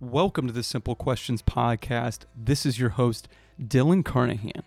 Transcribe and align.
Welcome 0.00 0.46
to 0.46 0.52
the 0.52 0.62
Simple 0.62 0.94
Questions 0.94 1.42
Podcast. 1.42 2.20
This 2.36 2.64
is 2.64 2.78
your 2.78 2.90
host, 2.90 3.26
Dylan 3.60 4.04
Carnahan. 4.04 4.62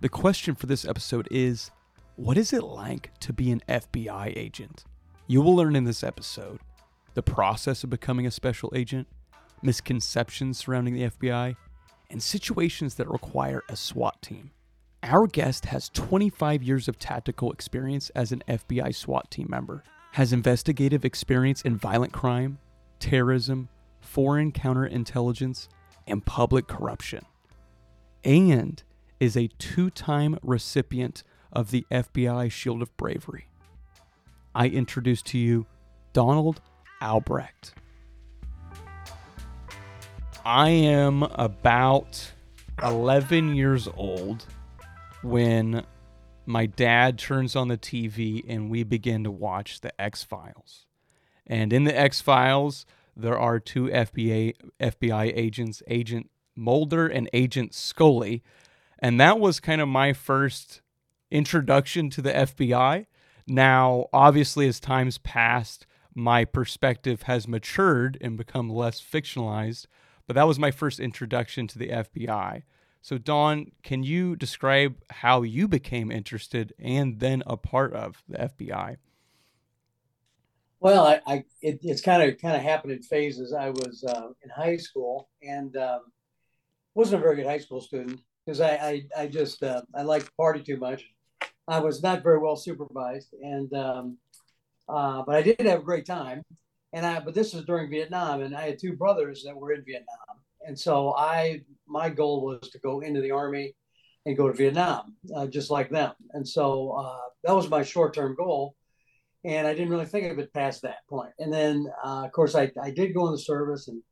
The 0.00 0.08
question 0.08 0.54
for 0.54 0.64
this 0.64 0.86
episode 0.86 1.28
is 1.30 1.70
What 2.16 2.38
is 2.38 2.54
it 2.54 2.62
like 2.64 3.10
to 3.20 3.34
be 3.34 3.50
an 3.50 3.60
FBI 3.68 4.32
agent? 4.34 4.86
You 5.26 5.42
will 5.42 5.54
learn 5.54 5.76
in 5.76 5.84
this 5.84 6.02
episode 6.02 6.60
the 7.12 7.22
process 7.22 7.84
of 7.84 7.90
becoming 7.90 8.26
a 8.26 8.30
special 8.30 8.72
agent, 8.74 9.08
misconceptions 9.60 10.56
surrounding 10.56 10.94
the 10.94 11.10
FBI, 11.10 11.54
and 12.08 12.22
situations 12.22 12.94
that 12.94 13.10
require 13.10 13.64
a 13.68 13.76
SWAT 13.76 14.22
team. 14.22 14.52
Our 15.02 15.26
guest 15.26 15.66
has 15.66 15.90
25 15.90 16.62
years 16.62 16.88
of 16.88 16.98
tactical 16.98 17.52
experience 17.52 18.08
as 18.14 18.32
an 18.32 18.42
FBI 18.48 18.94
SWAT 18.94 19.30
team 19.30 19.48
member, 19.50 19.84
has 20.12 20.32
investigative 20.32 21.04
experience 21.04 21.60
in 21.60 21.76
violent 21.76 22.14
crime, 22.14 22.56
terrorism, 23.00 23.68
foreign 24.02 24.52
counterintelligence, 24.52 25.68
and 26.06 26.26
public 26.26 26.66
corruption, 26.66 27.24
and 28.24 28.82
is 29.20 29.36
a 29.36 29.48
two 29.58 29.88
time 29.88 30.36
recipient 30.42 31.22
of 31.52 31.70
the 31.70 31.86
FBI 31.90 32.50
Shield 32.50 32.82
of 32.82 32.94
Bravery. 32.96 33.46
I 34.54 34.66
introduce 34.66 35.22
to 35.22 35.38
you 35.38 35.66
Donald 36.12 36.60
Albracht. 37.00 37.72
I 40.44 40.70
am 40.70 41.22
about 41.22 42.32
11 42.82 43.54
years 43.54 43.88
old 43.96 44.44
when 45.22 45.86
my 46.46 46.66
dad 46.66 47.18
turns 47.18 47.54
on 47.54 47.68
the 47.68 47.78
TV 47.78 48.44
and 48.48 48.70
we 48.70 48.82
begin 48.82 49.24
to 49.24 49.30
watch 49.30 49.80
the 49.80 49.98
X 50.00 50.24
Files. 50.24 50.86
And 51.46 51.72
in 51.72 51.84
the 51.84 51.96
X 51.96 52.20
Files, 52.20 52.86
there 53.16 53.38
are 53.38 53.60
two 53.60 53.86
FBI 53.86 54.54
FBI 54.80 55.32
agents, 55.36 55.82
Agent 55.86 56.30
Mulder 56.56 57.06
and 57.06 57.28
Agent 57.32 57.74
Scully, 57.74 58.42
and 58.98 59.20
that 59.20 59.38
was 59.38 59.60
kind 59.60 59.80
of 59.80 59.88
my 59.88 60.12
first 60.12 60.80
introduction 61.30 62.10
to 62.10 62.22
the 62.22 62.32
FBI. 62.32 63.06
Now, 63.46 64.06
obviously, 64.12 64.68
as 64.68 64.78
time's 64.78 65.18
passed, 65.18 65.86
my 66.14 66.44
perspective 66.44 67.22
has 67.22 67.48
matured 67.48 68.18
and 68.20 68.36
become 68.36 68.68
less 68.68 69.00
fictionalized, 69.00 69.86
but 70.26 70.34
that 70.34 70.46
was 70.46 70.58
my 70.58 70.70
first 70.70 71.00
introduction 71.00 71.66
to 71.68 71.78
the 71.78 71.88
FBI. 71.88 72.62
So, 73.00 73.18
Don, 73.18 73.72
can 73.82 74.04
you 74.04 74.36
describe 74.36 74.96
how 75.10 75.42
you 75.42 75.66
became 75.66 76.12
interested 76.12 76.72
and 76.78 77.18
then 77.18 77.42
a 77.46 77.56
part 77.56 77.92
of 77.92 78.22
the 78.28 78.38
FBI? 78.38 78.96
Well, 80.82 81.06
I, 81.06 81.20
I 81.28 81.44
it, 81.60 81.78
it's 81.82 82.00
kind 82.02 82.28
of 82.28 82.40
kind 82.40 82.56
of 82.56 82.62
happened 82.62 82.92
in 82.92 83.02
phases. 83.04 83.54
I 83.54 83.70
was 83.70 84.02
uh, 84.02 84.30
in 84.42 84.50
high 84.50 84.76
school 84.76 85.28
and 85.40 85.76
um, 85.76 86.00
wasn't 86.96 87.20
a 87.20 87.22
very 87.22 87.36
good 87.36 87.46
high 87.46 87.58
school 87.58 87.80
student 87.80 88.20
because 88.44 88.60
I, 88.60 88.70
I, 88.70 89.02
I 89.16 89.26
just 89.28 89.62
uh, 89.62 89.82
I 89.94 90.02
liked 90.02 90.36
party 90.36 90.60
too 90.60 90.78
much. 90.78 91.04
I 91.68 91.78
was 91.78 92.02
not 92.02 92.24
very 92.24 92.40
well 92.40 92.56
supervised, 92.56 93.32
and 93.40 93.72
um, 93.74 94.18
uh, 94.88 95.22
but 95.24 95.36
I 95.36 95.42
did 95.42 95.60
have 95.60 95.78
a 95.78 95.84
great 95.84 96.04
time. 96.04 96.42
And 96.92 97.06
I 97.06 97.20
but 97.20 97.32
this 97.32 97.54
was 97.54 97.64
during 97.64 97.88
Vietnam, 97.88 98.42
and 98.42 98.52
I 98.52 98.62
had 98.62 98.80
two 98.80 98.96
brothers 98.96 99.44
that 99.46 99.56
were 99.56 99.70
in 99.70 99.84
Vietnam, 99.84 100.42
and 100.66 100.76
so 100.76 101.14
I 101.16 101.60
my 101.86 102.08
goal 102.08 102.44
was 102.44 102.70
to 102.70 102.80
go 102.80 103.02
into 103.02 103.20
the 103.20 103.30
army 103.30 103.76
and 104.26 104.36
go 104.36 104.48
to 104.48 104.54
Vietnam, 104.54 105.14
uh, 105.36 105.46
just 105.46 105.70
like 105.70 105.90
them. 105.90 106.14
And 106.32 106.46
so 106.46 106.90
uh, 106.98 107.28
that 107.44 107.54
was 107.54 107.70
my 107.70 107.84
short 107.84 108.14
term 108.14 108.34
goal 108.34 108.74
and 109.44 109.66
I 109.66 109.72
didn't 109.72 109.90
really 109.90 110.06
think 110.06 110.30
of 110.30 110.38
it 110.38 110.52
past 110.52 110.82
that 110.82 111.06
point. 111.08 111.32
And 111.38 111.52
then, 111.52 111.86
uh, 112.04 112.24
of 112.24 112.32
course, 112.32 112.54
I, 112.54 112.70
I 112.80 112.90
did 112.90 113.14
go 113.14 113.26
in 113.26 113.32
the 113.32 113.38
service 113.38 113.88
and 113.88 114.02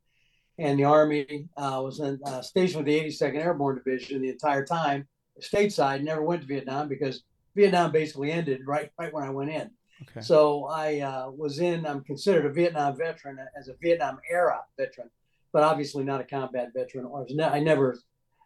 and 0.57 0.77
the 0.77 0.83
Army 0.83 1.47
uh, 1.57 1.81
was 1.83 1.99
in, 1.99 2.19
uh, 2.25 2.41
stationed 2.41 2.85
with 2.85 2.85
the 2.85 2.99
82nd 3.09 3.43
Airborne 3.43 3.81
Division 3.83 4.21
the 4.21 4.29
entire 4.29 4.63
time, 4.63 5.07
stateside. 5.41 6.03
Never 6.03 6.21
went 6.21 6.41
to 6.41 6.47
Vietnam 6.47 6.87
because 6.87 7.23
Vietnam 7.55 7.91
basically 7.91 8.31
ended 8.31 8.61
right 8.67 8.91
right 8.99 9.13
when 9.13 9.23
I 9.23 9.29
went 9.29 9.49
in. 9.49 9.71
Okay. 10.03 10.21
So 10.21 10.65
I 10.65 10.99
uh, 10.99 11.31
was 11.31 11.59
in. 11.59 11.85
I'm 11.85 12.03
considered 12.03 12.45
a 12.45 12.53
Vietnam 12.53 12.97
veteran 12.97 13.37
as 13.57 13.69
a 13.69 13.75
Vietnam 13.81 14.19
era 14.29 14.59
veteran, 14.77 15.09
but 15.51 15.63
obviously 15.63 16.03
not 16.03 16.21
a 16.21 16.25
combat 16.25 16.69
veteran. 16.75 17.05
Or 17.05 17.25
I 17.41 17.59
never 17.59 17.97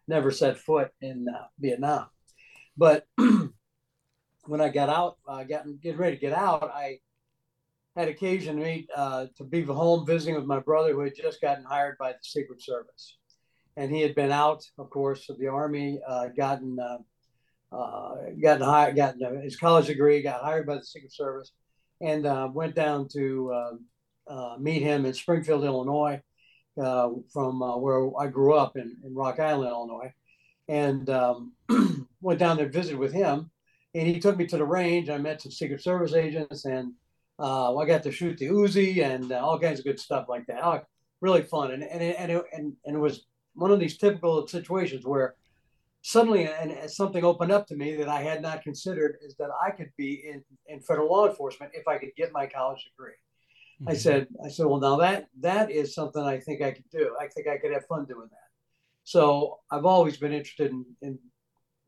never 0.08 0.30
set 0.30 0.58
foot 0.58 0.90
in 1.00 1.26
uh, 1.28 1.46
Vietnam. 1.58 2.06
But 2.76 3.06
when 4.46 4.60
I 4.60 4.68
got 4.68 4.88
out, 4.88 5.18
uh, 5.28 5.44
getting 5.44 5.78
ready 5.96 6.16
to 6.16 6.20
get 6.20 6.32
out, 6.32 6.70
I 6.72 6.98
had 7.96 8.08
occasion 8.08 8.56
to 8.56 8.62
meet 8.62 8.88
uh, 8.94 9.26
to 9.36 9.44
be 9.44 9.62
home 9.62 10.06
visiting 10.06 10.34
with 10.34 10.44
my 10.44 10.60
brother 10.60 10.92
who 10.92 11.00
had 11.00 11.14
just 11.16 11.40
gotten 11.40 11.64
hired 11.64 11.96
by 11.98 12.12
the 12.12 12.18
Secret 12.22 12.62
Service, 12.62 13.16
and 13.76 13.90
he 13.90 14.02
had 14.02 14.14
been 14.14 14.32
out, 14.32 14.64
of 14.78 14.90
course, 14.90 15.28
of 15.28 15.38
the 15.38 15.48
Army, 15.48 16.00
uh, 16.06 16.28
gotten 16.36 16.78
uh, 16.78 16.98
uh 17.74 18.14
gotten 18.40 18.62
hired, 18.62 18.96
gotten 18.96 19.42
his 19.42 19.56
college 19.56 19.86
degree, 19.86 20.22
got 20.22 20.42
hired 20.42 20.66
by 20.66 20.76
the 20.76 20.84
Secret 20.84 21.12
Service, 21.12 21.52
and 22.00 22.26
uh, 22.26 22.48
went 22.52 22.74
down 22.74 23.08
to 23.08 23.78
meet 24.58 24.82
him 24.82 25.06
in 25.06 25.14
Springfield, 25.14 25.64
Illinois, 25.64 26.20
from 26.76 27.60
where 27.80 28.10
I 28.18 28.26
grew 28.28 28.54
up 28.54 28.76
in, 28.76 28.96
in 29.04 29.14
Rock 29.14 29.40
Island, 29.40 29.70
Illinois, 29.70 30.12
and 30.68 31.08
um, 31.10 31.52
went 32.20 32.38
down 32.38 32.58
there 32.58 32.66
to 32.66 32.72
visit 32.72 32.98
with 32.98 33.12
him 33.12 33.50
and 33.96 34.06
he 34.06 34.20
took 34.20 34.36
me 34.36 34.46
to 34.46 34.56
the 34.56 34.64
range. 34.64 35.08
I 35.08 35.18
met 35.18 35.42
some 35.42 35.52
Secret 35.52 35.82
Service 35.82 36.14
agents, 36.14 36.64
and 36.64 36.92
uh, 37.38 37.76
I 37.76 37.86
got 37.86 38.02
to 38.04 38.12
shoot 38.12 38.38
the 38.38 38.46
Uzi 38.46 39.02
and 39.02 39.32
uh, 39.32 39.36
all 39.36 39.58
kinds 39.58 39.78
of 39.78 39.84
good 39.84 40.00
stuff 40.00 40.26
like 40.28 40.46
that. 40.46 40.64
Oh, 40.64 40.80
really 41.20 41.42
fun, 41.42 41.72
and 41.72 41.82
and 41.82 42.02
and 42.02 42.32
it, 42.32 42.44
and, 42.52 42.72
and 42.84 42.96
it 42.96 43.00
was 43.00 43.26
one 43.54 43.70
of 43.70 43.80
these 43.80 43.96
typical 43.96 44.46
situations 44.46 45.06
where 45.06 45.34
suddenly 46.02 46.46
and 46.46 46.90
something 46.90 47.24
opened 47.24 47.50
up 47.50 47.66
to 47.66 47.74
me 47.74 47.96
that 47.96 48.08
I 48.08 48.20
had 48.22 48.42
not 48.42 48.62
considered 48.62 49.16
is 49.22 49.34
that 49.36 49.48
I 49.60 49.70
could 49.70 49.90
be 49.96 50.22
in, 50.30 50.44
in 50.68 50.80
federal 50.80 51.10
law 51.10 51.26
enforcement 51.26 51.72
if 51.74 51.88
I 51.88 51.98
could 51.98 52.10
get 52.16 52.32
my 52.32 52.46
college 52.46 52.84
degree. 52.84 53.14
Mm-hmm. 53.80 53.90
I 53.90 53.94
said, 53.94 54.28
I 54.44 54.48
said, 54.48 54.66
well, 54.66 54.78
now 54.78 54.96
that 54.98 55.26
that 55.40 55.70
is 55.70 55.94
something 55.94 56.22
I 56.22 56.38
think 56.38 56.62
I 56.62 56.70
could 56.70 56.88
do. 56.92 57.16
I 57.20 57.26
think 57.28 57.48
I 57.48 57.58
could 57.58 57.72
have 57.72 57.86
fun 57.86 58.04
doing 58.04 58.28
that. 58.30 58.48
So 59.02 59.58
I've 59.70 59.84
always 59.84 60.16
been 60.16 60.32
interested 60.32 60.70
in, 60.70 60.84
in 61.02 61.18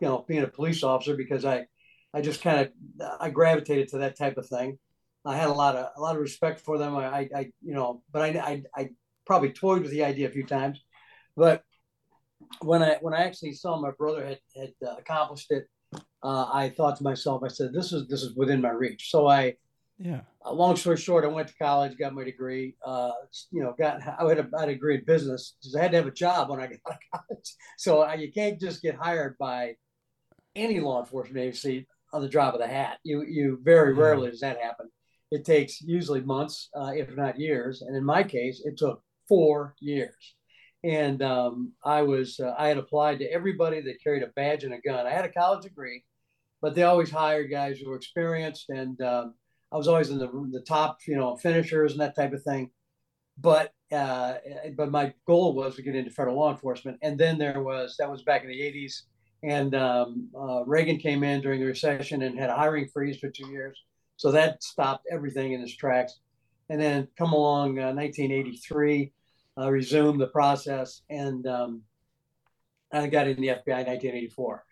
you 0.01 0.09
know, 0.09 0.25
being 0.27 0.43
a 0.43 0.49
police 0.49 0.83
officer 0.83 1.17
because 1.17 1.45
I 1.45 1.67
I 2.15 2.21
just 2.21 2.43
kind 2.43 2.61
of 2.61 3.11
I 3.21 3.31
gravitated 3.31 3.89
to 3.89 3.99
that 3.99 4.17
type 4.17 4.39
of 4.39 4.47
thing. 4.47 4.79
I 5.25 5.37
had 5.37 5.49
a 5.49 5.53
lot 5.53 5.77
of 5.77 5.89
a 5.97 6.01
lot 6.01 6.17
of 6.17 6.23
respect 6.23 6.61
for 6.61 6.79
them. 6.79 6.97
I, 6.97 7.29
I 7.35 7.53
you 7.63 7.75
know, 7.75 8.03
but 8.11 8.23
I, 8.23 8.29
I, 8.39 8.63
I 8.75 8.89
probably 9.27 9.53
toyed 9.53 9.83
with 9.83 9.91
the 9.91 10.05
idea 10.05 10.27
a 10.27 10.31
few 10.31 10.45
times. 10.45 10.81
But 11.37 11.63
when 12.63 12.83
I 12.83 12.97
when 13.01 13.15
I 13.15 13.25
actually 13.25 13.53
saw 13.53 13.81
my 13.81 13.91
brother 13.91 14.25
had 14.25 14.39
had 14.57 14.73
uh, 14.87 14.97
accomplished 14.97 15.51
it, 15.51 15.67
uh, 16.23 16.47
I 16.53 16.71
thought 16.71 16.97
to 16.97 17.05
myself, 17.05 17.43
I 17.45 17.49
said, 17.49 17.73
"This 17.73 17.93
is 17.93 18.09
this 18.09 18.23
is 18.23 18.35
within 18.37 18.61
my 18.61 18.71
reach." 18.71 19.11
So 19.11 19.29
I, 19.29 19.57
yeah. 19.99 20.21
Uh, 20.45 20.53
long 20.53 20.77
story 20.77 20.97
short, 20.97 21.25
I 21.25 21.29
went 21.29 21.49
to 21.49 21.55
college, 21.61 21.99
got 21.99 22.15
my 22.15 22.25
degree. 22.25 22.77
Uh, 22.85 23.13
you 23.51 23.63
know, 23.63 23.75
got 23.79 24.01
I 24.03 24.27
had 24.29 24.39
a, 24.39 24.49
I 24.57 24.61
had 24.61 24.69
a 24.71 24.73
degree 24.75 24.95
in 24.97 25.05
business 25.05 25.57
because 25.61 25.75
I 25.75 25.83
had 25.83 25.91
to 25.91 25.99
have 25.99 26.07
a 26.07 26.13
job 26.13 26.49
when 26.49 26.61
I 26.61 26.69
got 26.69 26.79
out 26.87 26.95
of 26.95 26.99
college. 27.29 27.55
So 27.77 28.01
I, 28.01 28.15
you 28.15 28.33
can't 28.33 28.59
just 28.59 28.81
get 28.81 28.95
hired 28.95 29.37
by 29.39 29.75
any 30.55 30.81
law 30.81 31.01
enforcement 31.01 31.39
agency 31.39 31.87
on 32.13 32.23
the 32.23 32.29
drop 32.29 32.55
of 32.55 32.61
the 32.61 32.67
hat. 32.67 32.99
You 33.03 33.23
you 33.23 33.59
very 33.63 33.95
rarely 33.95 34.31
does 34.31 34.41
that 34.41 34.61
happen. 34.61 34.89
It 35.31 35.45
takes 35.45 35.81
usually 35.83 36.23
months, 36.23 36.71
uh, 36.75 36.93
if 36.95 37.15
not 37.15 37.39
years. 37.39 37.83
And 37.83 37.95
in 37.97 38.05
my 38.05 38.23
case, 38.23 38.63
it 38.65 38.79
took 38.79 39.03
four 39.29 39.75
years. 39.79 40.35
And 40.85 41.23
um, 41.23 41.73
I 41.85 42.03
was 42.03 42.41
uh, 42.41 42.55
I 42.57 42.69
had 42.69 42.79
applied 42.79 43.19
to 43.19 43.33
everybody 43.33 43.81
that 43.83 44.03
carried 44.03 44.23
a 44.23 44.29
badge 44.29 44.65
and 44.65 44.75
a 44.75 44.81
gun. 44.81 45.07
I 45.07 45.11
had 45.11 45.25
a 45.25 45.33
college 45.33 45.65
degree, 45.65 46.05
but 46.63 46.75
they 46.75 46.85
always 46.85 47.11
hired 47.11 47.51
guys 47.51 47.79
who 47.79 47.91
were 47.91 47.97
experienced, 47.97 48.71
and 48.71 49.01
um, 49.03 49.35
I 49.73 49.77
was 49.77 49.89
always 49.89 50.11
in 50.11 50.19
the 50.19 50.29
the 50.53 50.65
top, 50.67 50.99
you 51.07 51.17
know, 51.17 51.37
finishers 51.37 51.93
and 51.93 52.01
that 52.01 52.17
type 52.17 52.33
of 52.33 52.43
thing. 52.43 52.71
But 53.37 53.73
uh, 53.93 54.35
but 54.77 54.91
my 54.91 55.13
goal 55.27 55.55
was 55.55 55.77
to 55.77 55.83
get 55.83 55.97
into 55.97 56.11
federal 56.11 56.37
law 56.37 56.51
enforcement. 56.51 56.99
And 57.03 57.19
then 57.19 57.39
there 57.39 57.63
was 57.63 57.97
that 57.99 58.11
was 58.11 58.23
back 58.23 58.43
in 58.43 58.49
the 58.49 58.61
80s 58.61 59.03
and 59.43 59.75
um, 59.75 60.29
uh, 60.37 60.65
Reagan 60.65 60.99
came 60.99 61.23
in 61.23 61.41
during 61.41 61.61
the 61.61 61.67
recession 61.67 62.23
and 62.23 62.39
had 62.39 62.51
a 62.51 62.57
hiring 62.57 62.89
freeze 62.89 63.19
for 63.19 63.31
two 63.31 63.49
years. 63.49 63.83
So 64.17 64.33
that 64.33 64.63
stopped 64.63 65.07
everything 65.11 65.53
in 65.53 65.61
its 65.61 65.77
tracks. 65.77 66.19
And 66.69 66.81
then 66.81 67.09
come 67.17 67.33
along 67.33 67.79
uh, 67.79 67.93
1983, 67.93 69.13
uh, 69.57 69.71
resumed 69.71 70.21
the 70.21 70.27
process, 70.27 71.03
and 71.09 71.47
um, 71.47 71.83
I 72.93 73.07
got 73.07 73.27
in 73.27 73.41
the 73.41 73.49
FBI 73.49 73.81
in 73.81 73.87
1984. 73.87 74.65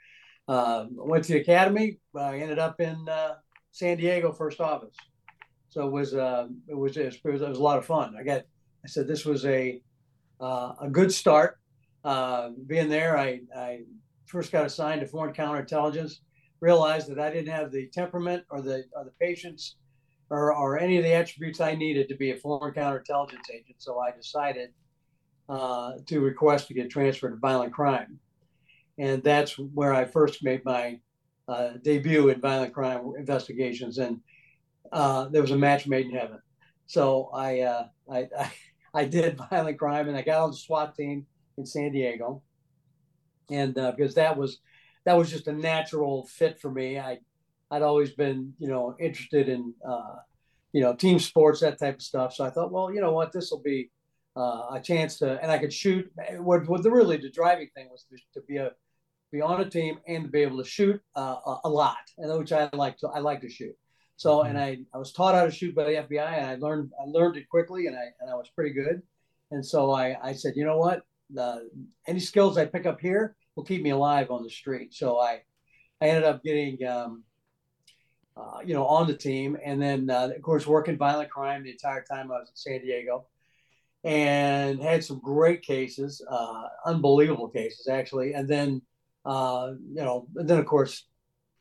Um, 0.49 0.91
went 0.93 1.25
to 1.25 1.33
the 1.33 1.41
academy. 1.41 1.99
I 2.15 2.39
ended 2.39 2.59
up 2.59 2.81
in 2.81 3.09
uh, 3.09 3.37
San 3.73 3.97
Diego 3.97 4.31
first 4.33 4.61
office. 4.61 4.95
So 5.71 5.87
it 5.87 5.93
was, 5.93 6.15
uh, 6.15 6.49
it 6.69 6.75
was 6.75 6.97
it 6.97 7.19
was 7.25 7.43
it 7.43 7.49
was 7.49 7.59
a 7.59 7.62
lot 7.62 7.79
of 7.79 7.87
fun. 7.87 8.15
I 8.19 8.23
got 8.23 8.43
I 8.85 8.89
said 8.89 9.09
this 9.09 9.25
was 9.25 9.45
a 9.47 9.81
uh, 10.41 10.75
a 10.83 10.89
good 10.91 11.12
start. 11.12 11.59
being 12.05 12.89
there, 12.89 13.17
I, 13.17 13.41
I 13.57 13.81
first 14.26 14.52
got 14.52 14.67
assigned 14.67 15.00
to 15.00 15.06
foreign 15.06 15.34
counterintelligence, 15.34 16.20
realized 16.61 17.08
that 17.08 17.19
I 17.19 17.31
didn't 17.31 17.52
have 17.52 17.70
the 17.70 17.88
temperament 17.88 18.44
or 18.50 18.61
the 18.62 18.84
or 18.94 19.05
the 19.05 19.12
patience 19.20 19.76
or, 20.31 20.55
or 20.55 20.78
any 20.78 20.96
of 20.96 21.05
the 21.05 21.12
attributes 21.12 21.61
I 21.61 21.75
needed 21.75 22.08
to 22.08 22.17
be 22.17 22.31
a 22.31 22.37
foreign 22.37 22.75
counterintelligence 22.75 23.50
agent. 23.52 23.76
So 23.78 24.00
I 24.00 24.11
decided 24.11 24.70
uh, 25.49 25.93
to 26.06 26.20
request 26.20 26.69
to 26.69 26.75
get 26.75 26.90
transferred 26.90 27.31
to 27.31 27.37
violent 27.37 27.73
crime. 27.73 28.19
And 28.99 29.23
that's 29.23 29.58
where 29.58 29.94
I 29.94 30.05
first 30.05 30.43
made 30.43 30.64
my 30.64 30.99
uh, 31.49 31.75
debut 31.82 32.31
in 32.31 32.40
violent 32.40 32.73
crime 32.73 33.12
investigations. 33.19 33.99
And 33.99 34.20
uh, 34.90 35.28
there 35.28 35.43
was 35.43 35.50
a 35.50 35.56
match 35.56 35.87
made 35.87 36.06
in 36.06 36.12
heaven. 36.12 36.40
So 36.87 37.31
I, 37.32 37.61
uh, 37.61 37.87
I, 38.11 38.19
I, 38.38 38.52
I, 38.94 39.05
did 39.05 39.40
violent 39.50 39.78
crime 39.78 40.08
and 40.08 40.17
I 40.17 40.23
got 40.23 40.43
on 40.43 40.50
the 40.50 40.56
SWAT 40.56 40.94
team 40.94 41.26
in 41.58 41.67
San 41.67 41.93
Diego. 41.93 42.43
And 43.51 43.77
uh, 43.79 43.93
because 43.97 44.15
that 44.15 44.37
was, 44.37 44.61
that 45.05 45.17
was 45.17 45.31
just 45.31 45.47
a 45.49 45.53
natural 45.53 46.27
fit 46.27 46.59
for 46.61 46.71
me. 46.71 46.99
I, 46.99 47.19
I'd 47.71 47.83
always 47.83 48.11
been, 48.11 48.55
you 48.59 48.69
know, 48.69 48.97
interested 48.99 49.49
in, 49.49 49.75
uh, 49.87 50.17
you 50.73 50.83
know, 50.83 50.95
team 50.95 51.19
sports, 51.19 51.61
that 51.61 51.79
type 51.79 51.97
of 51.97 52.03
stuff. 52.03 52.35
So 52.35 52.45
I 52.45 52.51
thought, 52.51 52.73
well, 52.73 52.93
you 52.93 53.01
know 53.01 53.13
what, 53.13 53.33
this 53.33 53.51
will 53.51 53.63
be 53.63 53.91
uh, 54.37 54.67
a 54.73 54.81
chance 54.83 55.19
to, 55.19 55.41
and 55.43 55.51
I 55.51 55.59
could 55.59 55.73
shoot. 55.73 56.11
What, 56.39 56.69
what 56.69 56.83
the 56.83 56.91
really 56.91 57.17
the 57.17 57.31
driving 57.31 57.69
thing 57.75 57.89
was 57.91 58.05
to, 58.11 58.41
to 58.41 58.47
be 58.47 58.59
a 58.59 58.73
be 59.33 59.41
on 59.41 59.61
a 59.61 59.69
team 59.69 59.99
and 60.07 60.25
to 60.25 60.31
be 60.31 60.43
able 60.43 60.59
to 60.63 60.69
shoot 60.69 61.01
uh, 61.17 61.37
a, 61.47 61.61
a, 61.65 61.69
lot, 61.69 61.97
and 62.19 62.39
which 62.39 62.53
I 62.53 62.69
like 62.73 62.99
to 62.99 63.09
I 63.09 63.19
like 63.19 63.41
to 63.41 63.49
shoot. 63.49 63.75
So, 64.17 64.39
mm-hmm. 64.39 64.51
and 64.51 64.59
I, 64.59 64.79
I 64.95 64.99
was 64.99 65.13
taught 65.13 65.35
how 65.35 65.45
to 65.45 65.51
shoot 65.51 65.75
by 65.75 65.85
the 65.85 65.91
FBI, 65.91 66.39
and 66.39 66.47
I 66.47 66.55
learned 66.57 66.93
I 67.01 67.05
learned 67.07 67.37
it 67.37 67.49
quickly, 67.49 67.87
and 67.87 67.97
I 67.97 68.05
and 68.21 68.31
I 68.31 68.35
was 68.35 68.51
pretty 68.55 68.75
good. 68.75 69.03
And 69.51 69.65
so 69.65 69.93
I 69.93 70.17
I 70.23 70.33
said, 70.33 70.55
you 70.57 70.65
know 70.65 70.79
what, 70.79 71.03
the, 71.31 71.69
any 72.06 72.20
skills 72.20 72.58
I 72.58 72.67
pick 72.67 72.87
up 72.87 73.00
here 73.00 73.37
will 73.55 73.64
keep 73.64 73.82
me 73.82 73.90
alive 73.90 74.31
on 74.31 74.43
the 74.43 74.50
street. 74.50 74.94
So 74.94 75.19
I 75.19 75.43
I 76.00 76.08
ended 76.08 76.25
up 76.25 76.43
getting 76.44 76.84
um, 76.87 77.25
uh, 78.37 78.58
you 78.64 78.75
know 78.75 78.87
on 78.87 79.06
the 79.06 79.17
team, 79.17 79.56
and 79.64 79.81
then 79.81 80.11
uh, 80.11 80.31
of 80.34 80.43
course 80.43 80.67
working 80.67 80.99
violent 80.99 81.31
crime 81.31 81.64
the 81.64 81.70
entire 81.70 82.05
time 82.05 82.31
I 82.31 82.38
was 82.38 82.50
in 82.50 82.56
San 82.56 82.81
Diego 82.81 83.26
and 84.06 84.81
had 84.81 85.05
some 85.05 85.19
great 85.19 85.62
cases, 85.62 86.23
uh, 86.31 86.69
unbelievable 86.87 87.49
cases 87.49 87.88
actually. 87.88 88.34
And 88.34 88.49
then, 88.49 88.81
uh, 89.25 89.73
you 89.93 90.02
know, 90.02 90.28
and 90.37 90.49
then 90.49 90.58
of 90.58 90.67
course, 90.67 91.08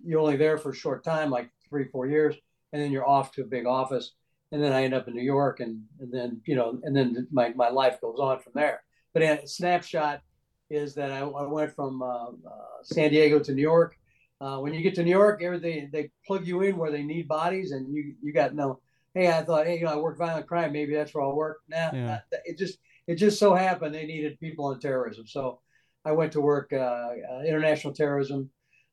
you're 0.06 0.20
only 0.20 0.38
there 0.38 0.60
for 0.60 0.70
a 0.70 0.76
short 0.76 1.04
time, 1.04 1.32
like 1.32 1.50
three, 1.68 1.86
four 1.86 2.06
years, 2.06 2.36
and 2.72 2.80
then 2.80 2.92
you're 2.92 3.08
off 3.08 3.32
to 3.32 3.42
a 3.42 3.46
big 3.46 3.66
office. 3.66 4.14
And 4.52 4.62
then 4.62 4.74
I 4.74 4.84
end 4.84 4.94
up 4.94 5.08
in 5.08 5.16
New 5.16 5.24
York, 5.24 5.60
and 5.60 5.82
and 6.00 6.14
then 6.14 6.42
you 6.46 6.56
know, 6.56 6.80
and 6.84 6.96
then 6.96 7.28
my, 7.32 7.52
my 7.56 7.70
life 7.70 8.00
goes 8.00 8.20
on 8.20 8.40
from 8.40 8.54
there. 8.54 8.84
But 9.16 9.24
a 9.24 9.48
snapshot 9.48 10.22
is 10.70 10.94
that 10.96 11.12
I, 11.12 11.20
I 11.20 11.48
went 11.48 11.74
from 11.74 12.04
uh, 12.04 12.28
uh, 12.28 12.84
San 12.84 13.10
Diego 13.10 13.40
to 13.40 13.54
New 13.54 13.62
York. 13.62 13.98
Uh, 14.42 14.60
when 14.60 14.74
you 14.74 14.82
get 14.82 14.94
to 14.96 15.04
New 15.04 15.12
York, 15.12 15.42
everything 15.42 15.90
they 15.94 16.12
plug 16.28 16.46
you 16.46 16.62
in 16.64 16.76
where 16.76 16.92
they 16.92 17.02
need 17.02 17.28
bodies, 17.28 17.72
and 17.72 17.92
you 17.96 18.14
you 18.22 18.34
got 18.34 18.54
no 18.54 18.82
hey, 19.14 19.30
I 19.30 19.44
thought, 19.44 19.66
hey, 19.66 19.80
you 19.80 19.86
know, 19.86 19.94
I 19.94 19.96
work 19.96 20.18
violent 20.18 20.46
crime. 20.46 20.74
Maybe 20.74 20.94
that's 20.94 21.14
where 21.14 21.24
I'll 21.24 21.34
work. 21.36 21.62
Nah, 21.70 21.92
yeah. 21.94 22.20
it 22.44 22.58
just 22.58 22.78
it 23.08 23.16
just 23.16 23.40
so 23.40 23.56
happened 23.56 23.96
they 23.96 24.06
needed 24.06 24.38
people 24.40 24.66
on 24.66 24.80
terrorism. 24.80 25.26
So 25.26 25.62
I 26.04 26.12
went 26.12 26.34
to 26.34 26.42
work 26.42 26.74
uh, 26.74 27.12
uh, 27.32 27.42
international 27.48 27.94
terrorism. 27.94 28.50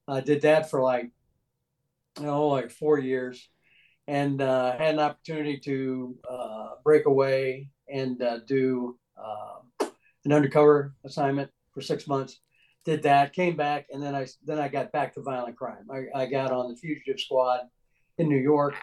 Uh, 0.06 0.20
did 0.20 0.42
that 0.42 0.70
for 0.70 0.80
like, 0.80 1.10
you 2.20 2.26
know, 2.26 2.46
like 2.46 2.70
four 2.70 3.00
years, 3.00 3.48
and 4.06 4.40
uh, 4.40 4.78
had 4.78 4.94
an 4.94 5.00
opportunity 5.00 5.58
to 5.64 6.16
uh, 6.30 6.68
break 6.84 7.06
away 7.06 7.68
and 7.92 8.22
uh, 8.22 8.38
do 8.46 8.96
an 10.24 10.32
undercover 10.32 10.94
assignment 11.04 11.50
for 11.72 11.80
six 11.80 12.06
months. 12.06 12.40
Did 12.84 13.02
that, 13.04 13.32
came 13.32 13.56
back, 13.56 13.86
and 13.92 14.02
then 14.02 14.14
I 14.14 14.26
then 14.44 14.58
I 14.58 14.68
got 14.68 14.90
back 14.90 15.14
to 15.14 15.22
violent 15.22 15.56
crime. 15.56 15.86
I, 15.90 16.22
I 16.22 16.26
got 16.26 16.50
on 16.50 16.68
the 16.68 16.76
fugitive 16.76 17.20
squad 17.20 17.60
in 18.18 18.28
New 18.28 18.40
York 18.40 18.74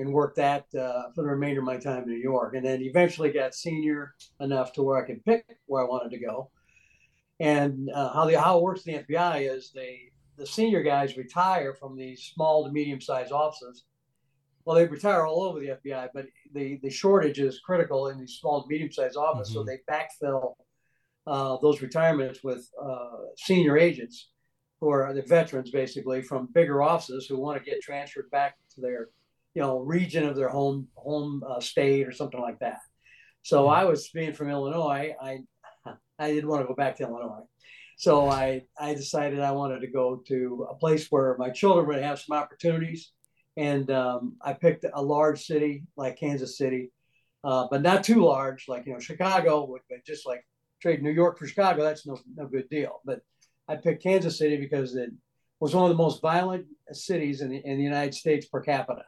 and 0.00 0.12
worked 0.12 0.36
that 0.36 0.66
uh, 0.74 1.10
for 1.14 1.22
the 1.22 1.28
remainder 1.28 1.60
of 1.60 1.66
my 1.66 1.76
time 1.76 2.02
in 2.04 2.08
New 2.08 2.16
York. 2.16 2.54
And 2.54 2.64
then 2.64 2.82
eventually 2.82 3.30
got 3.30 3.54
senior 3.54 4.14
enough 4.40 4.72
to 4.74 4.82
where 4.82 5.02
I 5.02 5.06
could 5.06 5.24
pick 5.24 5.44
where 5.66 5.82
I 5.82 5.86
wanted 5.86 6.10
to 6.10 6.18
go. 6.18 6.50
And 7.38 7.88
uh, 7.94 8.12
how 8.12 8.26
the 8.26 8.40
how 8.40 8.58
it 8.58 8.62
works 8.62 8.86
in 8.86 8.94
the 8.94 9.14
FBI 9.14 9.54
is 9.54 9.70
they 9.74 10.10
the 10.36 10.46
senior 10.46 10.82
guys 10.82 11.16
retire 11.16 11.74
from 11.74 11.96
these 11.96 12.30
small 12.34 12.64
to 12.64 12.72
medium 12.72 13.00
sized 13.00 13.32
offices. 13.32 13.84
Well, 14.64 14.76
they 14.76 14.86
retire 14.86 15.26
all 15.26 15.42
over 15.42 15.58
the 15.58 15.78
FBI, 15.84 16.08
but 16.12 16.26
the 16.52 16.78
the 16.82 16.90
shortage 16.90 17.38
is 17.38 17.60
critical 17.60 18.08
in 18.08 18.18
these 18.18 18.38
small 18.40 18.62
to 18.62 18.68
medium 18.68 18.92
sized 18.92 19.16
offices. 19.16 19.54
Mm-hmm. 19.54 19.60
So 19.60 19.64
they 19.64 19.80
backfill 19.90 20.54
uh, 21.30 21.56
those 21.62 21.80
retirements 21.80 22.42
with 22.42 22.68
uh, 22.82 23.10
senior 23.36 23.78
agents 23.78 24.30
who 24.80 24.88
are 24.88 25.12
the 25.14 25.22
veterans, 25.22 25.70
basically 25.70 26.22
from 26.22 26.48
bigger 26.52 26.82
offices 26.82 27.26
who 27.26 27.38
want 27.38 27.56
to 27.56 27.70
get 27.70 27.80
transferred 27.80 28.28
back 28.32 28.56
to 28.74 28.80
their 28.80 29.10
you 29.54 29.62
know 29.62 29.78
region 29.78 30.24
of 30.26 30.34
their 30.34 30.48
home 30.48 30.88
home 30.96 31.44
uh, 31.48 31.60
state 31.60 32.08
or 32.08 32.12
something 32.12 32.40
like 32.40 32.58
that. 32.58 32.80
So 33.42 33.62
mm-hmm. 33.62 33.74
I 33.74 33.84
was 33.84 34.08
being 34.08 34.32
from 34.32 34.50
Illinois. 34.50 35.14
I 35.22 35.38
I 36.18 36.32
didn't 36.32 36.50
want 36.50 36.62
to 36.62 36.66
go 36.66 36.74
back 36.74 36.96
to 36.96 37.04
Illinois, 37.04 37.46
so 37.96 38.28
I 38.28 38.62
I 38.76 38.94
decided 38.94 39.38
I 39.38 39.52
wanted 39.52 39.82
to 39.82 39.86
go 39.86 40.24
to 40.26 40.66
a 40.68 40.74
place 40.74 41.06
where 41.10 41.36
my 41.38 41.50
children 41.50 41.86
would 41.86 42.02
have 42.02 42.18
some 42.18 42.36
opportunities, 42.36 43.12
and 43.56 43.88
um, 43.92 44.34
I 44.42 44.54
picked 44.54 44.84
a 44.92 45.00
large 45.00 45.44
city 45.44 45.84
like 45.96 46.18
Kansas 46.18 46.58
City, 46.58 46.90
uh, 47.44 47.68
but 47.70 47.82
not 47.82 48.02
too 48.02 48.24
large 48.24 48.66
like 48.66 48.84
you 48.86 48.94
know 48.94 48.98
Chicago 48.98 49.64
would 49.66 49.82
be 49.88 49.94
just 50.04 50.26
like 50.26 50.44
trade 50.80 51.02
New 51.02 51.10
York 51.10 51.38
for 51.38 51.46
Chicago. 51.46 51.82
That's 51.82 52.06
no 52.06 52.18
no 52.36 52.46
good 52.46 52.68
deal. 52.68 53.00
But 53.04 53.20
I 53.68 53.76
picked 53.76 54.02
Kansas 54.02 54.38
City 54.38 54.56
because 54.56 54.96
it 54.96 55.10
was 55.60 55.74
one 55.74 55.84
of 55.84 55.90
the 55.90 56.02
most 56.02 56.20
violent 56.20 56.66
cities 56.92 57.42
in 57.42 57.50
the, 57.50 57.58
in 57.58 57.76
the 57.76 57.84
United 57.84 58.14
States 58.14 58.46
per 58.46 58.60
capita. 58.60 59.04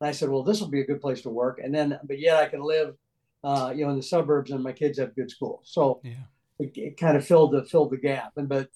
And 0.00 0.08
I 0.08 0.12
said, 0.12 0.28
well, 0.28 0.42
this 0.42 0.60
will 0.60 0.68
be 0.68 0.80
a 0.80 0.86
good 0.86 1.00
place 1.00 1.22
to 1.22 1.30
work. 1.30 1.60
And 1.62 1.74
then, 1.74 1.98
but 2.04 2.18
yet 2.18 2.36
I 2.36 2.46
can 2.46 2.62
live, 2.62 2.94
uh, 3.42 3.72
you 3.74 3.84
know, 3.84 3.90
in 3.90 3.96
the 3.96 4.02
suburbs 4.02 4.52
and 4.52 4.62
my 4.62 4.72
kids 4.72 4.98
have 4.98 5.14
good 5.16 5.30
schools. 5.30 5.62
So 5.64 6.00
yeah. 6.04 6.12
it, 6.58 6.76
it, 6.76 6.96
kind 6.96 7.16
of 7.16 7.26
filled 7.26 7.52
the, 7.52 7.64
filled 7.64 7.90
the 7.90 7.96
gap. 7.96 8.32
And, 8.36 8.48
but 8.48 8.68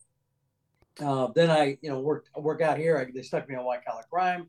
uh, 1.01 1.29
then 1.35 1.51
I, 1.51 1.79
you 1.81 1.91
know, 1.91 2.01
worked, 2.01 2.31
work 2.37 2.61
out 2.61 2.79
here. 2.79 2.99
I, 2.99 3.11
they 3.11 3.23
stuck 3.23 3.49
me 3.49 3.55
on 3.55 3.65
white 3.65 3.85
collar 3.85 4.05
crime. 4.11 4.49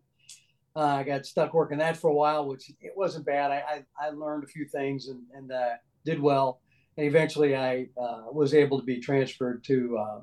Uh, 0.75 0.79
I 0.79 1.03
got 1.03 1.25
stuck 1.25 1.53
working 1.53 1.77
that 1.79 1.97
for 1.97 2.09
a 2.09 2.13
while, 2.13 2.47
which 2.47 2.71
it 2.81 2.93
wasn't 2.95 3.25
bad. 3.25 3.51
I, 3.51 3.83
I, 3.99 4.07
I 4.07 4.09
learned 4.09 4.45
a 4.45 4.47
few 4.47 4.65
things 4.65 5.09
and, 5.09 5.21
and 5.35 5.51
uh, 5.51 5.75
did 6.05 6.19
well. 6.19 6.61
Eventually 7.01 7.55
I 7.55 7.87
uh, 7.99 8.23
was 8.31 8.53
able 8.53 8.79
to 8.79 8.85
be 8.85 8.99
transferred 8.99 9.63
to 9.65 9.97
uh, 9.97 10.21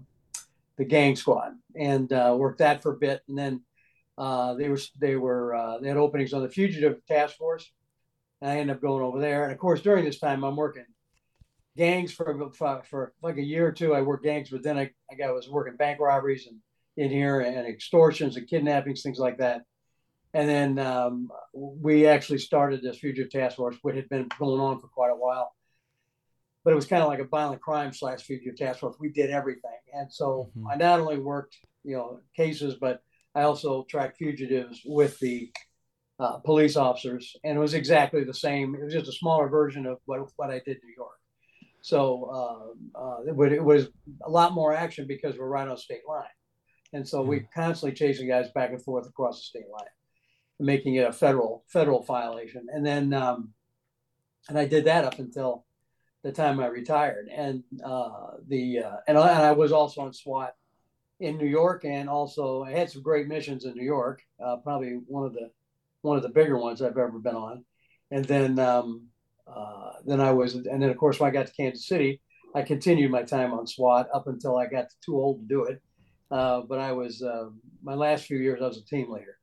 the 0.77 0.85
gang 0.85 1.17
squad 1.17 1.53
and 1.77 2.11
worked 2.11 2.59
that 2.59 2.83
for 2.83 2.93
a 2.93 2.97
bit. 2.97 3.23
And 3.29 3.37
then 3.37 3.63
uh, 4.19 4.55
they 4.55 4.69
were 4.69 4.81
they 4.99 5.17
were 5.17 5.55
uh, 5.55 5.79
they 5.79 5.89
had 5.89 5.97
openings 5.97 6.33
on 6.33 6.43
the 6.43 6.49
fugitive 6.49 7.05
task 7.07 7.37
force, 7.37 7.71
and 8.43 8.51
I 8.51 8.59
ended 8.59 8.77
up 8.77 8.83
going 8.83 9.03
over 9.03 9.21
there. 9.21 9.45
And 9.45 9.53
of 9.53 9.59
course, 9.59 9.81
during 9.81 10.05
this 10.05 10.19
time, 10.19 10.45
I'm 10.45 10.57
working 10.57 10.87
gangs 11.77 12.13
for 12.13 12.51
for, 12.53 12.83
for 12.91 13.13
like 13.23 13.37
a 13.37 13.45
year 13.45 13.69
or 13.69 13.73
two. 13.73 13.95
I 13.95 14.03
worked 14.03 14.25
gangs, 14.25 14.51
but 14.51 14.65
then 14.65 14.77
I 14.77 14.91
I 15.25 15.31
was 15.31 15.49
working 15.49 15.77
bank 15.77 16.01
robberies 16.01 16.49
and 16.49 16.59
in 16.97 17.13
here 17.13 17.41
and 17.41 17.65
extortions 17.69 18.37
and 18.37 18.49
kidnappings, 18.49 19.03
things 19.03 19.21
like 19.21 19.39
that. 19.39 19.63
And 20.35 20.49
then 20.49 20.79
um, 20.81 21.31
we 21.55 22.09
actually 22.09 22.39
started 22.39 22.83
this 22.83 22.99
fugitive 22.99 23.31
task 23.31 23.57
force, 23.57 23.77
which 23.83 23.95
had 23.95 24.09
been 24.09 24.29
going 24.37 24.61
on 24.61 24.81
for 24.81 24.89
quite 24.89 25.11
a 25.11 25.17
while. 25.17 25.53
But 26.69 26.73
it 26.73 26.77
was 26.77 26.85
kind 26.85 27.03
of 27.03 27.09
like 27.09 27.19
a 27.19 27.25
violent 27.25 27.63
crime 27.63 27.95
slash 27.95 28.21
fugitive 28.21 28.59
task 28.59 28.81
force. 28.81 28.95
We 29.01 29.09
did 29.09 29.31
everything, 29.31 29.81
and 29.95 30.13
so 30.13 30.51
mm-hmm. 30.55 30.69
I 30.69 30.75
not 30.75 31.01
only 31.01 31.19
worked, 31.19 31.57
you 31.83 31.97
know, 31.97 32.21
cases, 32.37 32.75
but 32.79 33.01
I 33.35 33.45
also 33.45 33.87
tracked 33.89 34.19
fugitives 34.19 34.83
with 34.85 35.19
the 35.19 35.51
uh, 36.21 36.41
police 36.41 36.77
officers, 36.77 37.35
and 37.43 37.57
it 37.57 37.59
was 37.59 37.73
exactly 37.73 38.23
the 38.23 38.35
same. 38.35 38.75
It 38.75 38.85
was 38.85 38.93
just 38.93 39.09
a 39.09 39.15
smaller 39.15 39.49
version 39.49 39.87
of 39.87 39.97
what, 40.05 40.21
what 40.37 40.51
I 40.51 40.59
did 40.59 40.77
in 40.77 40.89
New 40.89 40.95
York. 40.95 41.17
So 41.81 42.77
uh, 42.95 43.01
uh, 43.01 43.21
it, 43.23 43.53
it, 43.55 43.65
was 43.65 43.89
a 44.23 44.29
lot 44.29 44.53
more 44.53 44.75
action 44.75 45.07
because 45.09 45.39
we're 45.39 45.49
right 45.49 45.67
on 45.67 45.79
state 45.79 46.07
line, 46.07 46.27
and 46.93 47.09
so 47.09 47.23
we 47.23 47.37
mm-hmm. 47.37 47.63
constantly 47.63 47.97
chasing 47.97 48.29
guys 48.29 48.51
back 48.55 48.73
and 48.73 48.85
forth 48.85 49.09
across 49.09 49.39
the 49.39 49.45
state 49.45 49.71
line, 49.73 49.89
making 50.61 50.97
it 50.97 51.09
a 51.09 51.15
federal 51.15 51.65
federal 51.69 52.03
violation. 52.03 52.67
And 52.71 52.85
then 52.85 53.15
um, 53.15 53.55
and 54.51 54.59
I 54.59 54.67
did 54.67 54.85
that 54.85 55.07
up 55.07 55.19
until 55.19 55.65
the 56.23 56.33
time 56.33 56.61
I 56.61 56.67
retired, 56.67 57.29
and 57.29 57.63
uh, 57.85 58.33
the 58.49 58.81
uh, 58.81 58.97
and 59.07 59.17
I, 59.17 59.29
and 59.29 59.43
I 59.43 59.53
was 59.53 59.73
also 59.73 60.01
on 60.03 60.13
SWAT 60.13 60.55
in 61.21 61.37
New 61.37 61.47
York, 61.47 61.85
and 61.85 62.09
also 62.09 62.63
I 62.63 62.73
had 62.73 62.91
some 62.91 63.03
great 63.03 63.29
missions 63.29 63.65
in 63.65 63.75
New 63.75 63.85
York. 63.85 64.23
Uh, 64.45 64.57
probably 64.57 65.01
one 65.07 65.25
of 65.25 65.33
the 65.33 65.51
one 66.03 66.17
of 66.17 66.23
the 66.23 66.29
bigger 66.29 66.59
ones 66.59 66.83
I've 66.83 66.99
ever 66.99 67.19
been 67.19 67.37
on. 67.37 67.65
And 68.11 68.25
then 68.25 68.59
um, 68.59 69.07
uh, 69.47 69.93
then 70.07 70.21
I 70.21 70.33
was, 70.33 70.55
and 70.55 70.83
then 70.83 70.91
of 70.91 70.97
course 70.97 71.21
when 71.21 71.29
I 71.29 71.33
got 71.33 71.47
to 71.47 71.53
Kansas 71.53 71.87
City, 71.87 72.21
I 72.55 72.63
continued 72.63 73.11
my 73.11 73.23
time 73.23 73.53
on 73.53 73.67
SWAT 73.67 74.09
up 74.15 74.27
until 74.27 74.57
I 74.57 74.67
got 74.67 74.87
too 75.05 75.17
old 75.17 75.41
to 75.41 75.47
do 75.47 75.65
it. 75.65 75.83
Uh, 76.31 76.63
but 76.63 76.79
I 76.79 76.93
was 76.93 77.23
uh, 77.23 77.49
my 77.83 77.95
last 77.95 78.25
few 78.25 78.39
years 78.39 78.61
I 78.61 78.69
was 78.69 78.79
a 78.79 78.85
team 78.85 79.11
leader, 79.11 79.39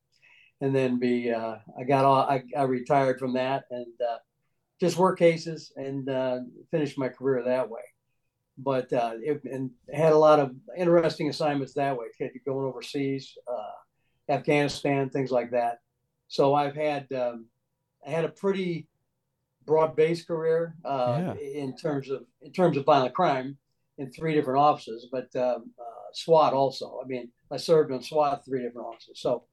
and 0.61 0.75
then 0.75 0.99
be 0.99 1.31
I 1.31 1.83
got 1.87 2.05
all 2.05 2.21
I, 2.21 2.43
I 2.55 2.63
retired 2.63 3.19
from 3.19 3.33
that 3.33 3.63
and 3.71 3.87
just 4.79 4.97
work 4.97 5.19
cases 5.19 5.71
and 5.75 6.09
finished 6.71 6.97
my 6.97 7.09
career 7.09 7.43
that 7.43 7.69
way 7.69 7.81
but 8.57 8.91
uh, 8.93 9.13
it, 9.21 9.43
and 9.45 9.71
had 9.93 10.13
a 10.13 10.17
lot 10.17 10.39
of 10.39 10.55
interesting 10.77 11.29
assignments 11.29 11.73
that 11.73 11.97
way. 11.97 12.05
Going 12.45 12.65
overseas, 12.65 13.33
uh, 13.47 14.33
Afghanistan, 14.33 15.09
things 15.09 15.31
like 15.31 15.51
that. 15.51 15.79
So 16.27 16.53
I've 16.53 16.75
had 16.75 17.11
um, 17.11 17.47
I 18.05 18.11
had 18.11 18.25
a 18.25 18.29
pretty 18.29 18.87
broad-based 19.65 20.27
career 20.27 20.75
uh, 20.85 21.33
yeah. 21.35 21.61
in 21.61 21.75
terms 21.75 22.09
of 22.09 22.23
in 22.41 22.51
terms 22.51 22.77
of 22.77 22.85
violent 22.85 23.13
crime 23.13 23.57
in 23.97 24.11
three 24.11 24.33
different 24.33 24.59
offices, 24.59 25.07
but 25.11 25.35
um, 25.35 25.71
uh, 25.79 26.11
SWAT 26.13 26.53
also. 26.53 26.99
I 27.03 27.07
mean, 27.07 27.29
I 27.51 27.57
served 27.57 27.91
on 27.91 28.01
SWAT 28.01 28.43
three 28.45 28.61
different 28.61 28.87
offices, 28.87 29.19
so 29.19 29.43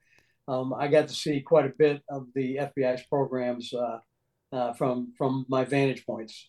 um, 0.49 0.75
I 0.75 0.89
got 0.89 1.09
to 1.09 1.15
see 1.15 1.41
quite 1.41 1.67
a 1.67 1.75
bit 1.77 2.03
of 2.09 2.27
the 2.35 2.57
FBI's 2.57 3.03
programs 3.07 3.73
uh, 4.53 4.73
from 4.75 5.13
from 5.17 5.47
my 5.49 5.65
vantage 5.65 6.07
points. 6.07 6.49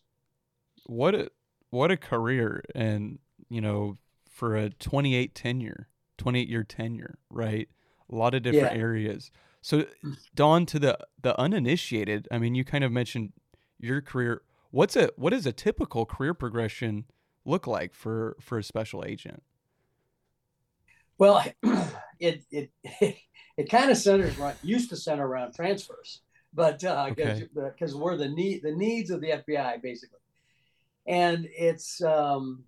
What 0.85 1.15
a 1.15 1.31
what 1.69 1.91
a 1.91 1.97
career, 1.97 2.63
and 2.75 3.19
you 3.49 3.61
know, 3.61 3.97
for 4.29 4.55
a 4.55 4.69
28 4.69 5.33
tenure, 5.33 5.87
28 6.17 6.47
year 6.47 6.63
tenure, 6.63 7.17
right? 7.29 7.67
A 8.11 8.15
lot 8.15 8.33
of 8.33 8.43
different 8.43 8.75
yeah. 8.75 8.81
areas. 8.81 9.31
So, 9.61 9.85
Don, 10.35 10.65
to 10.67 10.79
the 10.79 10.97
the 11.21 11.39
uninitiated, 11.39 12.27
I 12.29 12.37
mean, 12.37 12.53
you 12.53 12.65
kind 12.65 12.83
of 12.83 12.91
mentioned 12.91 13.31
your 13.79 14.01
career. 14.01 14.41
What's 14.71 14.95
a 14.95 15.09
what 15.15 15.33
is 15.33 15.45
a 15.45 15.53
typical 15.53 16.05
career 16.05 16.33
progression 16.33 17.05
look 17.45 17.65
like 17.65 17.93
for 17.93 18.35
for 18.41 18.57
a 18.57 18.63
special 18.63 19.03
agent? 19.05 19.41
Well, 21.17 21.43
it 22.19 22.43
it 22.51 22.71
it, 22.83 23.17
it 23.57 23.69
kind 23.69 23.89
of 23.89 23.97
centers 23.97 24.37
right 24.37 24.55
used 24.61 24.89
to 24.89 24.97
center 24.97 25.25
around 25.25 25.53
transfers, 25.53 26.21
but 26.53 26.79
because 26.79 27.47
uh, 27.57 27.63
okay. 27.67 27.93
we're 27.93 28.17
the 28.17 28.29
need 28.29 28.61
the 28.63 28.75
needs 28.75 29.09
of 29.09 29.21
the 29.21 29.29
FBI 29.29 29.81
basically, 29.81 30.19
and 31.07 31.47
it's 31.57 32.01
um, 32.03 32.63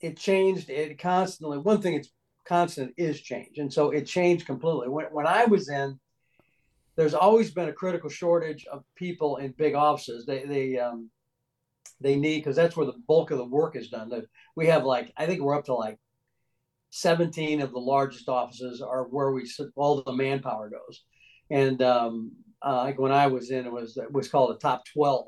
it 0.00 0.16
changed 0.16 0.70
it 0.70 0.98
constantly. 0.98 1.58
One 1.58 1.80
thing 1.80 1.94
it's 1.94 2.10
constant 2.44 2.94
is 2.96 3.20
change, 3.20 3.58
and 3.58 3.72
so 3.72 3.90
it 3.90 4.06
changed 4.06 4.46
completely. 4.46 4.88
When 4.88 5.06
when 5.06 5.26
I 5.26 5.44
was 5.46 5.68
in 5.68 5.98
there's 6.96 7.14
always 7.14 7.50
been 7.50 7.68
a 7.68 7.72
critical 7.72 8.08
shortage 8.08 8.66
of 8.66 8.84
people 8.94 9.38
in 9.38 9.52
big 9.52 9.74
offices. 9.74 10.26
They 10.26 10.44
they 10.44 10.78
um, 10.78 11.10
they 12.00 12.16
need 12.16 12.38
because 12.38 12.56
that's 12.56 12.76
where 12.76 12.86
the 12.86 13.00
bulk 13.08 13.30
of 13.30 13.38
the 13.38 13.44
work 13.44 13.76
is 13.76 13.88
done. 13.88 14.10
We 14.56 14.66
have 14.68 14.84
like 14.84 15.12
I 15.16 15.26
think 15.26 15.40
we're 15.40 15.56
up 15.56 15.64
to 15.66 15.74
like 15.74 15.98
17 16.90 17.60
of 17.60 17.72
the 17.72 17.80
largest 17.80 18.28
offices 18.28 18.80
are 18.80 19.04
where 19.04 19.32
we 19.32 19.50
all 19.74 20.02
the 20.02 20.12
manpower 20.12 20.70
goes. 20.70 21.02
And 21.50 21.82
um, 21.82 22.32
uh, 22.64 22.76
like 22.78 22.98
when 22.98 23.12
I 23.12 23.26
was 23.26 23.50
in, 23.50 23.66
it 23.66 23.72
was 23.72 23.96
it 23.96 24.12
was 24.12 24.28
called 24.28 24.50
the 24.50 24.58
top 24.58 24.84
12. 24.92 25.26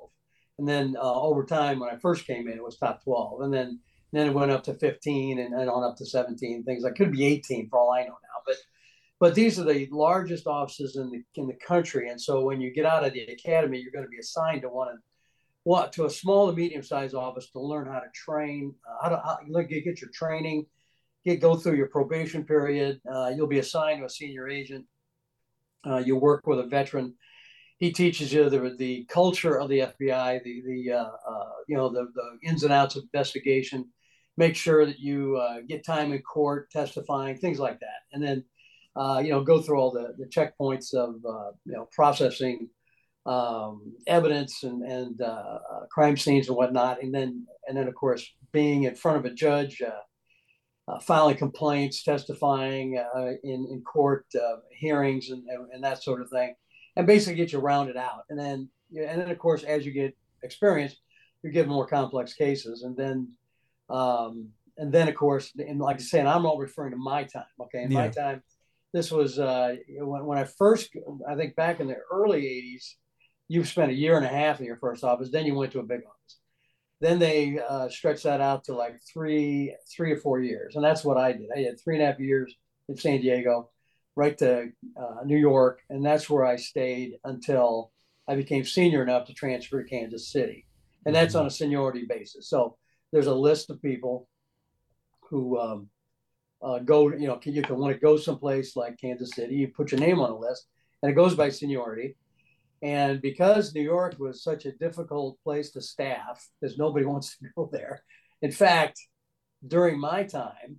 And 0.58 0.66
then 0.66 0.96
uh, 0.96 1.20
over 1.20 1.44
time, 1.44 1.80
when 1.80 1.90
I 1.94 1.98
first 1.98 2.26
came 2.26 2.48
in, 2.48 2.56
it 2.56 2.64
was 2.64 2.78
top 2.78 3.04
12. 3.04 3.42
And 3.42 3.52
then 3.52 3.80
then 4.12 4.28
it 4.28 4.34
went 4.34 4.50
up 4.50 4.62
to 4.64 4.74
15 4.74 5.38
and, 5.38 5.54
and 5.54 5.68
on 5.68 5.84
up 5.84 5.96
to 5.96 6.06
17. 6.06 6.64
Things 6.64 6.82
like 6.82 6.94
could 6.94 7.12
be 7.12 7.26
18 7.26 7.68
for 7.68 7.78
all 7.78 7.92
I 7.92 8.02
know 8.02 8.08
now. 8.08 8.42
But 8.46 8.56
but 9.18 9.34
these 9.34 9.58
are 9.58 9.64
the 9.64 9.88
largest 9.90 10.46
offices 10.46 10.96
in 10.96 11.10
the 11.10 11.22
in 11.40 11.46
the 11.46 11.56
country, 11.66 12.08
and 12.08 12.20
so 12.20 12.42
when 12.42 12.60
you 12.60 12.72
get 12.72 12.86
out 12.86 13.04
of 13.04 13.12
the 13.12 13.22
academy, 13.24 13.78
you're 13.78 13.92
going 13.92 14.04
to 14.04 14.10
be 14.10 14.18
assigned 14.18 14.62
to 14.62 14.68
one 14.68 14.98
what 15.64 15.92
to 15.92 16.04
a 16.04 16.10
small 16.10 16.48
to 16.48 16.56
medium 16.56 16.82
sized 16.82 17.14
office 17.14 17.50
to 17.50 17.60
learn 17.60 17.88
how 17.88 17.98
to 17.98 18.06
train, 18.14 18.72
uh, 18.88 19.02
how 19.02 19.08
to 19.08 19.16
how, 19.16 19.62
get, 19.62 19.84
get 19.84 20.00
your 20.00 20.10
training, 20.14 20.64
get 21.24 21.40
go 21.40 21.56
through 21.56 21.74
your 21.74 21.88
probation 21.88 22.44
period. 22.44 23.00
Uh, 23.12 23.32
you'll 23.34 23.48
be 23.48 23.58
assigned 23.58 23.98
to 23.98 24.06
a 24.06 24.08
senior 24.08 24.48
agent. 24.48 24.84
Uh, 25.86 25.98
you 25.98 26.16
work 26.16 26.46
with 26.46 26.58
a 26.58 26.66
veteran. 26.66 27.14
He 27.78 27.92
teaches 27.92 28.32
you 28.32 28.48
the, 28.48 28.74
the 28.78 29.04
culture 29.04 29.58
of 29.58 29.68
the 29.68 29.80
FBI, 29.80 30.42
the 30.42 30.62
the 30.66 30.92
uh, 30.92 31.10
uh, 31.28 31.50
you 31.68 31.76
know 31.76 31.88
the, 31.88 32.08
the 32.14 32.48
ins 32.48 32.62
and 32.62 32.72
outs 32.72 32.96
of 32.96 33.04
investigation. 33.04 33.86
Make 34.38 34.56
sure 34.56 34.84
that 34.84 34.98
you 34.98 35.36
uh, 35.36 35.60
get 35.66 35.84
time 35.84 36.12
in 36.12 36.20
court, 36.22 36.70
testifying, 36.70 37.36
things 37.38 37.58
like 37.58 37.80
that, 37.80 38.00
and 38.12 38.22
then 38.22 38.44
uh, 38.96 39.20
you 39.22 39.30
know, 39.30 39.44
go 39.44 39.60
through 39.60 39.78
all 39.78 39.90
the, 39.90 40.14
the 40.18 40.24
checkpoints 40.24 40.94
of, 40.94 41.16
uh, 41.28 41.50
you 41.66 41.72
know, 41.72 41.86
processing 41.92 42.68
um, 43.26 43.92
evidence 44.06 44.62
and, 44.62 44.82
and 44.82 45.20
crime 45.90 46.16
scenes 46.16 46.48
and 46.48 46.56
whatnot. 46.56 47.02
And 47.02 47.14
then, 47.14 47.46
and 47.68 47.76
then 47.76 47.88
of 47.88 47.94
course, 47.94 48.26
being 48.52 48.84
in 48.84 48.94
front 48.94 49.18
of 49.18 49.26
a 49.26 49.34
judge, 49.34 49.82
uh, 49.82 49.90
uh, 50.88 50.98
filing 51.00 51.36
complaints, 51.36 52.02
testifying 52.02 53.02
in, 53.42 53.66
in 53.70 53.82
court 53.82 54.26
hearings 54.70 55.30
and, 55.30 55.48
and, 55.48 55.68
and, 55.72 55.82
that 55.82 56.02
sort 56.02 56.20
of 56.20 56.30
thing, 56.30 56.54
and 56.94 57.06
basically 57.06 57.34
get 57.34 57.52
you 57.52 57.58
rounded 57.58 57.96
out. 57.96 58.24
And 58.30 58.38
then, 58.38 58.68
and 58.96 59.20
then 59.20 59.30
of 59.30 59.38
course, 59.38 59.64
as 59.64 59.84
you 59.84 59.92
get 59.92 60.16
experience, 60.42 60.96
you're 61.42 61.52
given 61.52 61.72
more 61.72 61.86
complex 61.86 62.34
cases. 62.34 62.82
And 62.82 62.96
then, 62.96 63.32
um, 63.90 64.48
and 64.78 64.92
then 64.92 65.08
of 65.08 65.14
course, 65.14 65.52
and 65.56 65.80
like 65.80 65.96
I 65.96 66.00
say, 66.00 66.20
and 66.20 66.28
I'm 66.28 66.46
all 66.46 66.58
referring 66.58 66.92
to 66.92 66.98
my 66.98 67.24
time. 67.24 67.44
Okay, 67.60 67.82
in 67.82 67.90
yeah. 67.90 67.98
my 67.98 68.08
time, 68.08 68.42
this 68.92 69.10
was 69.10 69.38
uh, 69.38 69.76
when, 69.98 70.24
when 70.24 70.38
I 70.38 70.44
first, 70.44 70.90
I 71.28 71.34
think 71.34 71.56
back 71.56 71.80
in 71.80 71.88
the 71.88 71.98
early 72.10 72.42
80s, 72.42 72.94
you 73.48 73.64
spent 73.64 73.90
a 73.90 73.94
year 73.94 74.16
and 74.16 74.26
a 74.26 74.28
half 74.28 74.58
in 74.58 74.66
your 74.66 74.76
first 74.76 75.04
office, 75.04 75.30
then 75.30 75.46
you 75.46 75.54
went 75.54 75.72
to 75.72 75.80
a 75.80 75.84
big 75.84 76.00
office. 76.00 76.15
Then 77.00 77.18
they 77.18 77.58
uh, 77.58 77.88
stretched 77.88 78.24
that 78.24 78.40
out 78.40 78.64
to 78.64 78.74
like 78.74 79.00
three, 79.02 79.74
three 79.94 80.12
or 80.12 80.16
four 80.16 80.40
years. 80.40 80.76
And 80.76 80.84
that's 80.84 81.04
what 81.04 81.18
I 81.18 81.32
did. 81.32 81.48
I 81.54 81.60
had 81.60 81.80
three 81.80 81.96
and 81.96 82.02
a 82.02 82.06
half 82.06 82.18
years 82.18 82.54
in 82.88 82.96
San 82.96 83.20
Diego, 83.20 83.70
right 84.14 84.36
to 84.38 84.70
uh, 84.96 85.24
New 85.24 85.36
York. 85.36 85.80
And 85.90 86.04
that's 86.04 86.30
where 86.30 86.44
I 86.44 86.56
stayed 86.56 87.18
until 87.24 87.92
I 88.26 88.34
became 88.34 88.64
senior 88.64 89.02
enough 89.02 89.26
to 89.26 89.34
transfer 89.34 89.82
to 89.82 89.88
Kansas 89.88 90.32
City. 90.32 90.66
And 91.04 91.14
that's 91.14 91.34
mm-hmm. 91.34 91.40
on 91.40 91.46
a 91.46 91.50
seniority 91.50 92.06
basis. 92.08 92.48
So 92.48 92.76
there's 93.12 93.26
a 93.26 93.34
list 93.34 93.70
of 93.70 93.82
people 93.82 94.28
who 95.28 95.58
um, 95.58 95.88
uh, 96.62 96.78
go, 96.78 97.12
you 97.12 97.26
know, 97.26 97.38
you 97.44 97.62
can 97.62 97.76
want 97.76 97.94
to 97.94 98.00
go 98.00 98.16
someplace 98.16 98.76
like 98.76 99.00
Kansas 99.00 99.30
City, 99.34 99.54
you 99.54 99.68
put 99.68 99.92
your 99.92 100.00
name 100.00 100.20
on 100.20 100.30
a 100.30 100.38
list, 100.38 100.66
and 101.02 101.10
it 101.10 101.14
goes 101.14 101.34
by 101.34 101.50
seniority. 101.50 102.16
And 102.86 103.20
because 103.20 103.74
New 103.74 103.82
York 103.82 104.14
was 104.20 104.44
such 104.44 104.64
a 104.64 104.70
difficult 104.70 105.40
place 105.42 105.72
to 105.72 105.82
staff, 105.82 106.48
because 106.60 106.78
nobody 106.78 107.04
wants 107.12 107.36
to 107.38 107.46
go 107.56 107.68
there. 107.72 108.04
In 108.42 108.52
fact, 108.52 109.00
during 109.66 109.98
my 109.98 110.22
time, 110.22 110.76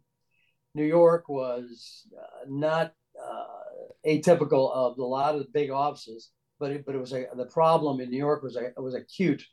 New 0.74 0.86
York 0.86 1.28
was 1.28 2.08
uh, 2.18 2.46
not 2.48 2.94
uh, 3.22 4.08
atypical 4.08 4.72
of 4.72 4.98
a 4.98 5.04
lot 5.04 5.36
of 5.36 5.42
the 5.42 5.50
big 5.54 5.70
offices, 5.70 6.32
but 6.62 6.72
it, 6.72 6.86
but 6.86 6.96
it 6.96 7.00
was 7.00 7.12
a, 7.12 7.26
the 7.36 7.48
problem 7.48 8.00
in 8.00 8.10
New 8.10 8.18
York 8.18 8.42
was 8.42 8.56
a, 8.56 8.72
was 8.82 8.94
acute. 8.94 9.44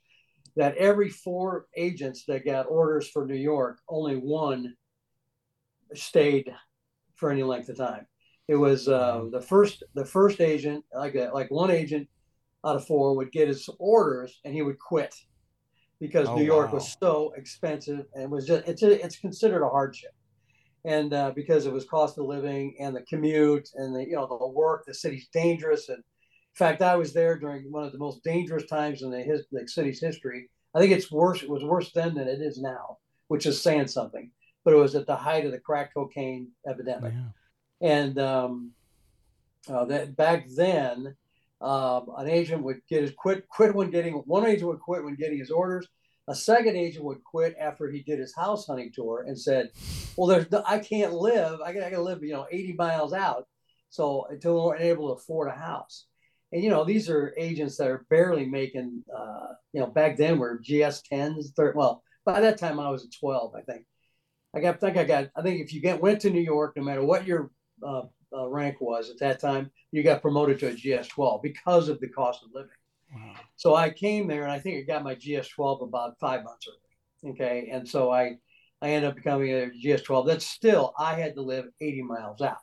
That 0.55 0.77
every 0.77 1.09
four 1.09 1.67
agents 1.77 2.25
that 2.29 2.45
got 2.45 2.69
orders 2.69 3.09
for 3.09 3.27
New 3.27 3.35
York, 3.35 3.81
only 3.89 4.15
one 4.15 4.75
stayed 5.93 6.55
for 7.17 7.33
any 7.33 7.43
length 7.43 7.69
of 7.69 7.79
time. 7.79 8.07
It 8.47 8.55
was 8.55 8.87
uh, 8.87 9.25
the 9.33 9.41
first 9.41 9.83
the 9.95 10.05
first 10.05 10.41
agent, 10.41 10.85
like 10.95 11.17
a, 11.17 11.31
like 11.35 11.51
one 11.51 11.73
agent 11.73 12.07
out 12.65 12.77
of 12.77 12.87
four 12.87 13.17
would 13.17 13.33
get 13.33 13.49
his 13.49 13.69
orders 13.79 14.41
and 14.45 14.55
he 14.55 14.63
would 14.63 14.79
quit 14.79 15.15
because 16.01 16.29
oh, 16.29 16.37
New 16.37 16.45
York 16.45 16.69
wow. 16.69 16.75
was 16.75 16.97
so 17.01 17.33
expensive 17.37 18.07
and 18.15 18.31
was 18.31 18.47
just 18.47 18.67
it's 18.67 18.83
a, 18.83 19.05
it's 19.05 19.19
considered 19.19 19.65
a 19.65 19.69
hardship. 19.69 20.13
And 20.87 21.15
uh, 21.15 21.33
because 21.35 21.65
it 21.65 21.73
was 21.73 21.87
cost 21.87 22.19
of 22.19 22.27
living 22.27 22.77
and 22.79 22.95
the 22.95 23.03
commute 23.03 23.71
and 23.75 23.95
the 23.95 24.05
you 24.05 24.17
know 24.17 24.27
the 24.27 24.47
work, 24.47 24.85
the 24.87 24.95
city's 24.95 25.29
dangerous. 25.33 25.89
And 25.89 25.99
in 25.99 26.57
fact, 26.57 26.83
I 26.83 26.97
was 26.97 27.13
there 27.13 27.39
during 27.39 27.71
one 27.71 27.85
of 27.85 27.93
the 27.93 27.99
most 27.99 28.23
dangerous 28.23 28.67
times 28.67 29.03
in 29.03 29.11
the, 29.11 29.23
his, 29.23 29.47
the 29.51 29.67
city's 29.67 30.01
history. 30.01 30.51
I 30.75 30.81
think 30.81 30.93
it's 30.93 31.11
worse. 31.11 31.43
It 31.43 31.49
was 31.49 31.65
worse 31.65 31.91
then 31.93 32.15
than 32.15 32.29
it 32.29 32.43
is 32.43 32.61
now, 32.61 32.99
which 33.29 33.47
is 33.47 33.63
saying 33.63 33.87
something 33.87 34.31
but 34.65 34.73
it 34.73 34.79
was 34.79 34.95
at 34.95 35.07
the 35.07 35.17
height 35.17 35.45
of 35.45 35.53
the 35.53 35.59
crack 35.59 35.93
cocaine 35.95 36.49
epidemic. 36.67 37.13
Yeah. 37.13 37.89
And 37.89 38.19
um, 38.19 38.71
uh, 39.69 39.85
that 39.87 40.17
back 40.17 40.47
then, 40.57 41.15
um, 41.65 42.11
an 42.19 42.29
agent 42.29 42.63
would 42.63 42.81
get 42.91 43.03
his 43.03 43.13
quit 43.17 43.49
quit 43.49 43.75
when 43.75 43.91
getting 43.91 44.15
one 44.27 44.47
agent 44.47 44.69
would 44.69 44.81
quit 44.81 45.03
when 45.03 45.15
getting 45.15 45.39
his 45.39 45.51
orders. 45.51 45.89
A 46.29 46.35
second 46.35 46.77
agent 46.77 47.05
would 47.05 47.25
quit 47.25 47.57
after 47.59 47.91
he 47.91 48.03
did 48.03 48.19
his 48.19 48.35
house 48.35 48.67
hunting 48.67 48.93
tour 48.95 49.25
and 49.27 49.39
said, 49.39 49.71
"Well, 50.17 50.27
there's 50.27 50.51
no, 50.51 50.63
I 50.67 50.79
can't 50.79 51.15
live. 51.15 51.61
I 51.61 51.73
got 51.73 51.89
to 51.89 52.03
live, 52.03 52.23
you 52.23 52.33
know, 52.33 52.47
80 52.51 52.75
miles 52.75 53.13
out, 53.15 53.47
so 53.89 54.27
until 54.31 54.67
we're 54.67 54.77
able 54.77 55.09
to 55.09 55.21
afford 55.21 55.49
a 55.49 55.53
house." 55.59 56.07
And 56.53 56.63
you 56.63 56.71
know, 56.71 56.85
these 56.85 57.09
are 57.09 57.35
agents 57.39 57.79
that 57.79 57.89
are 57.89 58.07
barely 58.11 58.47
making. 58.47 59.03
Uh, 59.15 59.55
you 59.73 59.81
know, 59.81 59.87
back 59.87 60.17
then 60.17 60.39
were 60.39 60.59
GS 60.59 61.03
10s. 61.11 61.47
well, 61.75 62.03
by 62.27 62.41
that 62.41 62.59
time 62.59 62.79
I 62.79 62.91
was 62.91 63.05
at 63.05 63.13
12, 63.19 63.55
I 63.57 63.63
think. 63.63 63.87
I 64.55 64.61
got, 64.61 64.77
I 64.77 64.79
think 64.79 64.97
I 64.97 65.05
got, 65.05 65.31
I 65.37 65.43
think 65.43 65.61
if 65.61 65.73
you 65.73 65.81
get 65.81 66.01
went 66.01 66.21
to 66.21 66.31
New 66.31 66.41
York, 66.41 66.75
no 66.77 66.83
matter 66.85 67.05
what 67.05 67.27
your 67.27 67.51
uh, 67.85 68.03
uh, 68.37 68.49
rank 68.49 68.81
was 68.81 69.11
at 69.11 69.19
that 69.19 69.41
time, 69.41 69.71
you 69.93 70.03
got 70.03 70.23
promoted 70.23 70.59
to 70.61 70.69
a 70.69 70.73
GS12 70.73 71.43
because 71.43 71.89
of 71.89 72.01
the 72.01 72.09
cost 72.09 72.43
of 72.43 72.51
living. 72.55 72.71
Wow. 73.15 73.35
So 73.57 73.75
I 73.75 73.91
came 73.91 74.27
there 74.27 74.43
and 74.43 74.53
I 74.53 74.59
think 74.59 74.79
I 74.79 74.83
got 74.83 75.05
my 75.05 75.15
GS12 75.15 75.83
about 75.83 76.19
five 76.19 76.45
months 76.45 76.67
early. 76.69 77.33
Okay. 77.33 77.69
And 77.73 77.89
so 77.89 78.11
I, 78.11 78.37
I 78.83 78.91
ended 78.91 79.11
up 79.11 79.17
becoming 79.17 79.51
a 79.51 79.71
GS12. 79.71 80.27
That's 80.27 80.47
still, 80.47 80.93
I 80.99 81.15
had 81.15 81.35
to 81.37 81.43
live 81.43 81.67
80 81.81 82.03
miles 82.03 82.41
out. 82.41 82.59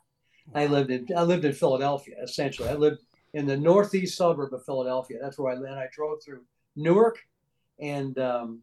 Wow. 0.48 0.62
I 0.62 0.66
lived 0.66 0.90
in, 0.90 1.06
I 1.16 1.22
lived 1.22 1.44
in 1.44 1.52
Philadelphia, 1.52 2.16
essentially. 2.22 2.68
I 2.68 2.74
lived 2.74 2.98
in 3.34 3.46
the 3.46 3.56
northeast 3.56 4.16
suburb 4.16 4.52
of 4.52 4.64
Philadelphia. 4.64 5.18
That's 5.20 5.38
where 5.38 5.52
I 5.52 5.56
lived. 5.56 5.72
I 5.72 5.88
drove 5.92 6.18
through 6.24 6.44
Newark 6.76 7.18
and 7.80 8.18
um, 8.18 8.62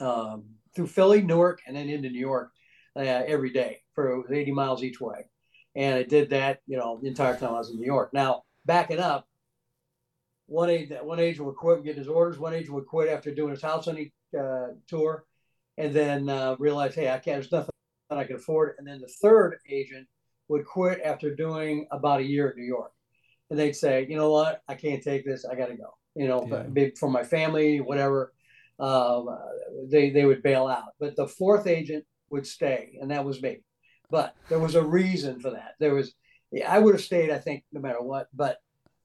um, 0.00 0.44
through 0.74 0.86
Philly, 0.88 1.22
Newark, 1.22 1.60
and 1.66 1.76
then 1.76 1.88
into 1.88 2.10
New 2.10 2.20
York 2.20 2.50
uh, 2.96 3.00
every 3.00 3.50
day 3.50 3.78
for 3.94 4.32
80 4.32 4.52
miles 4.52 4.82
each 4.82 5.00
way. 5.00 5.24
And 5.74 5.94
I 5.94 6.02
did 6.02 6.30
that, 6.30 6.60
you 6.66 6.76
know, 6.76 6.98
the 7.00 7.08
entire 7.08 7.36
time 7.36 7.50
I 7.50 7.58
was 7.58 7.70
in 7.70 7.76
New 7.76 7.86
York. 7.86 8.10
Now, 8.12 8.42
backing 8.66 8.98
up, 8.98 9.26
one 10.46 10.68
agent, 10.68 11.04
one 11.04 11.18
agent 11.18 11.46
would 11.46 11.56
quit 11.56 11.76
and 11.76 11.84
get 11.84 11.96
his 11.96 12.08
orders. 12.08 12.38
One 12.38 12.52
agent 12.52 12.74
would 12.74 12.86
quit 12.86 13.08
after 13.08 13.34
doing 13.34 13.52
his 13.52 13.62
house 13.62 13.86
hunting 13.86 14.10
uh, 14.38 14.68
tour, 14.86 15.24
and 15.78 15.94
then 15.94 16.28
uh, 16.28 16.56
realize, 16.58 16.94
hey, 16.94 17.08
I 17.08 17.18
can't. 17.18 17.40
There's 17.40 17.52
nothing 17.52 17.70
that 18.10 18.18
I 18.18 18.24
can 18.24 18.36
afford. 18.36 18.74
And 18.78 18.86
then 18.86 19.00
the 19.00 19.12
third 19.22 19.56
agent 19.68 20.06
would 20.48 20.66
quit 20.66 21.00
after 21.02 21.34
doing 21.34 21.86
about 21.90 22.20
a 22.20 22.24
year 22.24 22.50
in 22.50 22.58
New 22.58 22.66
York, 22.66 22.92
and 23.48 23.58
they'd 23.58 23.72
say, 23.72 24.06
you 24.08 24.16
know 24.16 24.30
what, 24.30 24.60
I 24.68 24.74
can't 24.74 25.02
take 25.02 25.24
this. 25.24 25.46
I 25.46 25.54
got 25.54 25.68
to 25.68 25.76
go. 25.76 25.94
You 26.14 26.28
know, 26.28 26.46
yeah. 26.76 26.88
for 26.98 27.08
my 27.08 27.22
family, 27.22 27.80
whatever. 27.80 28.34
Um, 28.78 29.28
they 29.88 30.10
they 30.10 30.26
would 30.26 30.42
bail 30.42 30.66
out. 30.66 30.92
But 31.00 31.16
the 31.16 31.28
fourth 31.28 31.66
agent 31.66 32.04
would 32.28 32.46
stay, 32.46 32.98
and 33.00 33.10
that 33.10 33.24
was 33.24 33.40
me. 33.40 33.60
But 34.12 34.34
there 34.50 34.58
was 34.58 34.74
a 34.74 34.84
reason 34.84 35.40
for 35.40 35.52
that. 35.52 35.76
There 35.80 35.94
was, 35.94 36.14
I 36.68 36.78
would 36.78 36.94
have 36.94 37.02
stayed, 37.02 37.30
I 37.30 37.38
think, 37.38 37.64
no 37.72 37.80
matter 37.80 38.02
what. 38.02 38.28
But 38.34 38.58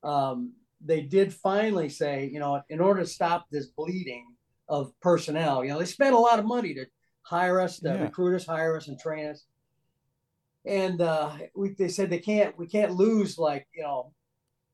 um, 0.04 0.52
they 0.84 1.00
did 1.00 1.34
finally 1.34 1.88
say, 1.88 2.30
you 2.32 2.42
know, 2.42 2.62
in 2.68 2.82
order 2.82 3.00
to 3.00 3.08
stop 3.08 3.46
this 3.50 3.68
bleeding 3.68 4.26
of 4.68 4.92
personnel, 5.00 5.64
you 5.64 5.72
know, 5.72 5.80
they 5.80 5.86
spent 5.86 6.14
a 6.14 6.20
lot 6.20 6.40
of 6.40 6.46
money 6.46 6.74
to 6.74 6.86
hire 7.22 7.62
us, 7.62 7.80
to 7.80 7.88
yeah. 7.88 8.02
recruit 8.02 8.36
us, 8.36 8.46
hire 8.46 8.76
us, 8.76 8.90
and 8.90 9.00
train 9.00 9.28
us. 9.28 9.46
And 10.66 11.00
uh, 11.02 11.32
we, 11.56 11.70
they 11.70 11.88
said 11.88 12.10
they 12.10 12.20
can't, 12.20 12.58
we 12.60 12.68
can't 12.68 12.92
lose 12.92 13.38
like, 13.38 13.66
you 13.74 13.84
know, 13.84 14.12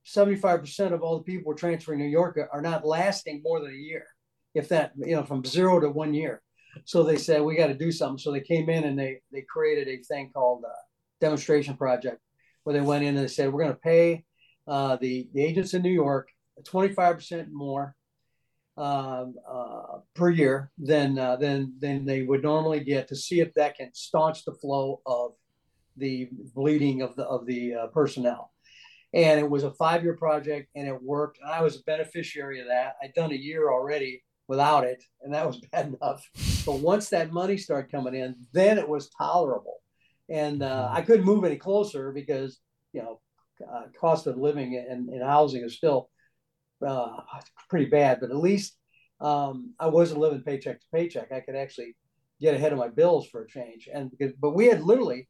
75% 0.07 0.93
of 0.93 1.03
all 1.03 1.19
the 1.19 1.23
people 1.23 1.43
we're 1.45 1.53
transferring 1.53 1.99
to 1.99 2.05
New 2.05 2.11
York 2.11 2.39
are 2.51 2.61
not 2.61 2.87
lasting 2.87 3.43
more 3.43 3.59
than 3.59 3.69
a 3.69 3.77
year, 3.77 4.07
if 4.55 4.67
that, 4.69 4.93
you 4.97 5.15
know, 5.15 5.23
from 5.23 5.45
zero 5.45 5.79
to 5.79 5.91
one 5.91 6.15
year. 6.15 6.41
So 6.85 7.03
they 7.03 7.17
said, 7.17 7.41
we 7.41 7.55
got 7.55 7.67
to 7.67 7.73
do 7.73 7.91
something. 7.91 8.17
So 8.17 8.31
they 8.31 8.41
came 8.41 8.69
in 8.69 8.83
and 8.83 8.97
they, 8.97 9.19
they 9.31 9.41
created 9.41 9.87
a 9.87 10.03
thing 10.03 10.31
called 10.33 10.63
a 10.65 10.69
uh, 10.69 10.73
demonstration 11.21 11.77
project 11.77 12.19
where 12.63 12.73
they 12.73 12.81
went 12.81 13.03
in 13.03 13.15
and 13.15 13.23
they 13.23 13.27
said, 13.27 13.51
we're 13.51 13.63
going 13.63 13.73
to 13.73 13.79
pay 13.79 14.23
uh, 14.67 14.97
the, 14.97 15.29
the 15.33 15.43
agents 15.43 15.73
in 15.73 15.81
New 15.81 15.91
York 15.91 16.29
25% 16.63 17.51
more 17.51 17.95
um, 18.77 19.35
uh, 19.47 19.99
per 20.15 20.29
year 20.29 20.71
than, 20.77 21.17
uh, 21.19 21.35
than, 21.35 21.73
than 21.79 22.05
they 22.05 22.23
would 22.23 22.43
normally 22.43 22.79
get 22.79 23.07
to 23.07 23.15
see 23.15 23.39
if 23.39 23.53
that 23.53 23.77
can 23.77 23.89
staunch 23.93 24.45
the 24.45 24.53
flow 24.53 25.01
of 25.05 25.33
the 25.97 26.29
bleeding 26.55 27.01
of 27.01 27.15
the, 27.15 27.23
of 27.23 27.45
the 27.45 27.75
uh, 27.75 27.87
personnel. 27.87 28.51
And 29.13 29.39
it 29.39 29.47
was 29.47 29.63
a 29.63 29.71
five 29.71 30.03
year 30.03 30.15
project 30.15 30.69
and 30.75 30.87
it 30.87 31.01
worked. 31.01 31.39
And 31.39 31.51
I 31.51 31.61
was 31.61 31.75
a 31.75 31.83
beneficiary 31.83 32.61
of 32.61 32.67
that. 32.67 32.95
I'd 33.03 33.13
done 33.13 33.31
a 33.31 33.35
year 33.35 33.71
already 33.71 34.23
without 34.47 34.83
it, 34.83 35.03
and 35.21 35.33
that 35.33 35.47
was 35.47 35.57
bad 35.71 35.87
enough. 35.87 36.27
But 36.65 36.79
once 36.79 37.09
that 37.09 37.31
money 37.31 37.57
started 37.57 37.91
coming 37.91 38.15
in, 38.15 38.35
then 38.53 38.77
it 38.77 38.87
was 38.87 39.09
tolerable. 39.09 39.81
And 40.29 40.63
uh, 40.63 40.89
I 40.91 41.01
couldn't 41.01 41.25
move 41.25 41.43
any 41.43 41.57
closer 41.57 42.11
because, 42.11 42.59
you 42.93 43.01
know, 43.01 43.19
uh, 43.61 43.83
cost 43.99 44.27
of 44.27 44.37
living 44.37 44.75
and, 44.89 45.09
and 45.09 45.23
housing 45.23 45.63
is 45.63 45.75
still 45.75 46.09
uh, 46.85 47.17
pretty 47.69 47.85
bad, 47.85 48.19
but 48.19 48.29
at 48.29 48.37
least 48.37 48.77
um, 49.21 49.73
I 49.79 49.87
wasn't 49.87 50.19
living 50.19 50.41
paycheck 50.41 50.79
to 50.79 50.85
paycheck. 50.93 51.31
I 51.31 51.39
could 51.39 51.55
actually 51.55 51.95
get 52.41 52.55
ahead 52.55 52.73
of 52.73 52.79
my 52.79 52.89
bills 52.89 53.27
for 53.27 53.43
a 53.43 53.47
change. 53.47 53.87
And 53.93 54.11
because, 54.11 54.33
but 54.39 54.51
we 54.51 54.65
had 54.67 54.81
literally 54.81 55.29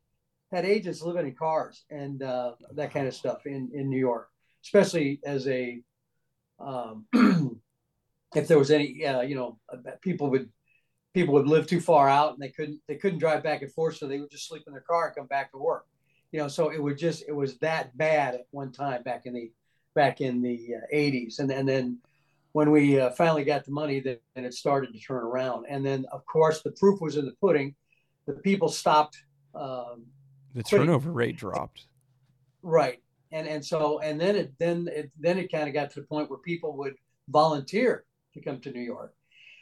had 0.51 0.65
agents 0.65 1.01
living 1.01 1.27
in 1.27 1.35
cars 1.35 1.83
and 1.89 2.21
uh, 2.23 2.53
that 2.75 2.93
kind 2.93 3.07
of 3.07 3.13
stuff 3.13 3.45
in, 3.45 3.69
in 3.73 3.89
New 3.89 3.99
York, 3.99 4.29
especially 4.63 5.19
as 5.25 5.47
a, 5.47 5.79
um, 6.59 7.05
if 8.35 8.47
there 8.47 8.59
was 8.59 8.71
any, 8.71 9.05
uh, 9.05 9.21
you 9.21 9.35
know, 9.35 9.59
people 10.01 10.29
would, 10.29 10.49
people 11.13 11.33
would 11.35 11.47
live 11.47 11.67
too 11.67 11.79
far 11.79 12.09
out 12.09 12.33
and 12.33 12.41
they 12.41 12.49
couldn't, 12.49 12.79
they 12.87 12.95
couldn't 12.95 13.19
drive 13.19 13.43
back 13.43 13.61
and 13.61 13.71
forth. 13.71 13.97
So 13.97 14.07
they 14.07 14.19
would 14.19 14.31
just 14.31 14.47
sleep 14.47 14.63
in 14.67 14.73
their 14.73 14.81
car 14.81 15.07
and 15.07 15.15
come 15.15 15.27
back 15.27 15.51
to 15.51 15.57
work 15.57 15.85
you 16.33 16.39
know, 16.39 16.47
so 16.47 16.69
it 16.69 16.81
would 16.81 16.97
just 16.97 17.23
it 17.27 17.31
was 17.31 17.57
that 17.59 17.95
bad 17.95 18.33
at 18.33 18.47
one 18.49 18.71
time 18.71 19.03
back 19.03 19.27
in 19.27 19.33
the 19.33 19.51
back 19.93 20.19
in 20.19 20.41
the 20.41 20.75
uh, 20.77 20.95
80s, 20.95 21.37
and 21.39 21.49
and 21.51 21.69
then 21.69 21.99
when 22.53 22.71
we 22.71 22.99
uh, 22.99 23.11
finally 23.11 23.43
got 23.43 23.65
the 23.65 23.71
money, 23.71 23.99
then 23.99 24.17
it 24.35 24.53
started 24.55 24.93
to 24.93 24.99
turn 24.99 25.23
around, 25.23 25.67
and 25.69 25.85
then 25.85 26.05
of 26.11 26.25
course 26.25 26.63
the 26.63 26.71
proof 26.71 26.99
was 26.99 27.17
in 27.17 27.25
the 27.25 27.35
pudding. 27.39 27.75
The 28.25 28.33
people 28.33 28.67
stopped. 28.67 29.23
Um, 29.53 30.07
the 30.55 30.63
turnover 30.63 31.11
quitting. 31.11 31.13
rate 31.13 31.37
dropped. 31.37 31.85
Right, 32.63 32.99
and 33.31 33.47
and 33.47 33.63
so 33.63 33.99
and 33.99 34.19
then 34.19 34.35
it 34.35 34.53
then 34.57 34.89
it 34.91 35.11
then 35.19 35.37
it 35.37 35.51
kind 35.51 35.67
of 35.67 35.75
got 35.75 35.91
to 35.91 36.01
the 36.01 36.07
point 36.07 36.31
where 36.31 36.39
people 36.39 36.75
would 36.77 36.95
volunteer 37.29 38.05
to 38.33 38.41
come 38.41 38.59
to 38.61 38.71
New 38.71 38.81
York. 38.81 39.13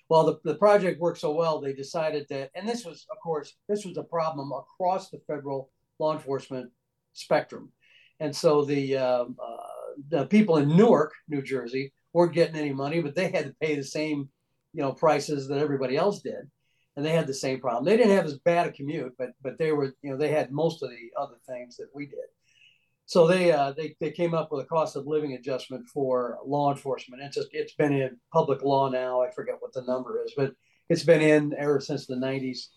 Well, 0.10 0.25
the, 0.25 0.39
the 0.43 0.55
project 0.55 0.99
worked 0.99 1.19
so 1.19 1.31
well, 1.31 1.62
they 1.62 1.73
decided 1.73 2.25
that, 2.29 2.51
and 2.55 2.67
this 2.67 2.84
was, 2.86 3.05
of 3.12 3.17
course, 3.23 3.55
this 3.69 3.86
was 3.86 3.97
a 3.97 4.03
problem 4.03 4.51
across 4.51 5.10
the 5.10 5.21
federal 5.25 5.69
law 5.99 6.13
enforcement 6.13 6.69
spectrum. 7.13 7.71
And 8.19 8.36
so 8.36 8.65
the, 8.65 8.97
uh, 8.97 9.23
uh, 9.23 9.57
the 10.10 10.25
people 10.25 10.57
in 10.57 10.75
Newark, 10.75 11.13
New 11.29 11.41
Jersey, 11.41 11.93
weren't 12.13 12.34
getting 12.34 12.55
any 12.55 12.73
money, 12.73 13.01
but 13.01 13.15
they 13.15 13.29
had 13.31 13.45
to 13.45 13.55
pay 13.62 13.75
the 13.75 13.84
same, 13.84 14.29
you 14.73 14.81
know, 14.81 14.91
prices 14.91 15.47
that 15.47 15.60
everybody 15.60 15.95
else 15.95 16.21
did, 16.21 16.49
and 16.95 17.05
they 17.05 17.12
had 17.12 17.27
the 17.27 17.34
same 17.34 17.60
problem. 17.60 17.86
They 17.86 17.97
didn't 17.97 18.15
have 18.15 18.25
as 18.25 18.38
bad 18.39 18.67
a 18.67 18.71
commute, 18.71 19.13
but 19.17 19.29
but 19.41 19.57
they 19.57 19.71
were, 19.71 19.95
you 20.01 20.12
know, 20.12 20.17
they 20.17 20.29
had 20.29 20.51
most 20.51 20.84
of 20.84 20.89
the 20.89 21.10
other 21.17 21.36
things 21.47 21.77
that 21.77 21.88
we 21.93 22.05
did. 22.05 22.19
So 23.12 23.28
they 23.28 23.52
uh, 23.52 23.74
they 23.74 23.93
they 24.00 24.10
came 24.10 24.34
up 24.34 24.54
with 24.54 24.63
a 24.63 24.67
cost 24.69 24.95
of 24.95 25.06
living 25.06 25.34
adjustment 25.34 25.86
for 25.89 26.38
law 26.45 26.71
enforcement. 26.71 27.21
It's 27.21 27.36
just 27.36 27.50
it's 27.52 27.74
been 27.74 27.91
in 27.91 28.15
public 28.32 28.63
law 28.63 28.88
now. 28.88 29.21
I 29.21 29.30
forget 29.32 29.56
what 29.60 29.74
the 29.74 29.82
number 29.82 30.24
is, 30.24 30.34
but 30.38 30.54
it's 30.88 31.04
been 31.04 31.19
in 31.19 31.54
ever 31.58 31.82
since 31.82 32.08
the 32.08 32.15
90s 32.15 32.67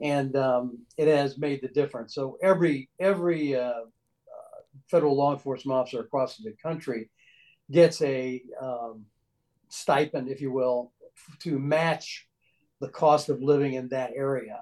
and 0.00 0.34
um, 0.34 0.78
it 0.96 1.06
has 1.06 1.38
made 1.38 1.62
the 1.62 1.68
difference. 1.68 2.12
So 2.12 2.38
every 2.42 2.90
every 2.98 3.54
uh, 3.54 3.60
uh, 3.60 4.58
federal 4.90 5.16
law 5.16 5.32
enforcement 5.32 5.78
officer 5.78 6.00
across 6.00 6.38
the 6.38 6.56
country 6.60 7.08
gets 7.70 8.02
a 8.02 8.42
um, 8.60 9.04
stipend, 9.68 10.28
if 10.28 10.40
you 10.40 10.50
will, 10.50 10.90
to 11.44 11.56
match 11.56 12.26
the 12.80 12.88
cost 12.88 13.28
of 13.28 13.42
living 13.42 13.74
in 13.74 13.90
that 13.90 14.10
area, 14.16 14.58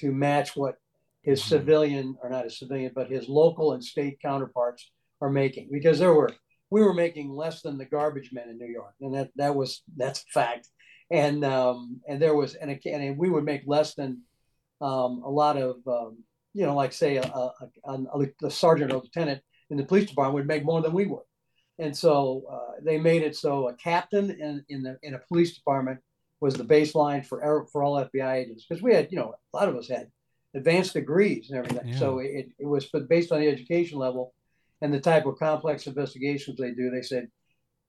to 0.00 0.10
match 0.10 0.56
what 0.56 0.78
his 1.26 1.40
mm-hmm. 1.40 1.48
civilian 1.48 2.16
or 2.22 2.30
not 2.30 2.44
his 2.44 2.58
civilian, 2.58 2.92
but 2.94 3.10
his 3.10 3.28
local 3.28 3.72
and 3.74 3.84
state 3.84 4.18
counterparts 4.22 4.90
are 5.20 5.30
making. 5.30 5.68
Because 5.70 5.98
there 5.98 6.14
were 6.14 6.32
we 6.70 6.82
were 6.82 6.94
making 6.94 7.30
less 7.30 7.60
than 7.60 7.76
the 7.76 7.84
garbage 7.84 8.30
men 8.32 8.48
in 8.48 8.56
New 8.56 8.72
York, 8.72 8.94
and 9.00 9.14
that 9.14 9.30
that 9.36 9.54
was 9.54 9.82
that's 9.96 10.20
a 10.20 10.32
fact. 10.32 10.68
And 11.10 11.44
um, 11.44 12.00
and 12.08 12.22
there 12.22 12.34
was 12.34 12.54
and, 12.54 12.80
and 12.86 13.18
we 13.18 13.28
would 13.28 13.44
make 13.44 13.62
less 13.66 13.94
than 13.94 14.22
um, 14.80 15.22
a 15.24 15.30
lot 15.30 15.56
of, 15.56 15.76
um, 15.86 16.18
you 16.52 16.66
know, 16.66 16.74
like 16.74 16.92
say 16.92 17.16
a, 17.16 17.22
a, 17.22 17.52
a, 17.84 18.26
a, 18.44 18.50
sergeant 18.50 18.92
or 18.92 18.96
lieutenant 18.96 19.42
in 19.70 19.76
the 19.76 19.84
police 19.84 20.08
department 20.08 20.34
would 20.34 20.46
make 20.46 20.64
more 20.64 20.82
than 20.82 20.92
we 20.92 21.06
would. 21.06 21.22
And 21.78 21.96
so 21.96 22.42
uh, 22.50 22.80
they 22.82 22.98
made 22.98 23.22
it 23.22 23.36
so 23.36 23.68
a 23.68 23.74
captain 23.74 24.30
in, 24.30 24.64
in, 24.68 24.82
the, 24.82 24.98
in 25.02 25.14
a 25.14 25.18
police 25.28 25.54
department 25.54 26.00
was 26.40 26.54
the 26.54 26.64
baseline 26.64 27.24
for 27.24 27.66
for 27.72 27.82
all 27.82 28.04
FBI 28.04 28.34
agents 28.34 28.66
because 28.68 28.82
we 28.82 28.94
had, 28.94 29.08
you 29.10 29.16
know, 29.16 29.34
a 29.52 29.56
lot 29.56 29.68
of 29.68 29.76
us 29.76 29.88
had 29.88 30.08
advanced 30.56 30.94
degrees 30.94 31.50
and 31.50 31.58
everything. 31.58 31.88
Yeah. 31.88 31.98
So 31.98 32.18
it, 32.18 32.48
it 32.58 32.66
was 32.66 32.86
based 33.08 33.30
on 33.30 33.40
the 33.40 33.48
education 33.48 33.98
level 33.98 34.34
and 34.80 34.92
the 34.92 35.00
type 35.00 35.26
of 35.26 35.38
complex 35.38 35.86
investigations 35.86 36.58
they 36.58 36.72
do. 36.72 36.90
They 36.90 37.02
said 37.02 37.28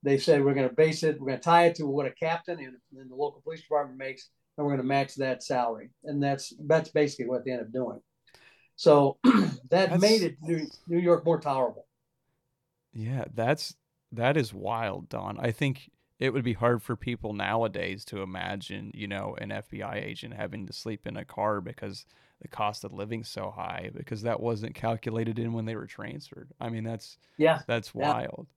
they 0.04 0.18
said 0.18 0.44
we're 0.44 0.54
going 0.54 0.70
to 0.70 0.76
base 0.76 1.04
it, 1.04 1.20
we're 1.20 1.28
going 1.28 1.40
to 1.40 1.44
tie 1.44 1.66
it 1.66 1.76
to 1.76 1.88
what 1.88 2.06
a 2.06 2.12
captain 2.12 2.60
in, 2.60 2.76
the 2.92 3.16
local 3.16 3.42
police 3.42 3.62
department 3.62 3.98
makes, 3.98 4.30
and 4.58 4.66
we're 4.66 4.74
going 4.74 4.82
to 4.82 4.88
match 4.88 5.16
that 5.16 5.44
salary. 5.44 5.90
And 6.04 6.22
that's 6.22 6.54
that's 6.68 6.90
basically 6.90 7.28
what 7.28 7.46
they 7.46 7.52
end 7.52 7.62
up 7.62 7.72
doing. 7.72 8.00
So 8.76 9.18
that 9.24 9.60
that's, 9.70 10.02
made 10.02 10.22
it 10.22 10.38
New, 10.42 10.68
New 10.88 11.00
York 11.00 11.26
more 11.26 11.40
tolerable. 11.40 11.88
Yeah, 12.94 13.26
that's 13.34 13.76
that 14.12 14.38
is 14.38 14.54
wild, 14.54 15.10
Don. 15.10 15.40
I 15.40 15.52
think 15.52 15.90
it 16.20 16.34
would 16.34 16.44
be 16.44 16.54
hard 16.54 16.82
for 16.82 16.96
people 16.96 17.34
nowadays 17.34 18.04
to 18.06 18.22
imagine, 18.22 18.92
you 18.94 19.08
know, 19.08 19.36
an 19.40 19.50
FBI 19.50 19.96
agent 19.96 20.34
having 20.34 20.66
to 20.66 20.74
sleep 20.74 21.06
in 21.06 21.16
a 21.16 21.26
car 21.26 21.62
because 21.62 22.06
the 22.42 22.48
cost 22.48 22.84
of 22.84 22.94
living 22.94 23.24
so 23.24 23.52
high 23.52 23.90
because 23.96 24.22
that 24.22 24.40
wasn't 24.40 24.76
calculated 24.76 25.40
in 25.40 25.54
when 25.54 25.66
they 25.66 25.76
were 25.76 25.88
transferred. 25.88 26.50
I 26.60 26.70
mean, 26.70 26.84
that's 26.84 27.18
yeah, 27.38 27.62
that's 27.68 27.92
yeah. 27.96 28.12
wild. 28.12 28.48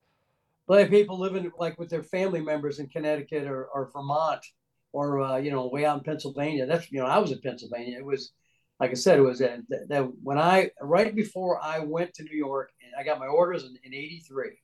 But 0.67 0.89
people 0.89 1.17
living 1.17 1.51
like 1.57 1.79
with 1.79 1.89
their 1.89 2.03
family 2.03 2.41
members 2.41 2.79
in 2.79 2.87
Connecticut 2.87 3.47
or, 3.47 3.65
or 3.65 3.89
Vermont, 3.91 4.45
or 4.93 5.21
uh, 5.21 5.37
you 5.37 5.51
know 5.51 5.67
way 5.67 5.85
out 5.85 5.97
in 5.97 6.03
Pennsylvania. 6.03 6.65
That's 6.65 6.91
you 6.91 6.99
know 6.99 7.07
I 7.07 7.17
was 7.19 7.31
in 7.31 7.41
Pennsylvania. 7.41 7.97
It 7.97 8.05
was 8.05 8.31
like 8.79 8.91
I 8.91 8.95
said, 8.95 9.19
it 9.19 9.21
was 9.21 9.39
that, 9.39 9.59
that 9.89 10.11
when 10.23 10.39
I 10.39 10.71
right 10.81 11.15
before 11.15 11.63
I 11.63 11.79
went 11.79 12.13
to 12.15 12.23
New 12.23 12.35
York 12.35 12.71
and 12.81 12.91
I 12.99 13.03
got 13.03 13.19
my 13.19 13.27
orders 13.27 13.63
in, 13.63 13.77
in 13.83 13.93
'83, 13.93 14.57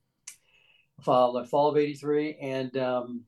fall 1.02 1.34
the 1.34 1.46
fall 1.46 1.70
of 1.70 1.78
'83, 1.78 2.38
and 2.42 2.78
um, 2.78 3.22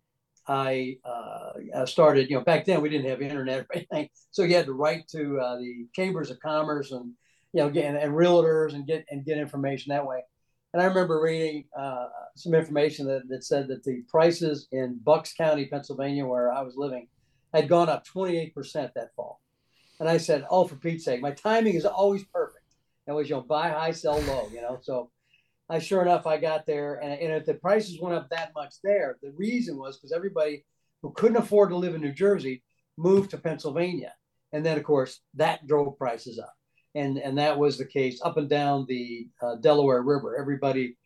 I 0.49 0.97
uh, 1.05 1.85
started. 1.85 2.29
You 2.29 2.38
know, 2.38 2.43
back 2.43 2.65
then 2.65 2.81
we 2.81 2.89
didn't 2.89 3.09
have 3.09 3.21
internet 3.21 3.62
or 3.62 3.67
anything, 3.75 4.09
so 4.31 4.43
you 4.43 4.55
had 4.55 4.65
to 4.65 4.73
write 4.73 5.07
to 5.09 5.39
uh, 5.39 5.57
the 5.57 5.88
chambers 5.95 6.31
of 6.31 6.39
commerce 6.39 6.91
and 6.91 7.13
you 7.53 7.62
know 7.62 7.69
get 7.69 7.85
and, 7.85 7.97
and 7.97 8.13
realtors 8.13 8.73
and 8.73 8.85
get 8.88 9.05
and 9.12 9.23
get 9.23 9.38
information 9.38 9.91
that 9.91 10.05
way. 10.05 10.21
And 10.73 10.81
I 10.81 10.85
remember 10.85 11.21
reading 11.21 11.65
uh, 11.77 12.07
some 12.35 12.53
information 12.53 13.07
that, 13.07 13.27
that 13.29 13.43
said 13.43 13.67
that 13.69 13.83
the 13.83 14.03
prices 14.07 14.67
in 14.71 14.99
Bucks 15.03 15.33
County, 15.33 15.65
Pennsylvania, 15.65 16.25
where 16.25 16.51
I 16.51 16.62
was 16.62 16.75
living, 16.77 17.07
had 17.53 17.67
gone 17.67 17.89
up 17.89 18.05
28% 18.05 18.53
that 18.93 19.15
fall. 19.15 19.41
And 19.99 20.07
I 20.07 20.17
said, 20.17 20.45
oh, 20.49 20.65
for 20.65 20.75
Pete's 20.75 21.05
sake, 21.05 21.21
my 21.21 21.31
timing 21.31 21.73
is 21.73 21.85
always 21.85 22.23
perfect. 22.25 22.63
It 23.07 23.13
was, 23.13 23.29
you 23.29 23.35
know, 23.35 23.41
buy 23.41 23.69
high, 23.69 23.91
sell 23.91 24.19
low, 24.21 24.47
you 24.53 24.62
know. 24.62 24.77
So 24.83 25.09
I 25.69 25.79
sure 25.79 26.01
enough, 26.01 26.25
I 26.25 26.38
got 26.38 26.65
there, 26.65 26.95
and, 26.95 27.13
and 27.13 27.34
if 27.34 27.45
the 27.45 27.53
prices 27.53 27.99
went 28.01 28.15
up 28.15 28.29
that 28.29 28.51
much 28.55 28.75
there, 28.84 29.17
the 29.21 29.32
reason 29.38 29.77
was 29.77 29.97
because 29.97 30.12
everybody 30.12 30.65
who 31.01 31.12
couldn't 31.12 31.38
afford 31.38 31.69
to 31.69 31.77
live 31.77 31.93
in 31.93 32.01
New 32.01 32.12
Jersey 32.12 32.63
moved 32.97 33.32
to 33.32 33.38
Pennsylvania, 33.38 34.13
and 34.51 34.65
then 34.65 34.77
of 34.77 34.84
course 34.84 35.21
that 35.36 35.67
drove 35.67 35.97
prices 35.97 36.39
up, 36.39 36.53
and 36.95 37.17
and 37.17 37.38
that 37.38 37.58
was 37.58 37.77
the 37.77 37.86
case 37.86 38.19
up 38.23 38.38
and 38.38 38.49
down 38.49 38.86
the 38.88 39.27
uh, 39.43 39.55
Delaware 39.58 40.01
River. 40.01 40.38
Everybody 40.38 40.97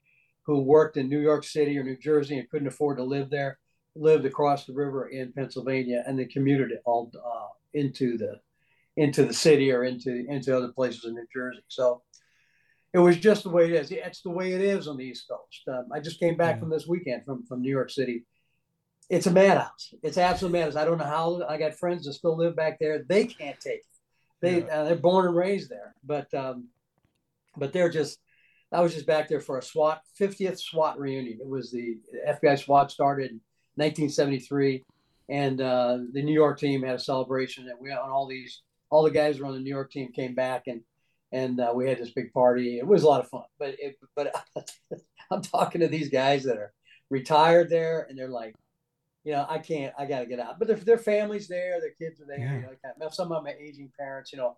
who 0.45 0.62
worked 0.62 0.97
in 0.97 1.10
New 1.10 1.19
York 1.19 1.43
City 1.43 1.78
or 1.78 1.84
New 1.84 1.97
Jersey 1.97 2.38
and 2.38 2.49
couldn't 2.49 2.67
afford 2.67 2.97
to 2.97 3.04
live 3.04 3.30
there 3.30 3.60
lived 3.95 4.26
across 4.26 4.65
the 4.65 4.73
river 4.73 5.08
in 5.10 5.32
Pennsylvania, 5.34 6.04
and 6.08 6.17
then 6.17 6.28
commuted 6.30 6.71
it 6.71 6.82
all 6.86 7.12
uh, 7.15 7.47
into 7.73 8.17
the 8.17 8.39
into 8.95 9.26
the 9.26 9.34
city 9.34 9.71
or 9.71 9.84
into 9.84 10.26
into 10.30 10.56
other 10.56 10.71
places 10.71 11.06
in 11.06 11.15
New 11.15 11.28
Jersey. 11.34 11.63
So 11.67 12.02
it 12.93 12.99
was 12.99 13.17
just 13.17 13.43
the 13.43 13.49
way 13.49 13.65
it 13.65 13.71
is. 13.71 13.91
It's 13.91 14.21
the 14.21 14.29
way 14.29 14.53
it 14.53 14.62
is 14.62 14.88
on 14.88 14.97
the 14.97 15.06
East 15.06 15.27
Coast. 15.27 15.63
Um, 15.67 15.88
I 15.91 15.99
just 15.99 16.19
came 16.19 16.38
back 16.38 16.56
yeah. 16.56 16.60
from 16.60 16.69
this 16.69 16.88
weekend 16.88 17.25
from 17.25 17.45
from 17.45 17.62
New 17.62 17.71
York 17.71 17.89
City. 17.89 18.25
It's 19.10 19.27
a 19.27 19.32
madhouse. 19.32 19.93
It's 20.03 20.17
absolute 20.17 20.51
madhouse. 20.51 20.75
I 20.75 20.86
don't 20.86 20.99
know 20.99 21.06
how. 21.06 21.43
I 21.49 21.58
got 21.58 21.73
friends 21.73 22.06
that 22.06 22.13
still 22.13 22.38
live 22.38 22.56
back 22.56 22.77
there. 22.79 23.03
They 23.03 23.25
can't 23.25 23.60
take 23.60 23.79
it. 23.79 23.86
They 24.41 24.60
yeah. 24.60 24.82
uh, 24.82 24.84
they're 24.86 24.95
born 24.95 25.25
and 25.25 25.36
raised 25.36 25.69
there, 25.69 25.95
but 26.03 26.32
um, 26.34 26.67
but 27.58 27.73
they're 27.73 27.89
just. 27.89 28.19
I 28.71 28.82
was 28.82 28.95
just 28.95 29.06
back 29.06 29.29
there 29.29 29.39
for 29.39 29.60
a 29.60 29.62
SWAT 29.62 30.01
50th 30.19 30.60
SWAT 30.60 30.99
reunion. 30.99 31.38
It 31.39 31.47
was 31.47 31.71
the 31.71 31.97
FBI 32.27 32.58
SWAT 32.58 32.89
started 32.89 33.29
in 33.29 33.39
1973, 33.75 34.84
and 35.29 35.62
uh, 35.62 35.99
the 36.12 36.23
New 36.23 36.34
York 36.34 36.60
team 36.60 36.82
had 36.82 36.95
a 36.95 36.99
celebration, 36.99 37.69
and 37.69 37.77
we 37.79 37.91
on 37.91 38.10
all 38.10 38.27
these 38.27 38.62
all 38.89 39.03
the 39.03 39.12
guys 39.12 39.38
who 39.38 39.43
were 39.43 39.49
on 39.49 39.56
the 39.56 39.60
New 39.60 39.69
York 39.69 39.91
team 39.91 40.12
came 40.12 40.36
back 40.36 40.63
and 40.67 40.82
and 41.34 41.60
uh, 41.60 41.74
we 41.76 41.88
had 41.89 41.98
this 41.98 42.12
big 42.12 42.32
party. 42.32 42.78
It 42.78 42.88
was 42.88 43.04
a 43.04 43.08
lot 43.08 43.19
of 43.19 43.30
fun, 43.30 43.43
but 43.58 43.76
it, 43.80 43.98
but 44.15 44.34
I'm 45.32 45.41
talking 45.41 45.82
to 45.82 45.88
these 45.88 46.10
guys 46.10 46.43
that 46.43 46.58
are 46.58 46.72
retired 47.10 47.69
there, 47.69 48.06
and 48.08 48.17
they're 48.17 48.30
like, 48.30 48.56
you 49.24 49.34
know, 49.34 49.46
I 49.50 49.58
can't, 49.58 49.93
I 49.98 50.06
got 50.06 50.19
to 50.19 50.26
get 50.28 50.39
out. 50.39 50.60
But 50.60 50.67
their 50.67 50.78
their 50.78 50.98
families 50.98 51.48
there, 51.48 51.82
their 51.82 51.91
kids 51.91 52.22
are 52.22 52.26
there. 52.28 52.39
Yeah. 52.39 52.91
You 52.93 53.00
know, 53.00 53.10
some 53.10 53.32
of 53.32 53.43
my 53.43 53.56
aging 53.60 53.91
parents, 54.00 54.32
you 54.32 54.38
know, 54.38 54.58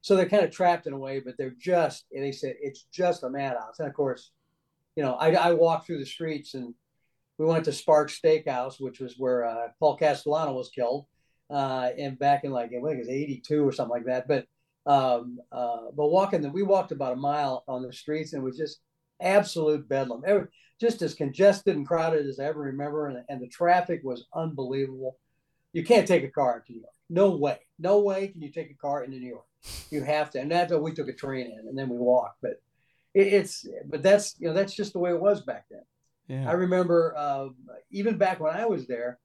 so 0.00 0.16
they're 0.16 0.28
kind 0.28 0.44
of 0.44 0.50
trapped 0.50 0.86
in 0.86 0.92
a 0.92 0.98
way, 0.98 1.20
but 1.20 1.36
they're 1.36 1.54
just. 1.58 2.04
And 2.12 2.22
they 2.22 2.32
said 2.32 2.54
it's 2.60 2.86
just 2.92 3.24
a 3.24 3.30
madhouse, 3.30 3.80
and 3.80 3.88
of 3.88 3.94
course, 3.94 4.30
you 4.94 5.02
know, 5.02 5.14
I 5.14 5.34
I 5.34 5.52
walked 5.54 5.86
through 5.86 5.98
the 5.98 6.06
streets 6.06 6.54
and 6.54 6.72
we 7.38 7.46
went 7.46 7.64
to 7.64 7.72
Sparks 7.72 8.20
Steakhouse, 8.20 8.80
which 8.80 9.00
was 9.00 9.16
where 9.18 9.44
uh, 9.44 9.68
Paul 9.80 9.96
Castellano 9.96 10.52
was 10.52 10.70
killed 10.70 11.06
uh, 11.50 11.90
and 11.98 12.18
back 12.18 12.44
in 12.44 12.52
like 12.52 12.66
I 12.66 12.80
think 12.80 12.84
it 12.84 12.98
was 12.98 13.08
'82 13.08 13.66
or 13.66 13.72
something 13.72 13.90
like 13.90 14.06
that. 14.06 14.28
But 14.28 14.46
um, 14.86 15.38
uh, 15.50 15.90
but 15.94 16.08
walking, 16.08 16.42
the, 16.42 16.50
we 16.50 16.62
walked 16.62 16.92
about 16.92 17.12
a 17.12 17.16
mile 17.16 17.64
on 17.68 17.82
the 17.82 17.92
streets, 17.92 18.32
and 18.32 18.42
it 18.42 18.44
was 18.44 18.56
just 18.56 18.80
absolute 19.20 19.88
bedlam. 19.88 20.22
Every, 20.26 20.48
just 20.80 21.02
as 21.02 21.14
congested 21.14 21.76
and 21.76 21.86
crowded 21.86 22.26
as 22.26 22.40
I 22.40 22.44
ever 22.46 22.60
remember, 22.60 23.06
and, 23.06 23.22
and 23.28 23.40
the 23.40 23.48
traffic 23.48 24.00
was 24.02 24.26
unbelievable. 24.34 25.16
You 25.72 25.84
can't 25.84 26.08
take 26.08 26.24
a 26.24 26.28
car 26.28 26.58
into 26.58 26.72
New 26.72 26.80
York. 26.80 26.94
No 27.08 27.36
way. 27.36 27.58
No 27.78 28.00
way 28.00 28.28
can 28.28 28.42
you 28.42 28.50
take 28.50 28.70
a 28.70 28.74
car 28.74 29.04
into 29.04 29.18
New 29.18 29.28
York. 29.28 29.46
You 29.90 30.02
have 30.02 30.30
to. 30.30 30.40
And 30.40 30.50
that's 30.50 30.72
why 30.72 30.78
we 30.78 30.92
took 30.92 31.08
a 31.08 31.12
train 31.12 31.46
in, 31.46 31.68
and 31.68 31.78
then 31.78 31.88
we 31.88 31.96
walked. 31.96 32.38
But 32.42 32.60
it, 33.14 33.28
it's 33.28 33.66
but 33.86 34.02
that's 34.02 34.34
you 34.38 34.48
know 34.48 34.54
that's 34.54 34.74
just 34.74 34.92
the 34.92 34.98
way 34.98 35.10
it 35.10 35.20
was 35.20 35.42
back 35.42 35.66
then. 35.70 35.82
Yeah. 36.28 36.48
I 36.48 36.54
remember 36.54 37.14
uh, 37.16 37.48
even 37.90 38.18
back 38.18 38.40
when 38.40 38.54
I 38.54 38.66
was 38.66 38.86
there, 38.86 39.18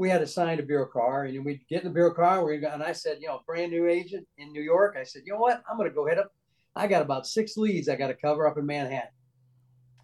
we 0.00 0.08
had 0.08 0.22
assigned 0.22 0.58
a 0.58 0.62
bureau 0.62 0.86
car 0.86 1.24
and 1.24 1.44
we'd 1.44 1.60
get 1.68 1.82
in 1.82 1.88
the 1.88 1.92
bureau 1.92 2.14
car. 2.14 2.42
We 2.42 2.64
and 2.64 2.82
I 2.82 2.92
said, 2.92 3.18
you 3.20 3.28
know, 3.28 3.42
brand 3.46 3.70
new 3.70 3.86
agent 3.86 4.26
in 4.38 4.50
New 4.50 4.62
York. 4.62 4.96
I 4.98 5.04
said, 5.04 5.24
you 5.26 5.34
know 5.34 5.38
what? 5.38 5.62
I'm 5.70 5.76
going 5.76 5.90
to 5.90 5.94
go 5.94 6.06
head 6.06 6.16
up. 6.16 6.32
I 6.74 6.86
got 6.86 7.02
about 7.02 7.26
six 7.26 7.58
leads 7.58 7.86
I 7.86 7.96
got 7.96 8.06
to 8.06 8.14
cover 8.14 8.48
up 8.48 8.56
in 8.56 8.64
Manhattan. 8.64 9.10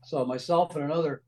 So 0.05 0.23
myself 0.27 0.77
and 0.77 0.85
another 0.85 1.23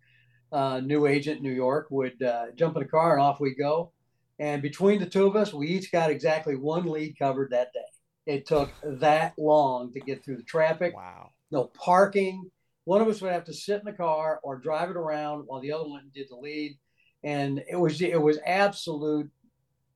uh, 0.52 0.80
new 0.80 1.06
agent 1.06 1.38
in 1.38 1.44
New 1.44 1.54
York 1.54 1.86
would 1.88 2.22
uh, 2.22 2.48
jump 2.56 2.76
in 2.76 2.82
a 2.82 2.86
car 2.86 3.14
and 3.14 3.22
off 3.22 3.40
we 3.40 3.54
go. 3.54 3.90
And 4.38 4.60
between 4.60 5.00
the 5.00 5.08
two 5.08 5.26
of 5.26 5.34
us, 5.34 5.54
we 5.54 5.68
each 5.68 5.90
got 5.90 6.10
exactly 6.10 6.54
one 6.54 6.84
lead 6.84 7.18
covered 7.18 7.52
that 7.52 7.72
day. 7.72 8.34
It 8.34 8.46
took 8.46 8.70
that 8.84 9.32
long 9.38 9.94
to 9.94 10.00
get 10.00 10.22
through 10.22 10.36
the 10.36 10.42
traffic. 10.42 10.94
Wow. 10.94 11.30
No 11.50 11.70
parking. 11.74 12.50
One 12.84 13.00
of 13.00 13.08
us 13.08 13.22
would 13.22 13.32
have 13.32 13.44
to 13.44 13.54
sit 13.54 13.78
in 13.78 13.86
the 13.86 13.92
car 13.92 14.40
or 14.42 14.58
drive 14.58 14.90
it 14.90 14.96
around 14.96 15.44
while 15.46 15.62
the 15.62 15.72
other 15.72 15.88
one 15.88 16.10
did 16.14 16.26
the 16.28 16.36
lead 16.36 16.76
and 17.22 17.62
it 17.68 17.76
was 17.76 18.00
it 18.00 18.20
was 18.20 18.38
absolute 18.46 19.30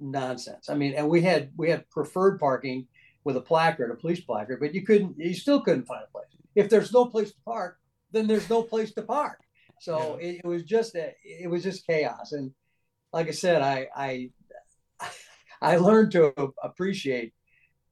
nonsense. 0.01 0.69
I 0.69 0.75
mean, 0.75 0.95
and 0.95 1.09
we 1.09 1.23
had 1.23 1.51
we 1.57 1.71
had 1.71 1.89
preferred 1.91 2.39
parking 2.39 2.87
with 3.25 3.37
a 3.37 3.41
placard, 3.41 3.91
a 3.91 3.95
police 3.95 4.21
placard, 4.21 4.59
but 4.61 4.75
you 4.75 4.83
couldn't, 4.85 5.17
you 5.19 5.35
still 5.35 5.61
couldn't 5.61 5.87
find 5.87 6.03
a 6.03 6.11
place. 6.11 6.27
If 6.55 6.69
there's 6.69 6.93
no 6.93 7.07
place 7.07 7.31
to 7.31 7.41
park, 7.45 7.79
then 8.11 8.27
there's 8.27 8.51
no 8.51 8.63
place 8.63 8.93
to 8.95 9.03
park. 9.03 9.39
So 9.81 10.19
yeah. 10.21 10.29
it, 10.29 10.41
it, 10.45 10.47
was 10.47 10.65
just 10.65 10.95
a, 10.95 11.15
it 11.25 11.49
was 11.49 11.63
just 11.63 11.87
chaos. 11.87 12.33
And 12.33 12.53
like 13.13 13.29
I 13.29 13.33
said, 13.33 13.63
I 13.63 13.89
I 13.95 14.31
I 15.63 15.77
learned 15.77 16.13
to 16.13 16.33
appreciate 16.63 17.33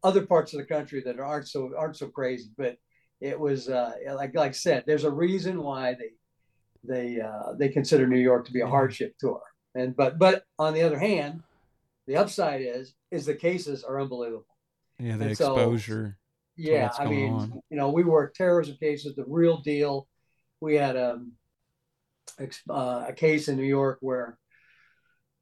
other 0.03 0.27
parts 0.27 0.53
of 0.53 0.59
the 0.59 0.67
country 0.67 1.03
that 1.05 1.21
aren't 1.21 1.49
so 1.49 1.73
aren't 1.77 1.97
so 1.97 2.09
crazy. 2.09 2.51
But 2.57 2.77
it 3.21 3.39
was 3.39 3.69
uh, 3.69 3.93
like 4.15 4.35
like 4.35 4.51
I 4.51 4.53
said, 4.53 4.85
there's 4.87 5.05
a 5.05 5.11
reason 5.11 5.63
why 5.63 5.95
they 5.95 6.11
they 6.85 7.21
uh, 7.21 7.55
they 7.59 7.69
consider 7.69 8.07
New 8.07 8.19
York 8.19 8.47
to 8.47 8.53
be 8.53 8.61
a 8.61 8.67
hardship 8.67 9.15
tour. 9.19 9.43
And 9.75 9.95
but 9.97 10.19
but 10.19 10.45
on 10.59 10.75
the 10.75 10.83
other 10.83 10.99
hand, 10.99 11.43
the 12.07 12.17
upside 12.17 12.63
is 12.63 12.95
is 13.11 13.27
the 13.27 13.35
cases 13.35 13.85
are 13.85 14.01
unbelievable. 14.01 14.47
Yeah, 14.99 15.17
the 15.17 15.23
and 15.23 15.31
exposure. 15.33 16.19
So, 16.19 16.63
yeah, 16.63 16.91
I 16.99 17.07
mean, 17.07 17.33
on. 17.33 17.61
you 17.71 17.77
know, 17.77 17.91
we 17.91 18.05
worked 18.05 18.37
terrorism 18.37 18.77
cases, 18.79 19.15
the 19.15 19.25
real 19.27 19.59
deal. 19.63 20.09
We 20.61 20.75
had 20.75 20.97
um, 20.97 21.33
uh, 22.69 23.07
a 23.09 23.13
case 23.13 23.49
in 23.49 23.57
New 23.57 23.65
York 23.65 23.99
where 24.01 24.39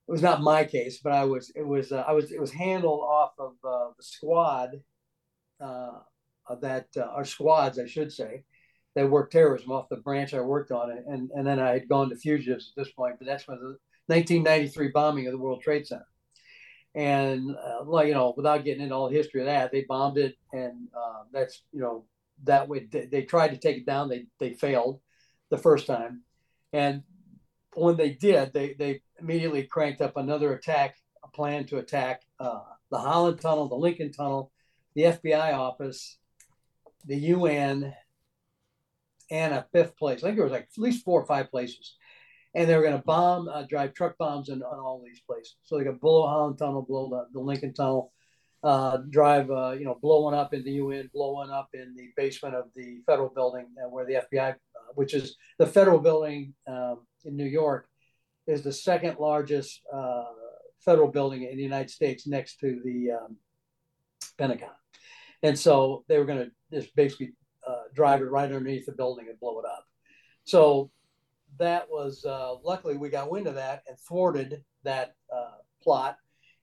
it 0.07 0.13
was 0.13 0.23
not 0.23 0.43
my 0.43 0.65
case, 0.65 1.01
but 1.03 1.13
I 1.13 1.25
was 1.25 1.51
it 1.55 1.67
was 1.67 1.93
uh, 1.93 2.05
I 2.07 2.13
was 2.13 2.31
it 2.31 2.41
was 2.41 2.53
handled 2.53 3.01
off 3.01 3.33
of 3.39 3.53
uh, 3.65 3.91
the 3.97 4.03
squad 4.03 4.71
uh, 5.61 5.99
that 6.61 6.87
uh, 6.97 7.01
our 7.01 7.25
squads, 7.25 7.79
I 7.79 7.87
should 7.87 8.13
say, 8.13 8.45
they 8.99 9.05
worked 9.05 9.33
terrorism 9.33 9.71
off 9.71 9.89
the 9.89 9.97
branch 9.97 10.35
I 10.35 10.41
worked 10.41 10.73
on, 10.73 10.91
and 10.91 11.31
and 11.31 11.47
then 11.47 11.61
I 11.61 11.71
had 11.71 11.89
gone 11.89 12.11
to 12.11 12.17
fugitives 12.17 12.73
at 12.73 12.83
this 12.83 12.93
point. 12.93 13.15
But 13.19 13.27
that's 13.27 13.47
when 13.47 13.59
the 13.59 13.77
1993 14.07 14.89
bombing 14.89 15.27
of 15.27 15.33
the 15.33 15.39
World 15.39 15.63
Trade 15.63 15.87
Center, 15.87 16.09
and 16.95 17.55
uh, 17.55 17.85
well, 17.85 18.05
you 18.05 18.15
know, 18.15 18.35
without 18.37 18.65
getting 18.65 18.83
into 18.83 18.95
all 18.95 19.09
the 19.09 19.17
history 19.17 19.41
of 19.41 19.47
that, 19.47 19.71
they 19.71 19.85
bombed 19.89 20.19
it, 20.19 20.37
and 20.53 20.89
uh, 20.97 21.23
that's 21.33 21.63
you 21.73 21.81
know 21.81 22.07
that 22.43 22.69
way 22.69 22.89
they, 22.91 23.07
they 23.07 23.23
tried 23.23 23.49
to 23.49 23.57
take 23.57 23.77
it 23.77 23.87
down. 23.87 24.09
They 24.09 24.27
they 24.41 24.55
failed 24.55 25.01
the 25.51 25.59
first 25.59 25.87
time, 25.87 26.23
and 26.73 27.03
when 27.75 27.97
they 27.97 28.11
did, 28.11 28.53
they 28.53 28.75
they 28.75 29.03
immediately 29.21 29.63
cranked 29.63 30.01
up 30.01 30.17
another 30.17 30.55
attack, 30.55 30.97
a 31.23 31.29
plan 31.29 31.67
to 31.67 31.79
attack 31.79 32.23
uh, 32.41 32.61
the 32.91 32.99
Holland 32.99 33.41
Tunnel, 33.41 33.69
the 33.69 33.77
Lincoln 33.77 34.11
Tunnel, 34.11 34.51
the 34.95 35.03
FBI 35.03 35.55
office, 35.55 36.19
the 37.05 37.17
UN, 37.17 37.95
and 39.31 39.55
a 39.55 39.67
fifth 39.73 39.97
place. 39.97 40.23
I 40.23 40.29
think 40.29 40.37
there 40.37 40.45
was 40.45 40.53
like 40.53 40.69
at 40.77 40.83
least 40.83 41.05
four 41.05 41.21
or 41.21 41.27
five 41.27 41.51
places. 41.51 41.97
And 42.55 42.69
they 42.69 42.75
were 42.75 42.83
going 42.83 42.97
to 42.97 43.05
bomb, 43.05 43.49
uh, 43.49 43.63
drive 43.63 43.95
truck 43.95 44.17
bombs 44.19 44.49
in, 44.49 44.63
on 44.63 44.79
all 44.79 45.03
these 45.05 45.21
places. 45.21 45.57
So 45.63 45.79
they 45.79 45.85
could 45.85 46.01
blow 46.01 46.27
Holland 46.27 46.59
Tunnel, 46.59 46.83
blow 46.83 47.09
the, 47.11 47.27
the 47.33 47.41
Lincoln 47.41 47.75
Tunnel, 47.75 48.13
uh, 48.65 48.99
drive, 49.11 49.51
uh, 49.51 49.73
you 49.73 49.85
know, 49.85 49.99
blow 50.01 50.23
one 50.23 50.35
up 50.35 50.55
in 50.55 50.65
the 50.65 50.73
UN, 50.73 51.11
blow 51.13 51.33
one 51.33 51.51
up 51.51 51.69
in 51.75 51.95
the 51.95 52.09
basement 52.17 52.55
of 52.55 52.65
the 52.75 53.03
federal 53.07 53.29
building 53.29 53.67
uh, 53.79 53.89
where 53.89 54.07
the 54.07 54.15
FBI, 54.15 54.51
uh, 54.51 54.55
which 54.95 55.15
is 55.15 55.37
the 55.59 55.67
federal 55.67 56.01
building 56.01 56.55
um, 56.67 57.07
in 57.25 57.37
New 57.37 57.47
York, 57.47 57.87
is 58.47 58.63
the 58.63 58.73
second 58.73 59.19
largest 59.21 59.83
uh, 59.93 60.25
federal 60.81 61.09
building 61.09 61.43
in 61.43 61.57
the 61.57 61.63
United 61.63 61.91
States 61.91 62.27
next 62.27 62.59
to 62.61 62.81
the 62.85 63.13
um, 63.13 63.37
Pentagon. 64.39 64.71
And 65.43 65.57
so 65.57 66.05
they 66.09 66.19
were 66.19 66.25
going 66.25 66.47
to 66.47 66.51
just 66.73 66.95
basically 66.97 67.33
drive 67.95 68.23
it 68.23 68.31
right 68.31 68.45
underneath 68.45 68.87
the 68.87 68.93
building 68.93 69.27
and 69.29 69.39
blow 69.41 69.59
it 69.61 69.67
up. 69.67 69.85
So 70.45 70.91
that 71.59 71.89
was 71.91 72.25
uh, 72.25 72.55
luckily 72.65 72.97
we 72.97 73.09
got 73.09 73.31
wind 73.31 73.47
of 73.47 73.55
that 73.55 73.83
and 73.89 73.99
thwarted 74.01 74.63
that 74.85 75.15
uh, 75.35 75.59
plot. 75.83 76.17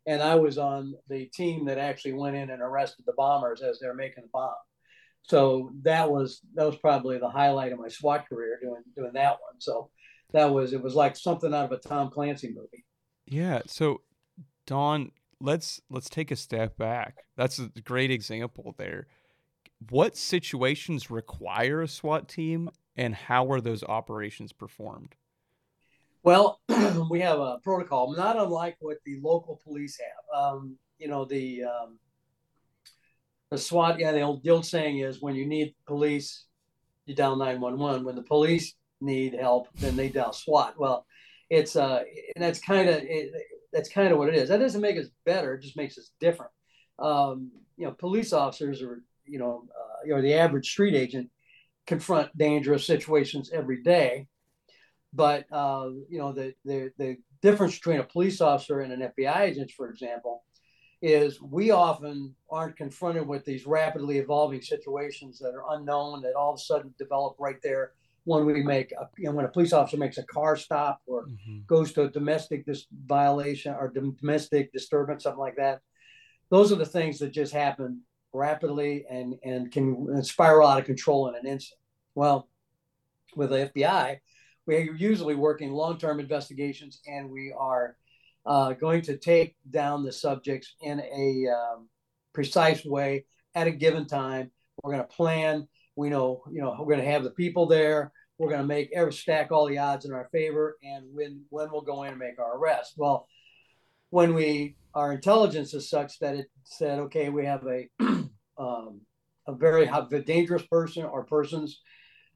And 0.08 0.22
I 0.22 0.36
was 0.36 0.58
on 0.58 0.94
the 1.10 1.26
team 1.26 1.66
that 1.66 1.78
actually 1.78 2.14
went 2.14 2.36
in 2.36 2.52
and 2.52 2.62
arrested 2.62 3.06
the 3.06 3.14
bombers 3.18 3.62
as 3.62 3.80
they 3.80 3.88
were 3.88 3.96
making 3.96 4.24
the 4.24 4.30
bomb. 4.32 4.54
So 5.24 5.72
that 5.82 6.12
was 6.12 6.42
that 6.54 6.66
was 6.66 6.78
probably 6.78 7.18
the 7.18 7.30
highlight 7.30 7.72
of 7.72 7.80
my 7.80 7.88
SWAT 7.88 8.28
career 8.30 8.60
doing 8.62 8.84
doing 8.96 9.14
that 9.14 9.32
one. 9.32 9.60
So 9.60 9.90
that 10.34 10.46
was 10.46 10.74
it 10.74 10.82
was 10.82 10.94
like 10.94 11.16
something 11.16 11.54
out 11.54 11.66
of 11.66 11.72
a 11.72 11.78
Tom 11.78 12.12
Clancy 12.12 12.50
movie. 12.50 12.86
Yeah. 13.26 13.62
So 13.66 14.02
Don, 14.68 15.12
let's 15.42 15.82
let's 15.90 16.10
take 16.10 16.30
a 16.30 16.36
step 16.36 16.78
back. 16.78 17.26
That's 17.38 17.58
a 17.58 17.70
great 17.84 18.12
example 18.12 18.76
there 18.78 19.08
what 19.90 20.18
situations 20.18 21.12
require 21.12 21.82
a 21.82 21.88
SWAT 21.88 22.28
team 22.28 22.70
and 22.96 23.14
how 23.14 23.52
are 23.52 23.62
those 23.62 23.84
operations 23.84 24.54
performed? 24.54 25.16
Well, 26.24 26.60
we 27.10 27.20
have 27.22 27.40
a 27.40 27.60
protocol, 27.64 28.16
not 28.16 28.38
unlike 28.38 28.78
what 28.80 28.98
the 29.06 29.20
local 29.22 29.62
police 29.64 30.00
have. 30.00 30.42
Um, 30.42 30.78
you 30.98 31.08
know, 31.08 31.26
the 31.26 31.64
um, 31.64 32.00
the 33.52 33.58
SWAT, 33.58 34.00
yeah, 34.00 34.12
the 34.12 34.22
old, 34.22 34.44
the 34.44 34.50
old 34.50 34.66
saying 34.66 35.00
is 35.00 35.22
when 35.22 35.36
you 35.36 35.46
need 35.46 35.76
police, 35.86 36.46
you 37.06 37.16
dial 37.16 37.36
911. 37.36 38.04
When 38.04 38.16
the 38.16 38.24
police 38.24 38.74
need 39.02 39.34
help, 39.34 39.68
then 39.76 39.96
they 39.96 40.10
dial 40.10 40.34
SWAT. 40.34 40.80
Well, 40.80 41.06
it's 41.50 41.76
uh, 41.76 42.04
and 42.36 42.44
that's 42.44 42.60
kind 42.60 42.90
of 42.90 43.04
that's 43.72 43.90
kind 43.90 44.12
of 44.12 44.18
what 44.18 44.30
it 44.30 44.36
is. 44.36 44.50
That 44.50 44.60
doesn't 44.60 44.82
make 44.82 44.98
us 44.98 45.08
better; 45.26 45.54
it 45.54 45.62
just 45.62 45.78
makes 45.78 45.98
us 45.98 46.10
different. 46.20 46.52
Um, 46.98 47.52
you 47.78 47.86
know, 47.86 47.92
police 47.92 48.34
officers 48.34 48.82
or 48.82 49.04
you 49.26 49.40
know, 49.40 49.66
uh, 49.70 50.06
you 50.06 50.16
know, 50.16 50.22
the 50.22 50.34
average 50.34 50.70
street 50.70 50.96
agent 50.96 51.30
confront 51.88 52.36
dangerous 52.38 52.86
situations 52.86 53.52
every 53.54 53.82
day. 53.82 54.28
But 55.14 55.46
uh, 55.52 55.90
you 56.10 56.18
know, 56.18 56.32
the, 56.34 56.54
the 56.66 56.92
the 56.98 57.18
difference 57.42 57.76
between 57.76 58.00
a 58.00 58.04
police 58.04 58.42
officer 58.42 58.82
and 58.82 58.92
an 58.92 59.12
FBI 59.18 59.40
agent, 59.42 59.72
for 59.72 59.90
example, 59.90 60.44
is 61.02 61.42
we 61.42 61.72
often 61.72 62.36
aren't 62.50 62.76
confronted 62.76 63.28
with 63.28 63.46
these 63.46 63.66
rapidly 63.66 64.18
evolving 64.18 64.62
situations 64.62 65.40
that 65.40 65.54
are 65.54 65.76
unknown 65.76 66.22
that 66.22 66.34
all 66.34 66.54
of 66.54 66.60
a 66.60 66.64
sudden 66.64 66.94
develop 66.98 67.36
right 67.40 67.62
there 67.64 67.92
when 68.26 68.46
we 68.46 68.64
make 68.64 68.92
a, 68.94 69.08
you 69.18 69.26
know, 69.26 69.32
when 69.32 69.46
a 69.46 69.50
police 69.50 69.72
officer 69.72 69.98
makes 69.98 70.18
a 70.18 70.24
car 70.24 70.56
stop 70.56 71.00
or 71.06 71.28
mm-hmm. 71.28 71.60
goes 71.68 71.94
to 71.94 72.04
a 72.04 72.10
domestic 72.10 72.66
dis- 72.66 72.88
violation 73.06 73.74
or 73.74 73.94
domestic 74.20 74.74
disturbance, 74.74 75.24
something 75.24 75.40
like 75.40 75.58
that. 75.58 75.80
Those 76.50 76.72
are 76.72 76.78
the 76.78 76.86
things 76.86 77.20
that 77.20 77.32
just 77.32 77.54
happen 77.54 78.02
rapidly 78.36 79.06
and 79.10 79.36
and 79.44 79.72
can 79.72 80.24
spiral 80.24 80.68
out 80.68 80.80
of 80.80 80.86
control 80.86 81.28
in 81.30 81.36
an 81.36 81.48
instant. 81.48 81.80
Well, 82.14 82.48
with 83.36 83.50
the 83.50 83.72
FBI, 83.76 84.20
we 84.66 84.76
are 84.76 84.80
usually 84.80 85.36
working 85.36 85.72
long-term 85.72 86.20
investigations, 86.20 87.02
and 87.08 87.30
we 87.30 87.54
are 87.58 87.98
uh, 88.46 88.74
going 88.74 89.02
to 89.04 89.18
take 89.18 89.56
down 89.70 90.04
the 90.04 90.12
subjects 90.12 90.76
in 90.82 91.00
a 91.00 91.48
um, 91.50 91.90
precise 92.34 92.86
way 92.86 93.26
at 93.56 93.68
a 93.68 93.72
given 93.72 94.06
time. 94.08 94.52
We're 94.82 94.94
going 94.94 95.08
to 95.08 95.16
plan. 95.16 95.68
We 95.96 96.10
know, 96.10 96.44
you 96.52 96.62
know, 96.62 96.76
we're 96.80 96.94
going 96.94 97.06
to 97.06 97.12
have 97.12 97.24
the 97.24 97.32
people 97.32 97.66
there. 97.68 98.12
We're 98.38 98.50
going 98.50 98.62
to 98.62 98.68
make 98.68 98.92
every 98.94 99.14
stack 99.14 99.52
all 99.52 99.66
the 99.66 99.78
odds 99.78 100.06
in 100.06 100.12
our 100.12 100.28
favor, 100.32 100.78
and 100.84 101.06
when 101.14 101.44
when 101.50 101.72
we'll 101.72 101.82
go 101.82 102.04
in 102.04 102.10
and 102.10 102.20
make 102.20 102.40
our 102.40 102.58
arrest. 102.58 102.94
Well, 102.98 103.28
when 104.10 104.34
we 104.34 104.76
our 104.96 105.14
intelligence 105.14 105.74
is 105.74 105.90
such 105.90 106.18
that 106.20 106.36
it 106.36 106.48
said, 106.64 107.00
okay, 107.00 107.30
we 107.30 107.46
have 107.46 107.64
a 107.68 107.88
um, 108.58 109.02
a 109.48 109.54
very 109.54 109.90
dangerous 110.26 110.64
person 110.64 111.04
or 111.04 111.24
persons 111.26 111.82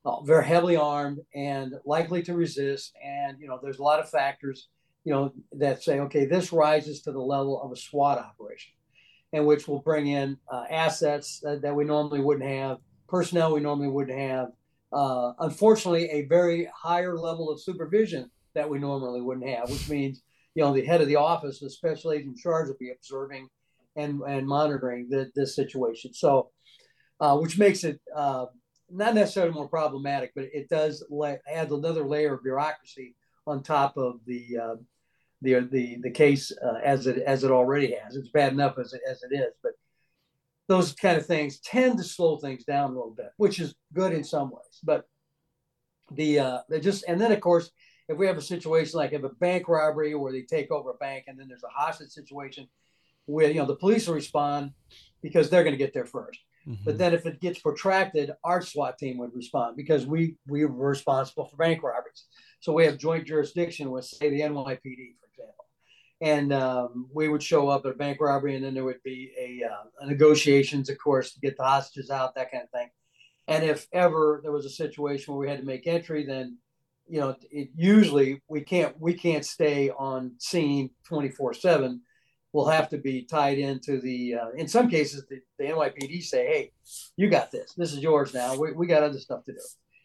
uh, 0.06 0.22
very 0.22 0.46
heavily 0.46 0.76
armed 0.76 1.20
and 1.34 1.74
likely 1.86 2.22
to 2.24 2.34
resist, 2.34 2.94
and 3.04 3.40
you 3.40 3.48
know, 3.48 3.60
there's 3.62 3.80
a 3.80 3.84
lot 3.84 4.00
of 4.00 4.10
factors 4.10 4.68
you 5.04 5.14
know, 5.14 5.34
that 5.54 5.82
say, 5.82 6.00
okay, 6.00 6.26
this 6.26 6.52
rises 6.52 7.02
to 7.02 7.12
the 7.12 7.20
level 7.20 7.62
of 7.62 7.72
a 7.72 7.76
SWAT 7.76 8.18
operation, 8.18 8.74
and 9.34 9.46
which 9.46 9.68
will 9.68 9.80
bring 9.80 10.08
in 10.08 10.38
uh, 10.52 10.66
assets 10.70 11.40
that, 11.42 11.62
that, 11.62 11.76
we 11.76 11.84
normally 11.84 12.20
wouldn't 12.20 12.50
have, 12.50 12.78
personnel 13.08 13.54
we 13.54 13.60
normally 13.60 13.88
wouldn't 13.88 14.20
have. 14.20 14.50
Uh, 14.92 15.34
unfortunately, 15.40 16.10
a 16.10 16.26
very 16.26 16.70
higher 16.76 17.18
level 17.18 17.50
of 17.50 17.62
supervision 17.62 18.30
that 18.56 18.70
we 18.70 18.80
normally 18.80 19.22
wouldn't 19.22 19.48
have, 19.48 19.70
which 19.70 19.90
means, 19.90 20.22
you 20.56 20.64
know, 20.64 20.74
the 20.74 20.86
head 20.86 21.02
of 21.02 21.08
the 21.08 21.16
office, 21.16 21.60
the 21.60 21.70
special 21.70 22.12
agent 22.12 22.30
in 22.30 22.38
charge, 22.38 22.68
will 22.68 22.76
be 22.80 22.92
observing 22.92 23.48
and, 23.96 24.22
and 24.28 24.48
monitoring 24.48 25.08
the, 25.10 25.32
this 25.36 25.56
situation. 25.56 26.14
So, 26.14 26.50
uh, 27.20 27.38
which 27.38 27.58
makes 27.58 27.84
it 27.84 28.00
uh, 28.16 28.46
not 28.90 29.16
necessarily 29.16 29.54
more 29.54 29.68
problematic, 29.68 30.32
but 30.36 30.46
it 30.54 30.70
does 30.70 31.06
add 31.52 31.72
another 31.72 32.08
layer 32.08 32.36
of 32.36 32.44
bureaucracy 32.44 33.16
on 33.46 33.64
top 33.64 33.98
of 33.98 34.20
the 34.26 34.58
uh, 34.62 34.76
the 35.42 35.68
the 35.72 35.98
the 36.02 36.12
case 36.12 36.52
uh, 36.64 36.80
as 36.84 37.08
it 37.08 37.18
as 37.20 37.44
it 37.44 37.52
already 37.52 37.96
has. 38.02 38.16
It's 38.16 38.30
bad 38.30 38.54
enough 38.54 38.78
as 38.78 38.94
it, 38.94 39.02
as 39.10 39.24
it 39.24 39.34
is, 39.36 39.54
but 39.64 39.74
those 40.68 40.94
kind 40.94 41.18
of 41.18 41.26
things 41.26 41.60
tend 41.60 41.98
to 41.98 42.04
slow 42.04 42.38
things 42.38 42.64
down 42.64 42.92
a 42.92 42.94
little 42.94 43.16
bit, 43.16 43.32
which 43.38 43.60
is 43.60 43.76
good 43.94 44.14
in 44.14 44.24
some 44.24 44.52
ways. 44.52 44.80
But 44.84 45.06
the 46.12 46.40
uh, 46.40 46.60
they 46.70 46.80
just 46.80 47.04
and 47.08 47.20
then 47.20 47.32
of 47.32 47.40
course, 47.40 47.72
if 48.10 48.18
we 48.18 48.26
have 48.26 48.38
a 48.38 48.42
situation 48.42 48.98
like 48.98 49.14
if 49.14 49.24
a 49.24 49.30
bank 49.30 49.70
robbery 49.70 50.16
where 50.16 50.34
they 50.34 50.42
take 50.42 50.72
over 50.72 50.90
a 50.90 50.96
bank 50.96 51.26
and 51.28 51.40
then 51.40 51.48
there's 51.48 51.64
a 51.64 51.70
hostage 51.70 52.10
situation, 52.10 52.68
where 53.26 53.50
you 53.50 53.60
know 53.60 53.66
the 53.66 53.76
police 53.76 54.08
will 54.08 54.16
respond 54.16 54.72
because 55.22 55.50
they're 55.50 55.64
going 55.64 55.78
to 55.78 55.78
get 55.78 55.94
there 55.94 56.06
1st 56.06 56.38
mm-hmm. 56.68 56.74
But 56.84 56.98
then 56.98 57.14
if 57.14 57.26
it 57.28 57.40
gets 57.40 57.60
protracted, 57.60 58.32
our 58.44 58.62
SWAT 58.62 58.98
team 58.98 59.20
would 59.20 59.36
respond 59.36 59.78
because 59.78 60.08
we 60.08 60.36
we 60.48 60.66
were 60.66 60.90
responsible 60.90 61.46
for 61.46 61.56
bank 61.56 61.84
robberies. 61.84 62.26
So 62.62 62.74
we 62.74 62.86
have 62.86 62.98
joint 62.98 63.26
jurisdiction 63.26 63.90
with, 63.92 64.06
say, 64.06 64.30
the 64.30 64.42
NYPD, 64.42 65.16
for 65.20 65.28
example. 65.32 65.66
And 66.20 66.52
um, 66.52 67.08
we 67.14 67.30
would 67.30 67.42
show 67.42 67.70
up 67.70 67.86
at 67.86 67.94
a 67.94 67.96
bank 67.96 68.20
robbery, 68.20 68.56
and 68.56 68.66
then 68.66 68.74
there 68.74 68.84
would 68.84 69.02
be 69.04 69.32
a, 69.40 69.66
uh, 69.66 69.84
a 70.02 70.08
negotiations, 70.08 70.90
of 70.90 70.98
course, 70.98 71.34
to 71.34 71.40
get 71.40 71.56
the 71.56 71.64
hostages 71.64 72.10
out, 72.10 72.36
that 72.36 72.52
kind 72.52 72.64
of 72.64 72.70
thing. 72.72 72.90
And 73.48 73.64
if 73.64 73.88
ever 73.94 74.42
there 74.44 74.52
was 74.52 74.66
a 74.66 74.70
situation 74.70 75.34
where 75.34 75.40
we 75.40 75.50
had 75.50 75.60
to 75.60 75.66
make 75.66 75.88
entry, 75.88 76.26
then 76.26 76.58
you 77.10 77.20
know, 77.20 77.36
it, 77.52 77.70
usually 77.76 78.42
we 78.48 78.62
can't 78.62 79.00
we 79.00 79.14
can't 79.14 79.46
stay 79.46 79.90
on 79.90 80.34
scene 80.40 80.92
24 81.08 81.54
seven. 81.54 82.02
We'll 82.52 82.68
have 82.68 82.90
to 82.90 82.98
be 82.98 83.24
tied 83.24 83.60
into 83.60 84.02
the. 84.02 84.36
Uh, 84.36 84.50
in 84.58 84.68
some 84.68 84.90
cases, 84.90 85.26
the, 85.30 85.40
the 85.60 85.66
NYPD 85.66 86.24
say, 86.24 86.48
"Hey, 86.48 86.72
you 87.16 87.30
got 87.30 87.52
this. 87.52 87.74
This 87.78 87.94
is 87.94 88.00
yours 88.00 88.34
now. 88.34 88.56
We, 88.58 88.72
we 88.72 88.88
got 88.88 89.04
other 89.04 89.20
stuff 89.20 89.44
to 89.46 89.54
do." 89.54 89.60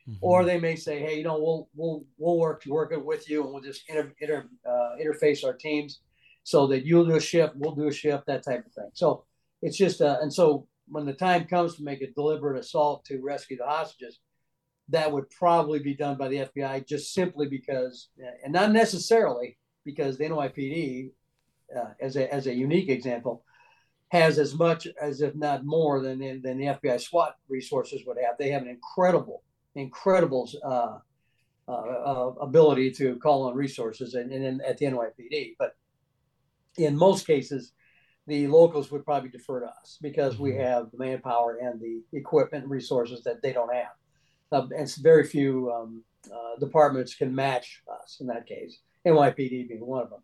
Mm-hmm. 0.09 0.19
Or 0.21 0.45
they 0.45 0.61
may 0.61 0.77
say, 0.77 1.01
hey, 1.01 1.17
you 1.17 1.25
know, 1.25 1.39
we'll 1.39 1.69
we'll 1.75 2.05
we'll 2.19 2.39
work 2.39 2.65
work 2.67 2.93
it 2.93 3.03
with 3.03 3.31
you, 3.31 3.43
and 3.43 3.53
we'll 3.53 3.63
just 3.63 3.89
inter, 3.89 4.13
inter 4.21 4.45
uh, 4.69 4.97
interface 5.03 5.43
our 5.43 5.55
teams 5.55 6.01
so 6.45 6.67
that 6.67 6.85
you'll 6.85 7.07
do 7.07 7.17
a 7.17 7.21
shift, 7.21 7.57
we'll 7.57 7.75
do 7.75 7.89
a 7.89 7.93
shift, 7.93 8.27
that 8.27 8.45
type 8.45 8.65
of 8.67 8.73
thing. 8.73 8.91
So 8.93 9.25
it's 9.63 9.77
just, 9.77 10.03
uh, 10.03 10.19
and 10.21 10.33
so 10.33 10.69
when 10.87 11.07
the 11.07 11.15
time 11.15 11.47
comes 11.47 11.75
to 11.77 11.83
make 11.83 12.03
a 12.03 12.13
deliberate 12.13 12.61
assault 12.61 13.05
to 13.07 13.21
rescue 13.23 13.57
the 13.57 13.65
hostages, 13.65 14.21
that 14.89 15.11
would 15.11 15.31
probably 15.31 15.79
be 15.79 15.95
done 15.95 16.17
by 16.17 16.29
the 16.29 16.47
FBI 16.47 16.87
just 16.87 17.15
simply 17.15 17.49
because, 17.49 18.09
and 18.45 18.53
not 18.53 18.73
necessarily 18.73 19.57
because 19.85 20.19
the 20.19 20.25
NYPD, 20.25 21.11
uh, 21.77 21.91
as 22.01 22.17
a 22.17 22.33
as 22.33 22.47
a 22.47 22.55
unique 22.55 22.89
example, 22.89 23.45
has 24.09 24.39
as 24.39 24.55
much 24.55 24.87
as 25.01 25.21
if 25.21 25.35
not 25.35 25.65
more 25.65 26.01
than 26.01 26.19
than 26.43 26.59
the 26.59 26.67
FBI 26.67 27.01
SWAT 27.01 27.35
resources 27.49 28.03
would 28.07 28.19
have. 28.19 28.37
They 28.39 28.51
have 28.51 28.63
an 28.63 28.69
incredible 28.69 29.43
incredible 29.75 30.49
uh, 30.63 30.99
uh, 31.67 31.73
uh, 31.73 32.33
ability 32.41 32.91
to 32.93 33.17
call 33.17 33.45
on 33.49 33.55
resources 33.55 34.15
and, 34.15 34.31
and, 34.33 34.63
at 34.63 34.79
the 34.79 34.87
NYPD. 34.87 35.55
But 35.59 35.75
in 36.77 36.97
most 36.97 37.27
cases, 37.27 37.73
the 38.27 38.47
locals 38.49 38.91
would 38.91 39.05
probably 39.05 39.31
defer 39.31 39.61
to 39.61 39.67
us 39.67 39.99
because 40.01 40.39
we 40.39 40.53
mm-hmm. 40.53 40.61
have 40.61 40.91
the 40.91 40.99
manpower 40.99 41.59
and 41.61 41.81
the 41.81 42.03
equipment 42.13 42.65
and 42.65 42.71
resources 42.71 43.23
that 43.25 43.43
they 43.43 43.53
don't 43.53 43.73
have. 43.73 43.93
Uh, 44.55 44.69
and 44.77 44.95
very 45.03 45.25
few 45.25 45.73
um, 45.73 46.05
uh, 46.33 46.59
departments 46.61 47.15
can 47.15 47.35
match 47.35 47.83
us 48.01 48.19
in 48.21 48.27
that 48.29 48.47
case, 48.47 48.79
NYPD 49.05 49.69
being 49.69 49.85
one 49.85 50.03
of 50.03 50.11
them. 50.11 50.21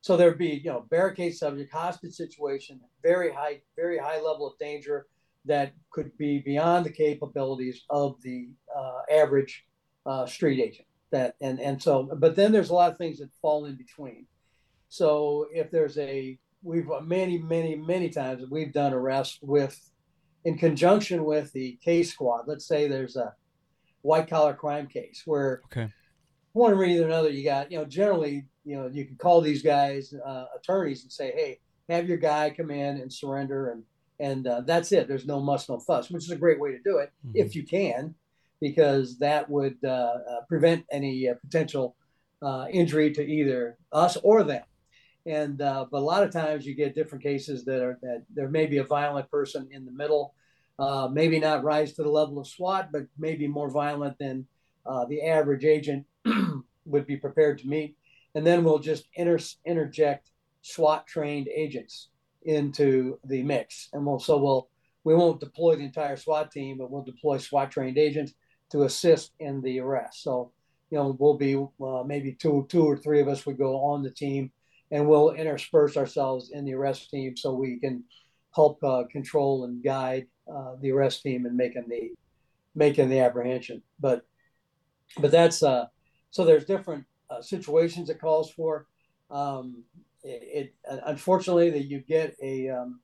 So 0.00 0.16
there'd 0.16 0.36
be, 0.36 0.60
you 0.64 0.70
know, 0.70 0.84
barricade 0.90 1.36
subject, 1.36 1.72
hostage 1.72 2.14
situation, 2.14 2.80
very 3.04 3.32
high, 3.32 3.60
very 3.76 3.98
high 3.98 4.20
level 4.20 4.48
of 4.48 4.58
danger, 4.58 5.06
that 5.44 5.72
could 5.90 6.16
be 6.18 6.38
beyond 6.40 6.86
the 6.86 6.90
capabilities 6.90 7.84
of 7.90 8.20
the 8.22 8.48
uh, 8.76 9.00
average 9.12 9.64
uh, 10.06 10.26
street 10.26 10.60
agent. 10.60 10.86
That 11.10 11.36
and 11.40 11.60
and 11.60 11.80
so, 11.80 12.08
but 12.14 12.34
then 12.36 12.52
there's 12.52 12.70
a 12.70 12.74
lot 12.74 12.90
of 12.90 12.98
things 12.98 13.18
that 13.18 13.30
fall 13.40 13.66
in 13.66 13.76
between. 13.76 14.26
So 14.88 15.46
if 15.52 15.70
there's 15.70 15.98
a, 15.98 16.38
we've 16.62 16.88
many 17.04 17.38
many 17.38 17.76
many 17.76 18.08
times 18.08 18.44
we've 18.50 18.72
done 18.72 18.94
arrests 18.94 19.38
with, 19.42 19.78
in 20.44 20.56
conjunction 20.56 21.24
with 21.24 21.52
the 21.52 21.78
case 21.84 22.12
squad. 22.12 22.44
Let's 22.46 22.66
say 22.66 22.88
there's 22.88 23.16
a 23.16 23.34
white 24.02 24.28
collar 24.28 24.54
crime 24.54 24.86
case 24.86 25.22
where, 25.24 25.62
okay, 25.66 25.92
one 26.52 26.76
reason 26.76 27.04
or 27.04 27.08
another, 27.08 27.30
you 27.30 27.44
got 27.44 27.70
you 27.72 27.78
know 27.78 27.84
generally 27.84 28.44
you 28.64 28.76
know 28.76 28.88
you 28.92 29.04
can 29.04 29.16
call 29.16 29.40
these 29.40 29.62
guys 29.62 30.14
uh, 30.24 30.44
attorneys 30.56 31.02
and 31.02 31.12
say, 31.12 31.32
hey, 31.34 31.60
have 31.88 32.08
your 32.08 32.18
guy 32.18 32.50
come 32.50 32.70
in 32.70 32.98
and 32.98 33.12
surrender 33.12 33.70
and 33.70 33.82
and 34.20 34.46
uh, 34.46 34.60
that's 34.60 34.92
it. 34.92 35.08
There's 35.08 35.26
no 35.26 35.40
muss, 35.40 35.68
no 35.68 35.80
fuss, 35.80 36.10
which 36.10 36.24
is 36.24 36.30
a 36.30 36.36
great 36.36 36.60
way 36.60 36.70
to 36.70 36.78
do 36.78 36.98
it 36.98 37.10
mm-hmm. 37.26 37.32
if 37.34 37.56
you 37.56 37.64
can, 37.64 38.14
because 38.60 39.18
that 39.18 39.50
would 39.50 39.76
uh, 39.84 39.88
uh, 39.88 40.40
prevent 40.48 40.84
any 40.92 41.28
uh, 41.28 41.34
potential 41.40 41.96
uh, 42.40 42.66
injury 42.70 43.12
to 43.12 43.22
either 43.22 43.76
us 43.92 44.16
or 44.22 44.44
them. 44.44 44.62
And 45.26 45.60
uh, 45.60 45.86
but 45.90 45.98
a 45.98 46.04
lot 46.04 46.22
of 46.22 46.32
times 46.32 46.66
you 46.66 46.74
get 46.74 46.94
different 46.94 47.22
cases 47.22 47.64
that 47.64 47.82
are 47.82 47.98
that 48.02 48.24
there 48.32 48.48
may 48.48 48.66
be 48.66 48.78
a 48.78 48.84
violent 48.84 49.30
person 49.30 49.68
in 49.70 49.84
the 49.84 49.92
middle, 49.92 50.34
maybe 50.78 51.40
not 51.40 51.64
rise 51.64 51.92
to 51.94 52.02
the 52.02 52.10
level 52.10 52.38
of 52.38 52.46
SWAT, 52.46 52.90
but 52.92 53.02
maybe 53.18 53.46
more 53.46 53.70
violent 53.70 54.18
than 54.18 54.46
the 55.08 55.22
average 55.22 55.64
agent 55.64 56.06
would 56.86 57.06
be 57.06 57.16
prepared 57.16 57.58
to 57.58 57.68
meet. 57.68 57.96
And 58.34 58.46
then 58.46 58.64
we'll 58.64 58.78
just 58.78 59.04
inter- 59.14 59.38
interject 59.66 60.30
SWAT 60.62 61.06
trained 61.06 61.48
agents 61.48 62.08
into 62.44 63.18
the 63.24 63.42
mix. 63.42 63.88
And 63.92 64.06
we'll 64.06 64.18
so 64.18 64.38
we'll 64.38 64.68
we 65.04 65.14
won't 65.14 65.40
deploy 65.40 65.76
the 65.76 65.84
entire 65.84 66.16
SWAT 66.16 66.50
team, 66.50 66.78
but 66.78 66.90
we'll 66.90 67.02
deploy 67.02 67.38
SWAT 67.38 67.70
trained 67.70 67.98
agents 67.98 68.34
to 68.70 68.84
assist 68.84 69.32
in 69.40 69.60
the 69.62 69.80
arrest. 69.80 70.22
So 70.22 70.52
you 70.90 70.98
know 70.98 71.16
we'll 71.18 71.36
be 71.36 71.56
uh, 71.56 72.02
maybe 72.04 72.32
two 72.32 72.66
two 72.68 72.84
or 72.84 72.96
three 72.96 73.20
of 73.20 73.28
us 73.28 73.44
would 73.46 73.58
go 73.58 73.76
on 73.80 74.02
the 74.02 74.10
team, 74.10 74.50
and 74.90 75.08
we'll 75.08 75.30
intersperse 75.30 75.96
ourselves 75.96 76.50
in 76.52 76.64
the 76.64 76.74
arrest 76.74 77.10
team 77.10 77.36
so 77.36 77.52
we 77.52 77.78
can 77.80 78.04
help 78.54 78.82
uh, 78.84 79.04
control 79.10 79.64
and 79.64 79.82
guide 79.82 80.26
uh, 80.50 80.76
the 80.80 80.90
arrest 80.90 81.22
team 81.22 81.46
and 81.46 81.56
making 81.56 81.88
the 81.88 82.12
making 82.74 83.08
the 83.08 83.20
apprehension. 83.20 83.82
But 84.00 84.24
but 85.18 85.30
that's 85.30 85.62
uh, 85.62 85.86
so 86.30 86.44
there's 86.44 86.64
different 86.64 87.04
uh, 87.30 87.42
situations 87.42 88.10
it 88.10 88.20
calls 88.20 88.50
for. 88.50 88.86
Um, 89.30 89.84
it, 90.24 90.74
it, 90.86 91.00
unfortunately 91.06 91.70
that 91.70 91.84
you 91.86 92.00
get 92.00 92.36
a 92.42 92.68
um, 92.68 93.00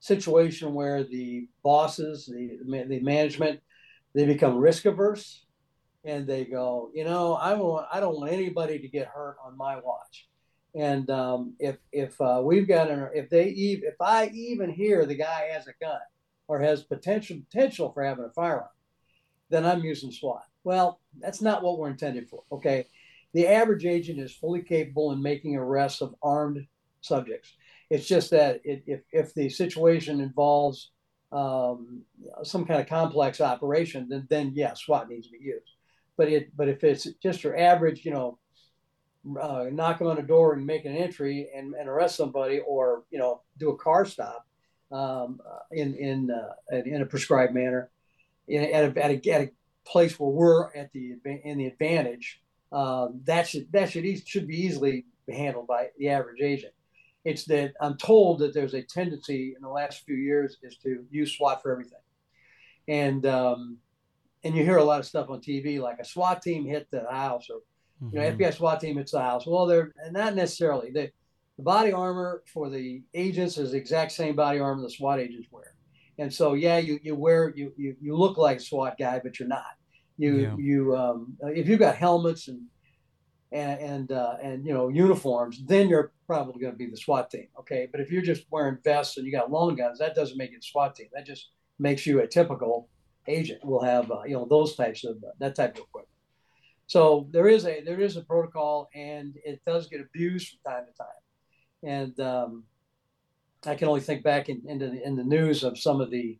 situation 0.00 0.74
where 0.74 1.04
the 1.04 1.48
bosses, 1.62 2.26
the 2.26 2.58
the 2.64 3.00
management, 3.00 3.60
they 4.14 4.26
become 4.26 4.56
risk 4.56 4.84
averse, 4.84 5.44
and 6.04 6.26
they 6.26 6.44
go, 6.44 6.90
you 6.94 7.04
know, 7.04 7.34
I 7.34 7.54
want 7.54 7.86
I 7.92 8.00
don't 8.00 8.16
want 8.16 8.32
anybody 8.32 8.78
to 8.78 8.88
get 8.88 9.08
hurt 9.08 9.36
on 9.44 9.56
my 9.56 9.76
watch. 9.76 10.28
And 10.74 11.08
um, 11.10 11.54
if 11.58 11.76
if 11.92 12.18
uh, 12.20 12.40
we've 12.42 12.68
got 12.68 12.90
an 12.90 13.08
if 13.14 13.28
they 13.28 13.48
if 13.48 14.00
I 14.00 14.26
even 14.28 14.70
hear 14.70 15.04
the 15.04 15.16
guy 15.16 15.50
has 15.52 15.66
a 15.66 15.74
gun 15.80 16.00
or 16.48 16.60
has 16.60 16.82
potential 16.82 17.38
potential 17.50 17.92
for 17.92 18.02
having 18.02 18.24
a 18.24 18.30
firearm, 18.30 18.68
then 19.50 19.64
I'm 19.64 19.84
using 19.84 20.10
SWAT. 20.10 20.44
Well, 20.64 21.00
that's 21.20 21.42
not 21.42 21.62
what 21.62 21.78
we're 21.78 21.90
intended 21.90 22.28
for. 22.28 22.42
Okay, 22.52 22.86
the 23.32 23.48
average 23.48 23.84
agent 23.84 24.20
is 24.20 24.34
fully 24.34 24.62
capable 24.62 25.12
in 25.12 25.22
making 25.22 25.56
arrests 25.56 26.00
of 26.00 26.14
armed 26.22 26.66
subjects. 27.00 27.54
It's 27.90 28.06
just 28.06 28.30
that 28.30 28.60
it, 28.64 28.82
if 28.86 29.00
if 29.12 29.34
the 29.34 29.48
situation 29.48 30.20
involves 30.20 30.90
um, 31.32 32.02
some 32.42 32.64
kind 32.64 32.80
of 32.80 32.86
complex 32.86 33.40
operation, 33.40 34.08
then 34.08 34.26
then 34.30 34.52
yes, 34.54 34.82
SWAT 34.82 35.08
needs 35.08 35.26
to 35.26 35.32
be 35.32 35.44
used. 35.44 35.72
But 36.16 36.28
it 36.28 36.56
but 36.56 36.68
if 36.68 36.84
it's 36.84 37.06
just 37.22 37.42
your 37.44 37.56
average, 37.58 38.04
you 38.04 38.12
know, 38.12 38.38
uh, 39.40 39.66
knock 39.70 40.00
on 40.00 40.18
a 40.18 40.22
door 40.22 40.54
and 40.54 40.66
make 40.66 40.84
an 40.84 40.96
entry 40.96 41.48
and, 41.54 41.74
and 41.74 41.88
arrest 41.88 42.16
somebody, 42.16 42.60
or 42.60 43.04
you 43.10 43.18
know, 43.18 43.42
do 43.58 43.70
a 43.70 43.76
car 43.76 44.04
stop 44.04 44.46
um, 44.92 45.40
uh, 45.46 45.58
in 45.72 45.94
in 45.94 46.30
uh, 46.30 46.76
in 46.84 47.02
a 47.02 47.06
prescribed 47.06 47.54
manner, 47.54 47.90
in, 48.48 48.62
at, 48.62 48.96
a, 48.96 49.04
at, 49.04 49.10
a, 49.10 49.30
at 49.30 49.40
a 49.42 49.50
place 49.84 50.18
where 50.18 50.30
we're 50.30 50.74
at 50.74 50.92
the 50.92 51.16
in 51.44 51.58
the 51.58 51.66
advantage. 51.66 52.40
Uh, 52.70 53.08
that 53.24 53.46
should 53.46 53.70
that 53.72 53.90
should 53.90 54.04
e- 54.04 54.22
should 54.24 54.46
be 54.46 54.56
easily 54.56 55.04
handled 55.30 55.66
by 55.66 55.88
the 55.98 56.08
average 56.08 56.40
agent. 56.40 56.72
It's 57.24 57.44
that 57.46 57.74
I'm 57.80 57.96
told 57.96 58.40
that 58.40 58.54
there's 58.54 58.74
a 58.74 58.82
tendency 58.82 59.54
in 59.54 59.62
the 59.62 59.68
last 59.68 60.04
few 60.04 60.16
years 60.16 60.56
is 60.62 60.76
to 60.78 61.04
use 61.10 61.36
SWAT 61.36 61.62
for 61.62 61.70
everything, 61.70 62.00
and 62.88 63.24
um, 63.26 63.78
and 64.44 64.56
you 64.56 64.64
hear 64.64 64.78
a 64.78 64.84
lot 64.84 65.00
of 65.00 65.06
stuff 65.06 65.30
on 65.30 65.40
TV 65.40 65.80
like 65.80 65.98
a 65.98 66.04
SWAT 66.04 66.42
team 66.42 66.66
hit 66.66 66.88
the 66.90 67.04
house 67.10 67.48
or 67.50 67.60
you 68.10 68.18
know, 68.18 68.26
mm-hmm. 68.26 68.42
FBI 68.42 68.54
SWAT 68.54 68.80
team 68.80 68.96
hits 68.96 69.12
the 69.12 69.20
house. 69.20 69.46
Well, 69.46 69.66
they're 69.66 69.92
not 70.10 70.34
necessarily. 70.34 70.90
The, 70.90 71.10
the 71.56 71.62
body 71.62 71.92
armor 71.92 72.42
for 72.46 72.70
the 72.70 73.02
agents 73.14 73.58
is 73.58 73.72
the 73.72 73.76
exact 73.76 74.12
same 74.12 74.34
body 74.34 74.58
armor 74.58 74.82
the 74.82 74.90
SWAT 74.90 75.20
agents 75.20 75.48
wear. 75.50 75.74
And 76.18 76.32
so, 76.32 76.54
yeah, 76.54 76.78
you, 76.78 76.98
you 77.02 77.14
wear 77.14 77.52
you, 77.56 77.72
you 77.76 77.96
you 78.00 78.16
look 78.16 78.36
like 78.36 78.58
a 78.58 78.60
SWAT 78.60 78.96
guy, 78.98 79.20
but 79.22 79.38
you're 79.38 79.48
not. 79.48 79.64
You 80.18 80.36
yeah. 80.36 80.56
you 80.56 80.96
um, 80.96 81.36
if 81.40 81.68
you've 81.68 81.78
got 81.78 81.96
helmets 81.96 82.48
and 82.48 82.62
and 83.50 83.80
and, 83.80 84.12
uh, 84.12 84.36
and 84.42 84.66
you 84.66 84.72
know 84.72 84.88
uniforms, 84.88 85.62
then 85.66 85.88
you're 85.88 86.12
probably 86.26 86.60
going 86.60 86.72
to 86.72 86.78
be 86.78 86.86
the 86.86 86.96
SWAT 86.96 87.30
team. 87.30 87.48
Okay, 87.60 87.88
but 87.90 88.00
if 88.00 88.10
you're 88.10 88.22
just 88.22 88.44
wearing 88.50 88.78
vests 88.84 89.16
and 89.16 89.26
you 89.26 89.32
got 89.32 89.50
long 89.50 89.74
guns, 89.74 89.98
that 89.98 90.14
doesn't 90.14 90.36
make 90.36 90.50
you 90.50 90.58
a 90.58 90.62
SWAT 90.62 90.94
team. 90.94 91.08
That 91.12 91.26
just 91.26 91.50
makes 91.78 92.06
you 92.06 92.20
a 92.20 92.26
typical 92.26 92.88
agent. 93.26 93.60
We'll 93.64 93.80
have 93.82 94.10
uh, 94.10 94.22
you 94.26 94.34
know 94.34 94.46
those 94.48 94.74
types 94.74 95.04
of 95.04 95.16
uh, 95.16 95.32
that 95.38 95.54
type 95.54 95.76
of 95.76 95.84
equipment. 95.84 96.08
So 96.86 97.28
there 97.30 97.48
is 97.48 97.66
a 97.66 97.82
there 97.82 98.00
is 98.00 98.16
a 98.16 98.22
protocol, 98.22 98.88
and 98.94 99.34
it 99.44 99.60
does 99.66 99.88
get 99.88 100.00
abused 100.00 100.48
from 100.50 100.72
time 100.72 100.84
to 100.86 100.92
time. 100.92 101.21
And 101.82 102.18
um, 102.20 102.64
I 103.66 103.74
can 103.74 103.88
only 103.88 104.00
think 104.00 104.22
back 104.22 104.48
in, 104.48 104.62
in, 104.66 104.78
the, 104.78 105.02
in 105.04 105.16
the 105.16 105.24
news 105.24 105.64
of 105.64 105.78
some 105.78 106.00
of 106.00 106.10
the 106.10 106.38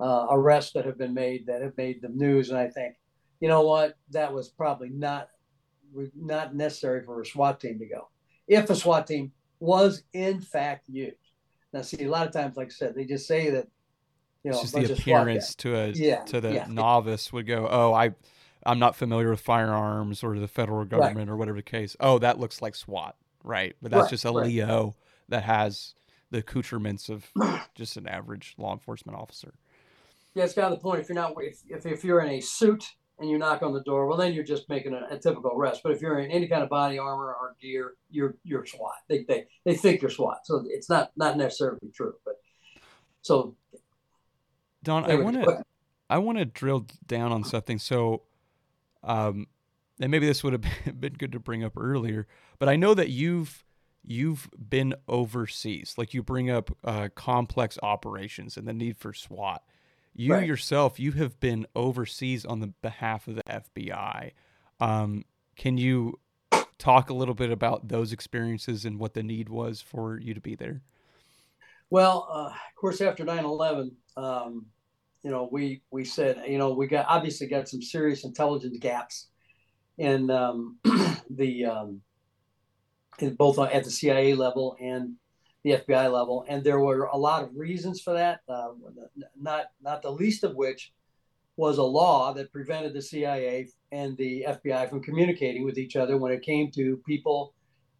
uh, 0.00 0.26
arrests 0.30 0.72
that 0.72 0.84
have 0.86 0.98
been 0.98 1.14
made 1.14 1.46
that 1.46 1.62
have 1.62 1.76
made 1.76 2.00
the 2.00 2.08
news, 2.08 2.50
and 2.50 2.58
I 2.58 2.68
think, 2.68 2.94
you 3.40 3.48
know 3.48 3.62
what, 3.62 3.96
that 4.10 4.32
was 4.32 4.48
probably 4.48 4.88
not 4.88 5.28
not 6.14 6.54
necessary 6.54 7.04
for 7.04 7.20
a 7.20 7.26
SWAT 7.26 7.58
team 7.58 7.78
to 7.80 7.86
go. 7.86 8.08
If 8.46 8.70
a 8.70 8.76
SWAT 8.76 9.08
team 9.08 9.32
was 9.58 10.04
in 10.12 10.40
fact 10.40 10.88
used. 10.88 11.16
Now, 11.72 11.82
see, 11.82 12.04
a 12.04 12.08
lot 12.08 12.26
of 12.26 12.32
times, 12.32 12.56
like 12.56 12.68
I 12.68 12.70
said, 12.70 12.94
they 12.94 13.04
just 13.04 13.26
say 13.26 13.50
that 13.50 13.68
you 14.42 14.50
know, 14.50 14.60
it's 14.60 14.72
just 14.72 14.88
the 14.88 14.92
appearance 14.92 15.54
to 15.56 15.76
a 15.76 15.88
yeah, 15.88 16.24
to 16.24 16.40
the 16.40 16.54
yeah. 16.54 16.66
novice 16.68 17.32
would 17.32 17.46
go, 17.46 17.68
oh, 17.70 17.92
I 17.92 18.14
I'm 18.64 18.78
not 18.78 18.96
familiar 18.96 19.30
with 19.30 19.40
firearms 19.40 20.22
or 20.22 20.38
the 20.38 20.48
federal 20.48 20.84
government 20.84 21.28
right. 21.28 21.28
or 21.28 21.36
whatever 21.36 21.58
the 21.58 21.62
case. 21.62 21.96
Oh, 22.00 22.18
that 22.18 22.38
looks 22.38 22.62
like 22.62 22.74
SWAT, 22.74 23.16
right? 23.44 23.74
But 23.82 23.90
that's 23.90 24.02
right, 24.02 24.10
just 24.10 24.24
a 24.24 24.32
right. 24.32 24.46
Leo 24.46 24.94
that 25.28 25.44
has 25.44 25.94
the 26.30 26.38
accoutrements 26.38 27.08
of 27.08 27.26
just 27.74 27.96
an 27.96 28.06
average 28.06 28.54
law 28.58 28.72
enforcement 28.72 29.18
officer. 29.18 29.54
Yeah, 30.34 30.44
it's 30.44 30.54
kind 30.54 30.72
of 30.72 30.78
the 30.78 30.82
point. 30.82 31.00
If 31.00 31.08
you're 31.08 31.16
not, 31.16 31.34
if, 31.38 31.60
if, 31.68 31.86
if 31.86 32.04
you're 32.04 32.20
in 32.20 32.30
a 32.30 32.40
suit 32.40 32.84
and 33.18 33.28
you 33.28 33.36
knock 33.36 33.62
on 33.62 33.72
the 33.72 33.82
door, 33.82 34.06
well, 34.06 34.16
then 34.16 34.32
you're 34.32 34.44
just 34.44 34.68
making 34.68 34.94
a, 34.94 35.06
a, 35.10 35.18
typical 35.18 35.52
arrest. 35.52 35.80
But 35.82 35.92
if 35.92 36.00
you're 36.00 36.20
in 36.20 36.30
any 36.30 36.46
kind 36.46 36.62
of 36.62 36.68
body 36.68 36.98
armor 36.98 37.34
or 37.34 37.56
gear, 37.60 37.94
you're 38.10 38.36
you're 38.44 38.64
SWAT. 38.64 38.94
They 39.08 39.24
they, 39.24 39.46
they 39.64 39.74
think 39.74 40.02
you're 40.02 40.10
SWAT, 40.10 40.40
so 40.44 40.64
it's 40.68 40.88
not 40.88 41.10
not 41.16 41.36
necessarily 41.36 41.80
true. 41.92 42.14
But 42.24 42.36
so, 43.22 43.56
Don, 44.84 45.10
I 45.10 45.16
want 45.16 45.42
to 45.42 45.64
I 46.08 46.18
want 46.18 46.38
to 46.38 46.44
drill 46.44 46.86
down 47.06 47.32
on 47.32 47.42
something. 47.42 47.78
So 47.78 48.22
um, 49.02 49.46
and 50.00 50.10
maybe 50.10 50.26
this 50.26 50.42
would 50.42 50.54
have 50.54 50.64
been 51.00 51.14
good 51.14 51.32
to 51.32 51.38
bring 51.38 51.62
up 51.62 51.74
earlier, 51.76 52.26
but 52.58 52.68
I 52.68 52.76
know 52.76 52.94
that 52.94 53.10
you've 53.10 53.64
you've 54.02 54.48
been 54.68 54.94
overseas. 55.06 55.94
Like 55.98 56.14
you 56.14 56.22
bring 56.22 56.50
up 56.50 56.76
uh, 56.82 57.08
complex 57.14 57.78
operations 57.82 58.56
and 58.56 58.66
the 58.66 58.72
need 58.72 58.96
for 58.96 59.12
SWAT. 59.12 59.62
You 60.14 60.32
right. 60.32 60.46
yourself, 60.46 60.98
you 60.98 61.12
have 61.12 61.38
been 61.38 61.66
overseas 61.76 62.44
on 62.44 62.60
the 62.60 62.68
behalf 62.82 63.28
of 63.28 63.36
the 63.36 63.42
FBI. 63.42 64.32
Um, 64.80 65.24
can 65.54 65.76
you 65.76 66.18
talk 66.78 67.10
a 67.10 67.14
little 67.14 67.34
bit 67.34 67.50
about 67.50 67.88
those 67.88 68.12
experiences 68.12 68.86
and 68.86 68.98
what 68.98 69.12
the 69.12 69.22
need 69.22 69.50
was 69.50 69.82
for 69.82 70.18
you 70.18 70.32
to 70.32 70.40
be 70.40 70.54
there? 70.54 70.80
Well, 71.90 72.26
uh, 72.32 72.46
of 72.46 72.74
course, 72.74 73.00
after 73.02 73.24
9 73.24 73.44
11, 73.44 73.92
um, 74.16 74.66
you 75.22 75.30
know, 75.30 75.48
we 75.52 75.82
we 75.90 76.04
said, 76.04 76.42
you 76.48 76.56
know, 76.56 76.72
we 76.72 76.86
got 76.86 77.04
obviously 77.06 77.46
got 77.46 77.68
some 77.68 77.82
serious 77.82 78.24
intelligence 78.24 78.78
gaps 78.80 79.26
in 80.00 80.30
um, 80.30 80.78
the 81.30 81.66
um, 81.66 82.00
both 83.36 83.58
at 83.58 83.84
the 83.84 83.90
CIA 83.90 84.34
level 84.34 84.76
and 84.80 85.14
the 85.62 85.72
FBI 85.72 86.10
level, 86.10 86.46
and 86.48 86.64
there 86.64 86.80
were 86.80 87.04
a 87.04 87.16
lot 87.16 87.42
of 87.42 87.50
reasons 87.54 88.00
for 88.00 88.14
that. 88.14 88.40
Uh, 88.48 88.70
not 89.38 89.66
not 89.82 90.00
the 90.02 90.10
least 90.10 90.42
of 90.42 90.56
which 90.56 90.92
was 91.56 91.76
a 91.76 91.82
law 91.82 92.32
that 92.32 92.50
prevented 92.50 92.94
the 92.94 93.02
CIA 93.02 93.68
and 93.92 94.16
the 94.16 94.46
FBI 94.48 94.88
from 94.88 95.02
communicating 95.02 95.64
with 95.64 95.76
each 95.76 95.96
other 95.96 96.16
when 96.16 96.32
it 96.32 96.40
came 96.40 96.70
to 96.70 96.96
people 97.06 97.52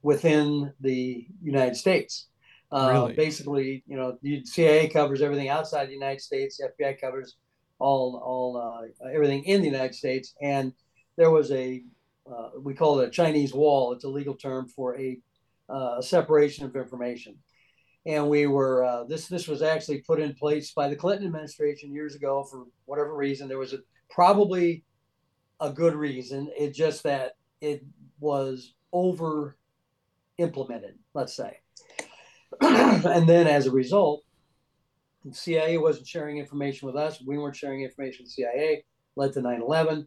within 0.02 0.72
the 0.80 1.26
United 1.42 1.76
States. 1.76 2.28
Uh, 2.72 2.90
really? 2.92 3.12
Basically, 3.12 3.84
you 3.86 3.96
know, 3.96 4.16
the 4.22 4.42
CIA 4.46 4.88
covers 4.88 5.20
everything 5.20 5.50
outside 5.50 5.88
the 5.88 5.92
United 5.92 6.22
States. 6.22 6.56
The 6.56 6.70
FBI 6.82 6.98
covers 6.98 7.36
all 7.78 8.22
all 8.24 8.56
uh, 8.56 9.08
everything 9.12 9.44
in 9.44 9.60
the 9.60 9.68
United 9.68 9.94
States. 9.94 10.34
And 10.40 10.72
there 11.20 11.30
was 11.30 11.52
a 11.52 11.82
uh, 12.26 12.48
we 12.62 12.72
call 12.72 12.98
it 13.00 13.08
a 13.08 13.10
Chinese 13.10 13.52
wall. 13.52 13.92
It's 13.92 14.04
a 14.04 14.08
legal 14.08 14.34
term 14.34 14.66
for 14.68 14.98
a, 14.98 15.18
uh, 15.68 16.00
separation 16.00 16.64
of 16.64 16.74
information. 16.74 17.36
And 18.06 18.30
we 18.30 18.46
were 18.46 18.82
uh, 18.84 19.04
this 19.04 19.28
this 19.28 19.46
was 19.46 19.60
actually 19.60 19.98
put 19.98 20.18
in 20.18 20.32
place 20.32 20.72
by 20.72 20.88
the 20.88 20.96
Clinton 20.96 21.26
administration 21.26 21.92
years 21.92 22.14
ago 22.14 22.46
for 22.50 22.64
whatever 22.86 23.14
reason. 23.14 23.48
There 23.48 23.58
was 23.58 23.74
a, 23.74 23.80
probably 24.08 24.82
a 25.60 25.70
good 25.70 25.94
reason. 25.94 26.50
It 26.58 26.72
just 26.72 27.02
that 27.02 27.32
it 27.60 27.84
was 28.18 28.72
over 28.90 29.58
implemented. 30.38 30.94
Let's 31.12 31.36
say 31.36 31.58
and 32.62 33.28
then 33.28 33.46
as 33.46 33.66
a 33.66 33.70
result, 33.70 34.24
the 35.26 35.34
CIA 35.34 35.76
wasn't 35.76 36.08
sharing 36.08 36.38
information 36.38 36.86
with 36.86 36.96
us. 36.96 37.22
We 37.22 37.36
weren't 37.36 37.56
sharing 37.56 37.82
information 37.82 38.24
with 38.24 38.32
CIA. 38.32 38.84
Led 39.16 39.34
to 39.34 39.42
9/11. 39.42 40.06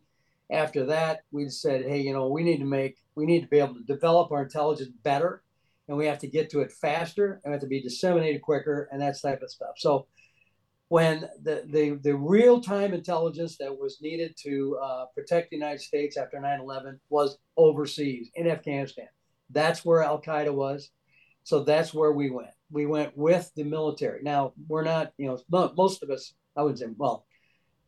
After 0.51 0.85
that, 0.85 1.21
we 1.31 1.49
said, 1.49 1.85
hey, 1.85 2.01
you 2.01 2.13
know, 2.13 2.27
we 2.27 2.43
need 2.43 2.59
to 2.59 2.65
make, 2.65 2.97
we 3.15 3.25
need 3.25 3.41
to 3.41 3.47
be 3.47 3.59
able 3.59 3.75
to 3.75 3.83
develop 3.83 4.31
our 4.31 4.43
intelligence 4.43 4.91
better, 5.03 5.43
and 5.87 5.97
we 5.97 6.05
have 6.05 6.19
to 6.19 6.27
get 6.27 6.49
to 6.51 6.61
it 6.61 6.71
faster, 6.71 7.41
and 7.43 7.51
we 7.51 7.51
have 7.51 7.61
to 7.61 7.67
be 7.67 7.81
disseminated 7.81 8.41
quicker, 8.41 8.87
and 8.91 9.01
that 9.01 9.19
type 9.21 9.41
of 9.41 9.49
stuff. 9.49 9.75
So 9.77 10.07
when 10.93 11.21
the, 11.41 11.63
the, 11.71 11.99
the 12.03 12.15
real 12.15 12.61
time 12.61 12.93
intelligence 12.93 13.57
that 13.57 13.75
was 13.75 13.97
needed 13.99 14.35
to 14.43 14.77
uh, 14.83 15.05
protect 15.15 15.49
the 15.49 15.55
United 15.55 15.81
States 15.81 16.17
after 16.17 16.39
9 16.39 16.59
11 16.59 16.99
was 17.09 17.37
overseas 17.57 18.29
in 18.35 18.47
Afghanistan. 18.47 19.07
That's 19.49 19.83
where 19.83 20.03
Al 20.03 20.21
Qaeda 20.21 20.53
was. 20.53 20.91
So 21.43 21.63
that's 21.63 21.95
where 21.95 22.11
we 22.11 22.29
went. 22.29 22.51
We 22.71 22.85
went 22.85 23.17
with 23.17 23.51
the 23.55 23.63
military. 23.63 24.21
Now, 24.23 24.53
we're 24.67 24.83
not, 24.83 25.13
you 25.17 25.27
know, 25.27 25.71
most 25.75 26.03
of 26.03 26.09
us, 26.09 26.33
I 26.55 26.61
would 26.61 26.77
say, 26.77 26.85
well, 26.95 27.25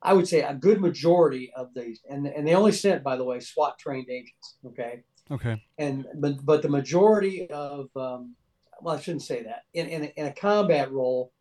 I 0.06 0.14
would 0.14 0.28
say 0.28 0.41
a 0.41 0.53
good 0.53 0.80
majority 0.82 1.51
of 1.56 1.74
these, 1.76 1.99
and, 2.10 2.28
and 2.28 2.47
they 2.47 2.56
only 2.56 2.72
sent, 2.72 3.03
by 3.03 3.16
the 3.18 3.24
way, 3.24 3.39
SWAT 3.39 3.78
trained 3.80 4.10
agents. 4.10 4.58
Okay. 4.66 5.03
Okay. 5.32 5.62
And, 5.78 6.06
but, 6.16 6.45
but 6.45 6.62
the 6.62 6.70
majority 6.70 7.49
of, 7.49 7.89
um, 7.95 8.36
well, 8.82 8.95
I 8.95 8.99
shouldn't 9.01 9.24
say 9.24 9.43
that. 9.43 9.64
In, 9.74 9.88
in, 9.88 10.03
in 10.16 10.26
a 10.28 10.34
combat 10.34 10.91
role, 10.91 11.32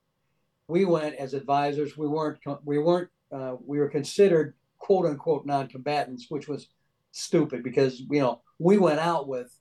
we 0.69 0.85
went 0.85 1.17
as 1.17 1.35
advisors. 1.35 1.97
We 1.97 2.09
weren't, 2.09 2.39
we 2.65 2.79
weren't, 2.79 3.11
uh, 3.31 3.57
we 3.65 3.79
were 3.79 3.89
considered 3.89 4.55
quote 4.79 5.07
unquote 5.07 5.47
non-combatants, 5.47 6.27
which 6.29 6.49
was 6.49 6.69
stupid 7.13 7.63
because 7.63 8.01
you 8.01 8.21
know 8.21 8.43
we 8.59 8.77
went 8.77 8.99
out 8.99 9.29
with 9.29 9.57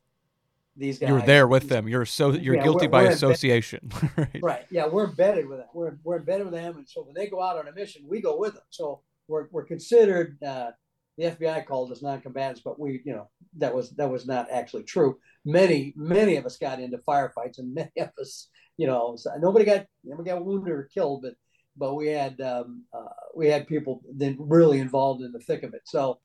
these 0.76 1.00
guys. 1.00 1.10
You 1.10 1.16
were 1.16 1.22
there 1.22 1.48
with 1.48 1.70
them. 1.70 1.88
You're 1.88 2.06
so 2.06 2.32
you're 2.32 2.56
yeah, 2.56 2.64
guilty 2.64 2.88
we're, 2.88 2.92
by 2.92 3.04
we're 3.04 3.12
association. 3.12 3.92
right. 4.18 4.40
right. 4.42 4.66
Yeah, 4.70 4.88
we're 4.88 5.06
embedded 5.06 5.48
with 5.48 5.60
them. 5.60 5.68
We're 5.74 5.98
we're 6.04 6.18
embedded 6.18 6.46
with 6.46 6.54
them, 6.54 6.78
and 6.78 6.88
so 6.88 7.04
when 7.04 7.14
they 7.14 7.28
go 7.28 7.42
out 7.42 7.58
on 7.58 7.68
a 7.68 7.72
mission, 7.72 8.04
we 8.08 8.22
go 8.22 8.38
with 8.38 8.54
them. 8.54 8.64
So 8.70 9.02
we're 9.28 9.48
we're 9.52 9.66
considered. 9.66 10.42
Uh, 10.44 10.72
the 11.18 11.26
FBI 11.26 11.66
called 11.68 11.92
us 11.92 12.02
non-combatants, 12.02 12.62
but 12.66 12.80
we, 12.80 13.02
you 13.06 13.14
know, 13.14 13.30
that 13.58 13.74
was 13.74 13.92
that 13.92 14.10
was 14.10 14.26
not 14.26 14.48
actually 14.52 14.84
true. 14.84 15.20
Many 15.46 15.94
many 15.96 16.38
of 16.38 16.46
us 16.46 16.58
got 16.58 16.80
into 16.80 16.98
firefights, 16.98 17.60
and 17.60 17.74
many 17.76 17.92
of 17.98 18.10
us, 18.20 18.50
you 18.78 18.88
know, 18.88 19.16
nobody 19.40 19.66
got 19.66 19.86
nobody 20.04 20.32
got 20.32 20.44
wounded 20.44 20.74
or 20.74 20.90
killed, 20.94 21.22
but 21.22 21.36
but 21.78 21.96
we 21.96 22.08
had 22.08 22.40
um, 22.42 22.84
uh, 22.94 23.14
we 23.36 23.48
had 23.48 23.68
people 23.68 24.02
then 24.12 24.38
really 24.40 24.80
involved 24.80 25.22
in 25.22 25.32
the 25.32 25.40
thick 25.40 25.64
of 25.64 25.74
it. 25.74 25.82
So, 25.86 26.20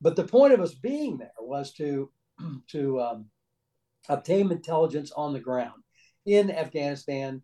but 0.00 0.16
the 0.16 0.24
point 0.24 0.52
of 0.52 0.60
us 0.60 0.74
being 0.74 1.18
there 1.18 1.30
was 1.38 1.72
to 1.74 2.10
to 2.68 3.00
um, 3.00 3.26
obtain 4.08 4.50
intelligence 4.50 5.12
on 5.16 5.32
the 5.32 5.40
ground 5.40 5.82
in 6.26 6.50
Afghanistan 6.50 7.42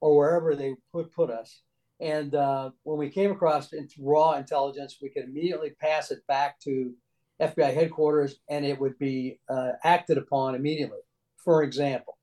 or 0.00 0.16
wherever 0.16 0.54
they 0.54 0.74
put 0.92 1.12
put 1.12 1.30
us. 1.30 1.62
And 2.00 2.34
uh, 2.34 2.70
when 2.84 2.98
we 2.98 3.10
came 3.10 3.32
across 3.32 3.72
raw 3.98 4.34
intelligence, 4.34 4.98
we 5.02 5.10
could 5.10 5.24
immediately 5.24 5.70
pass 5.80 6.10
it 6.10 6.20
back 6.28 6.60
to 6.60 6.94
FBI 7.40 7.74
headquarters, 7.74 8.36
and 8.48 8.64
it 8.64 8.78
would 8.80 8.98
be 8.98 9.40
uh, 9.48 9.72
acted 9.82 10.18
upon 10.18 10.54
immediately. 10.54 10.98
For 11.44 11.62
example, 11.62 12.16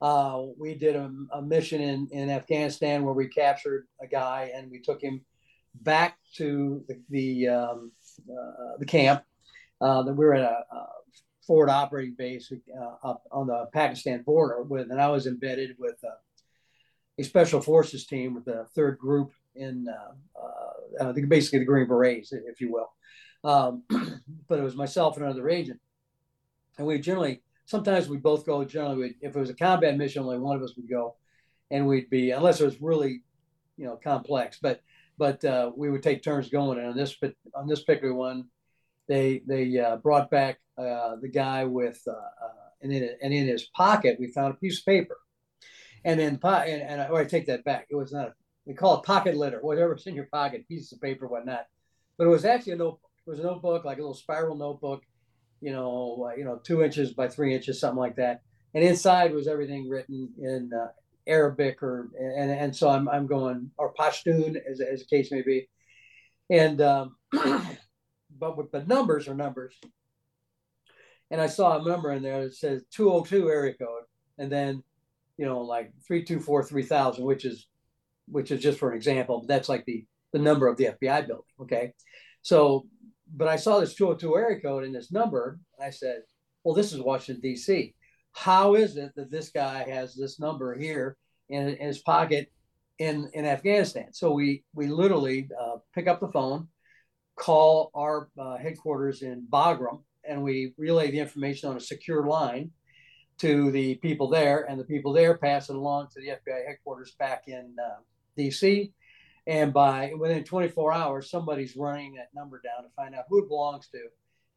uh, 0.00 0.42
we 0.58 0.74
did 0.74 0.96
a, 0.96 1.10
a, 1.32 1.42
mission 1.42 1.80
in, 1.80 2.08
in 2.10 2.30
Afghanistan 2.30 3.04
where 3.04 3.14
we 3.14 3.28
captured 3.28 3.86
a 4.02 4.06
guy 4.06 4.50
and 4.54 4.70
we 4.70 4.80
took 4.80 5.00
him 5.00 5.24
back 5.74 6.18
to 6.36 6.84
the 6.88 7.00
the, 7.10 7.48
um, 7.48 7.92
uh, 8.28 8.76
the 8.78 8.86
camp. 8.86 9.22
Uh, 9.80 10.02
that 10.02 10.14
we 10.14 10.24
were 10.24 10.34
a, 10.34 10.64
a 10.70 10.86
forward 11.46 11.70
operating 11.70 12.14
base 12.14 12.52
uh, 12.52 13.08
up 13.08 13.22
on 13.30 13.46
the 13.48 13.66
Pakistan 13.72 14.22
border 14.22 14.62
with, 14.62 14.90
and 14.90 15.00
I 15.00 15.08
was 15.08 15.26
embedded 15.26 15.76
with 15.78 15.96
uh, 16.04 16.14
a 17.18 17.22
special 17.22 17.60
forces 17.60 18.06
team 18.06 18.34
with 18.34 18.44
the 18.44 18.66
third 18.74 18.98
group 18.98 19.32
in 19.54 19.86
uh, 19.88 21.02
uh 21.04 21.12
basically 21.28 21.58
the 21.58 21.64
Green 21.64 21.86
Berets, 21.86 22.32
if 22.32 22.60
you 22.60 22.72
will. 22.72 22.92
Um, 23.44 23.82
but 24.48 24.58
it 24.58 24.62
was 24.62 24.76
myself 24.76 25.16
and 25.16 25.24
another 25.24 25.48
agent, 25.48 25.80
and 26.78 26.86
we 26.86 26.98
generally 27.00 27.42
sometimes 27.66 28.08
we 28.08 28.18
both 28.18 28.46
go. 28.46 28.64
Generally, 28.64 29.16
if 29.20 29.34
it 29.34 29.40
was 29.40 29.50
a 29.50 29.54
combat 29.54 29.96
mission, 29.96 30.22
only 30.22 30.38
one 30.38 30.56
of 30.56 30.62
us 30.62 30.76
would 30.76 30.88
go, 30.88 31.16
and 31.70 31.86
we'd 31.86 32.10
be 32.10 32.30
unless 32.30 32.60
it 32.60 32.64
was 32.64 32.80
really, 32.80 33.22
you 33.76 33.84
know, 33.84 33.96
complex. 33.96 34.58
But 34.62 34.80
but 35.18 35.44
uh, 35.44 35.72
we 35.76 35.90
would 35.90 36.02
take 36.02 36.22
turns 36.22 36.48
going. 36.48 36.78
And 36.78 36.88
on 36.88 36.96
this 36.96 37.16
on 37.54 37.66
this 37.66 37.82
particular 37.82 38.14
one, 38.14 38.46
they 39.08 39.42
they 39.46 39.78
uh, 39.78 39.96
brought 39.96 40.30
back 40.30 40.58
uh, 40.78 41.16
the 41.20 41.28
guy 41.28 41.64
with 41.64 42.00
uh, 42.06 42.12
uh, 42.12 42.68
and 42.82 42.92
in 42.92 43.10
and 43.22 43.32
in 43.32 43.46
his 43.46 43.64
pocket 43.64 44.16
we 44.18 44.28
found 44.32 44.54
a 44.54 44.56
piece 44.58 44.80
of 44.80 44.86
paper, 44.86 45.18
and 46.04 46.18
then 46.18 46.38
and, 46.42 46.82
and 46.82 47.00
I, 47.00 47.08
oh, 47.08 47.16
I 47.16 47.24
take 47.24 47.46
that 47.46 47.64
back. 47.64 47.86
It 47.90 47.96
was 47.96 48.12
not 48.12 48.28
a, 48.28 48.32
we 48.66 48.74
call 48.74 49.00
it 49.00 49.04
pocket 49.04 49.36
litter, 49.36 49.60
whatever's 49.60 50.06
in 50.06 50.14
your 50.14 50.28
pocket, 50.32 50.68
pieces 50.68 50.92
of 50.92 51.00
paper, 51.00 51.26
whatnot. 51.26 51.66
But 52.16 52.26
it 52.26 52.30
was 52.30 52.44
actually 52.44 52.74
a 52.74 52.76
notebook. 52.76 53.10
It 53.26 53.30
was 53.30 53.40
a 53.40 53.44
notebook, 53.44 53.84
like 53.84 53.98
a 53.98 54.00
little 54.00 54.14
spiral 54.14 54.56
notebook, 54.56 55.02
you 55.60 55.72
know, 55.72 56.32
you 56.36 56.44
know, 56.44 56.60
two 56.62 56.82
inches 56.82 57.12
by 57.12 57.28
three 57.28 57.54
inches, 57.54 57.80
something 57.80 57.98
like 57.98 58.16
that. 58.16 58.42
And 58.74 58.82
inside 58.84 59.32
was 59.32 59.48
everything 59.48 59.88
written 59.88 60.28
in 60.38 60.70
uh, 60.72 60.88
Arabic 61.26 61.82
or 61.82 62.10
and 62.18 62.50
and 62.50 62.74
so 62.74 62.88
I'm 62.88 63.08
I'm 63.08 63.26
going 63.26 63.70
or 63.78 63.94
Pashtun 63.94 64.56
as 64.70 64.80
as 64.80 65.00
the 65.00 65.06
case 65.06 65.30
may 65.30 65.42
be, 65.42 65.68
and 66.50 66.80
um, 66.80 67.16
but 68.42 68.56
with 68.56 68.72
the 68.72 68.82
numbers 68.86 69.28
are 69.28 69.36
numbers. 69.36 69.72
And 71.30 71.40
I 71.40 71.46
saw 71.46 71.78
a 71.78 71.88
number 71.88 72.10
in 72.10 72.24
there 72.24 72.42
that 72.42 72.56
says 72.56 72.82
202 72.90 73.48
area 73.48 73.72
code, 73.74 74.02
and 74.36 74.50
then, 74.50 74.82
you 75.38 75.46
know, 75.46 75.60
like 75.60 75.92
324 76.08 76.64
3000, 76.64 77.24
which 77.24 77.44
is, 77.44 77.68
which 78.26 78.50
is 78.50 78.60
just 78.60 78.80
for 78.80 78.90
an 78.90 78.96
example. 78.96 79.38
But 79.38 79.46
that's 79.46 79.68
like 79.68 79.84
the 79.84 80.04
the 80.32 80.40
number 80.40 80.66
of 80.66 80.76
the 80.76 80.86
FBI 80.86 81.28
building. 81.28 81.44
Okay, 81.60 81.92
so, 82.42 82.86
but 83.32 83.46
I 83.46 83.54
saw 83.54 83.78
this 83.78 83.94
202 83.94 84.36
area 84.36 84.60
code 84.60 84.82
and 84.82 84.94
this 84.94 85.12
number. 85.12 85.60
and 85.78 85.86
I 85.86 85.90
said, 85.90 86.22
well, 86.64 86.74
this 86.74 86.92
is 86.92 87.00
Washington 87.00 87.40
D.C. 87.42 87.94
How 88.32 88.74
is 88.74 88.96
it 88.96 89.12
that 89.14 89.30
this 89.30 89.50
guy 89.50 89.88
has 89.88 90.16
this 90.16 90.40
number 90.40 90.74
here 90.74 91.16
in, 91.48 91.68
in 91.68 91.86
his 91.86 92.00
pocket 92.00 92.50
in 92.98 93.30
in 93.34 93.44
Afghanistan? 93.44 94.12
So 94.12 94.32
we 94.32 94.64
we 94.74 94.88
literally 94.88 95.48
uh, 95.60 95.76
pick 95.94 96.08
up 96.08 96.18
the 96.18 96.32
phone 96.32 96.66
call 97.36 97.90
our 97.94 98.28
uh, 98.38 98.56
headquarters 98.56 99.22
in 99.22 99.46
Bagram 99.50 100.00
and 100.24 100.42
we 100.42 100.74
relay 100.76 101.10
the 101.10 101.18
information 101.18 101.68
on 101.68 101.76
a 101.76 101.80
secure 101.80 102.26
line 102.26 102.70
to 103.38 103.70
the 103.70 103.96
people 103.96 104.28
there, 104.28 104.68
and 104.68 104.78
the 104.78 104.84
people 104.84 105.12
there 105.12 105.36
pass 105.36 105.68
it 105.68 105.76
along 105.76 106.08
to 106.08 106.20
the 106.20 106.28
FBI 106.28 106.66
headquarters 106.66 107.14
back 107.18 107.44
in 107.48 107.74
uh, 107.82 108.00
DC. 108.38 108.92
And 109.46 109.72
by 109.72 110.12
within 110.16 110.44
24 110.44 110.92
hours, 110.92 111.30
somebody's 111.30 111.76
running 111.76 112.14
that 112.14 112.28
number 112.34 112.60
down 112.62 112.84
to 112.84 112.90
find 112.94 113.14
out 113.14 113.24
who 113.28 113.42
it 113.42 113.48
belongs 113.48 113.88
to, 113.88 113.98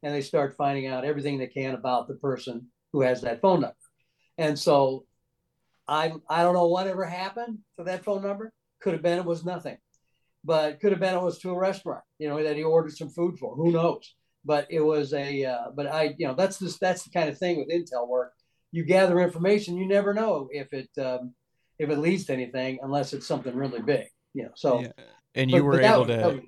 and 0.02 0.14
they 0.14 0.20
start 0.20 0.56
finding 0.56 0.86
out 0.86 1.04
everything 1.04 1.38
they 1.38 1.48
can 1.48 1.74
about 1.74 2.06
the 2.06 2.14
person 2.14 2.68
who 2.92 3.00
has 3.00 3.22
that 3.22 3.40
phone 3.40 3.62
number. 3.62 3.76
And 4.38 4.56
so, 4.56 5.04
I 5.88 6.12
I 6.28 6.42
don't 6.42 6.54
know 6.54 6.68
whatever 6.68 7.04
happened 7.04 7.58
to 7.78 7.84
that 7.84 8.04
phone 8.04 8.22
number. 8.22 8.52
Could 8.80 8.92
have 8.92 9.02
been 9.02 9.18
it 9.18 9.24
was 9.24 9.44
nothing 9.44 9.78
but 10.46 10.78
could 10.80 10.92
have 10.92 11.00
been 11.00 11.14
it 11.14 11.22
was 11.22 11.38
to 11.40 11.50
a 11.50 11.58
restaurant, 11.58 12.04
you 12.18 12.28
know, 12.28 12.40
that 12.42 12.56
he 12.56 12.62
ordered 12.62 12.96
some 12.96 13.10
food 13.10 13.36
for. 13.36 13.56
Who 13.56 13.72
knows? 13.72 14.14
But 14.44 14.68
it 14.70 14.80
was 14.80 15.12
a, 15.12 15.44
uh, 15.44 15.70
but 15.74 15.88
I, 15.88 16.14
you 16.18 16.28
know, 16.28 16.34
that's 16.34 16.56
this, 16.56 16.78
that's 16.78 17.02
the 17.02 17.10
kind 17.10 17.28
of 17.28 17.36
thing 17.36 17.58
with 17.58 17.68
intel 17.68 18.08
work. 18.08 18.32
You 18.70 18.84
gather 18.84 19.18
information, 19.20 19.76
you 19.76 19.88
never 19.88 20.14
know 20.14 20.48
if 20.52 20.72
it, 20.72 20.88
um, 20.98 21.34
if 21.80 21.90
it 21.90 21.98
leads 21.98 22.26
to 22.26 22.32
anything 22.32 22.78
unless 22.80 23.12
it's 23.12 23.26
something 23.26 23.56
really 23.56 23.82
big, 23.82 24.06
you 24.34 24.44
know. 24.44 24.52
So, 24.54 24.82
yeah. 24.82 24.92
and 25.34 25.50
you 25.50 25.58
but, 25.58 25.64
were 25.64 25.72
but 25.72 25.84
able 25.84 26.06
to, 26.06 26.16
was, 26.16 26.40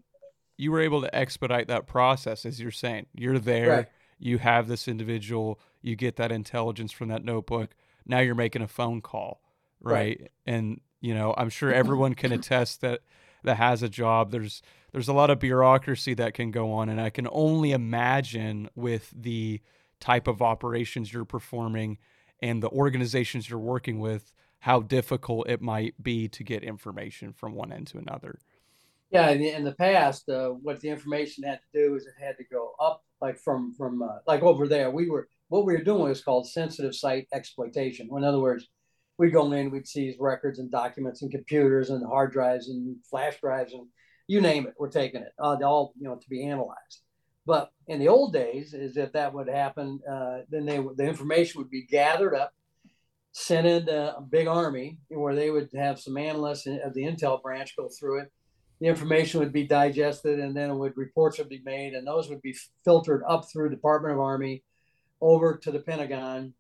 you 0.57 0.71
were 0.71 0.81
able 0.81 1.03
to 1.03 1.13
expedite 1.15 1.67
that 1.67 1.89
process, 1.89 2.47
as 2.47 2.61
you're 2.61 2.71
saying. 2.71 3.07
You're 3.15 3.41
there, 3.41 3.71
right. 3.71 3.87
you 4.21 4.39
have 4.39 4.69
this 4.69 4.87
individual, 4.87 5.59
you 5.83 5.97
get 5.97 6.17
that 6.17 6.31
intelligence 6.31 6.93
from 6.93 7.09
that 7.09 7.25
notebook. 7.25 7.75
Now 8.07 8.21
you're 8.21 8.37
making 8.37 8.63
a 8.63 8.69
phone 8.69 9.01
call, 9.01 9.41
right? 9.81 10.21
right. 10.21 10.31
And 10.47 10.81
you 11.01 11.15
know, 11.15 11.35
I'm 11.37 11.51
sure 11.51 11.73
everyone 11.75 12.15
can 12.15 12.31
attest 12.31 12.81
that 12.83 13.01
that 13.45 13.57
has 13.57 13.83
a 13.83 13.89
job. 13.89 14.31
There's 14.31 14.63
there's 14.93 15.09
a 15.09 15.13
lot 15.13 15.31
of 15.31 15.39
bureaucracy 15.39 16.15
that 16.15 16.35
can 16.35 16.51
go 16.51 16.73
on, 16.73 16.89
and 16.89 17.01
I 17.01 17.11
can 17.11 17.29
only 17.31 17.73
imagine 17.73 18.71
with 18.75 19.13
the 19.15 19.61
type 20.01 20.27
of 20.27 20.41
operations 20.41 21.13
you're 21.13 21.25
performing 21.25 21.99
and 22.41 22.63
the 22.63 22.71
organizations 22.71 23.51
you're 23.51 23.59
working 23.59 23.99
with 23.99 24.33
how 24.61 24.81
difficult 24.81 25.49
it 25.49 25.61
might 25.61 25.95
be 26.03 26.29
to 26.29 26.43
get 26.43 26.63
information 26.63 27.33
from 27.33 27.55
one 27.55 27.73
end 27.73 27.87
to 27.89 27.99
another. 27.99 28.39
Yeah, 29.11 29.31
in 29.31 29.65
the, 29.65 29.73
past, 29.73 30.29
uh, 30.29 30.51
what 30.51 30.81
the 30.81 30.89
information 30.89 31.45
had 31.45 31.61
to 31.61 31.79
do 31.81 31.95
is 31.95 32.07
it 32.07 32.13
had 32.21 32.37
to 32.37 32.45
go 32.45 32.75
up, 32.79 33.03
like 33.23 33.39
from 33.39 33.73
from 33.73 34.03
uh, 34.03 34.19
like 34.27 34.43
over 34.43 34.69
there. 34.69 34.91
We 34.91 35.09
were 35.09 35.29
what 35.49 35.65
we 35.65 35.73
were 35.73 35.83
doing 35.83 36.03
was 36.03 36.23
called 36.23 36.47
sensitive 36.47 36.95
site 36.95 37.27
exploitation. 37.33 38.11
In 38.15 38.23
other 38.23 38.41
words, 38.41 38.69
we'd 39.19 39.33
go 39.33 39.53
in, 39.53 39.71
we'd 39.71 39.87
seize 39.87 40.17
records 40.19 40.59
and 40.59 40.71
documents 40.71 41.23
and 41.23 41.31
computers 41.31 41.91
and 41.91 42.07
hard 42.07 42.33
drives 42.33 42.69
and 42.69 42.97
flash 43.11 43.41
drives 43.41 43.73
and 43.73 43.87
you 44.29 44.43
name 44.43 44.67
it, 44.67 44.75
we're 44.79 44.91
taking 44.91 45.23
it, 45.23 45.33
uh, 45.43 45.57
all 45.65 45.95
you 45.99 46.07
know, 46.07 46.15
to 46.15 46.29
be 46.29 46.47
analyzed. 46.47 47.01
But 47.47 47.71
in 47.87 47.99
the 47.99 48.09
old 48.09 48.35
days, 48.35 48.75
is 48.75 48.99
if 48.99 49.13
that 49.13 49.33
would 49.33 49.49
happen, 49.49 50.01
uh, 50.09 50.41
then 50.51 50.67
they 50.67 50.85
the 50.97 51.09
information 51.09 51.61
would 51.61 51.71
be 51.71 51.87
gathered 51.87 52.35
up, 52.35 52.53
sent 53.33 53.67
into 53.67 54.15
Bagram 54.29 54.99
where 55.09 55.35
they 55.35 55.51
would 55.51 55.71
have 55.75 55.99
some 55.99 56.19
analysts 56.19 56.67
of 56.67 56.93
the 56.93 57.05
intel 57.05 57.43
branch 57.43 57.75
go 57.75 57.89
through 57.89 58.21
it. 58.21 58.33
The 58.81 58.87
information 58.87 59.41
would 59.41 59.53
be 59.53 59.67
digested, 59.67 60.39
and 60.39 60.55
then 60.55 60.79
would 60.79 60.97
reports 60.97 61.39
would 61.39 61.49
be 61.49 61.63
made, 61.65 61.95
and 61.95 62.07
those 62.07 62.29
would 62.29 62.43
be 62.43 62.55
filtered 62.85 63.23
up 63.27 63.51
through 63.51 63.71
Department 63.71 64.13
of 64.15 64.21
Army, 64.21 64.63
over 65.23 65.57
to 65.57 65.73
the 65.73 65.81
Pentagon, 65.81 66.53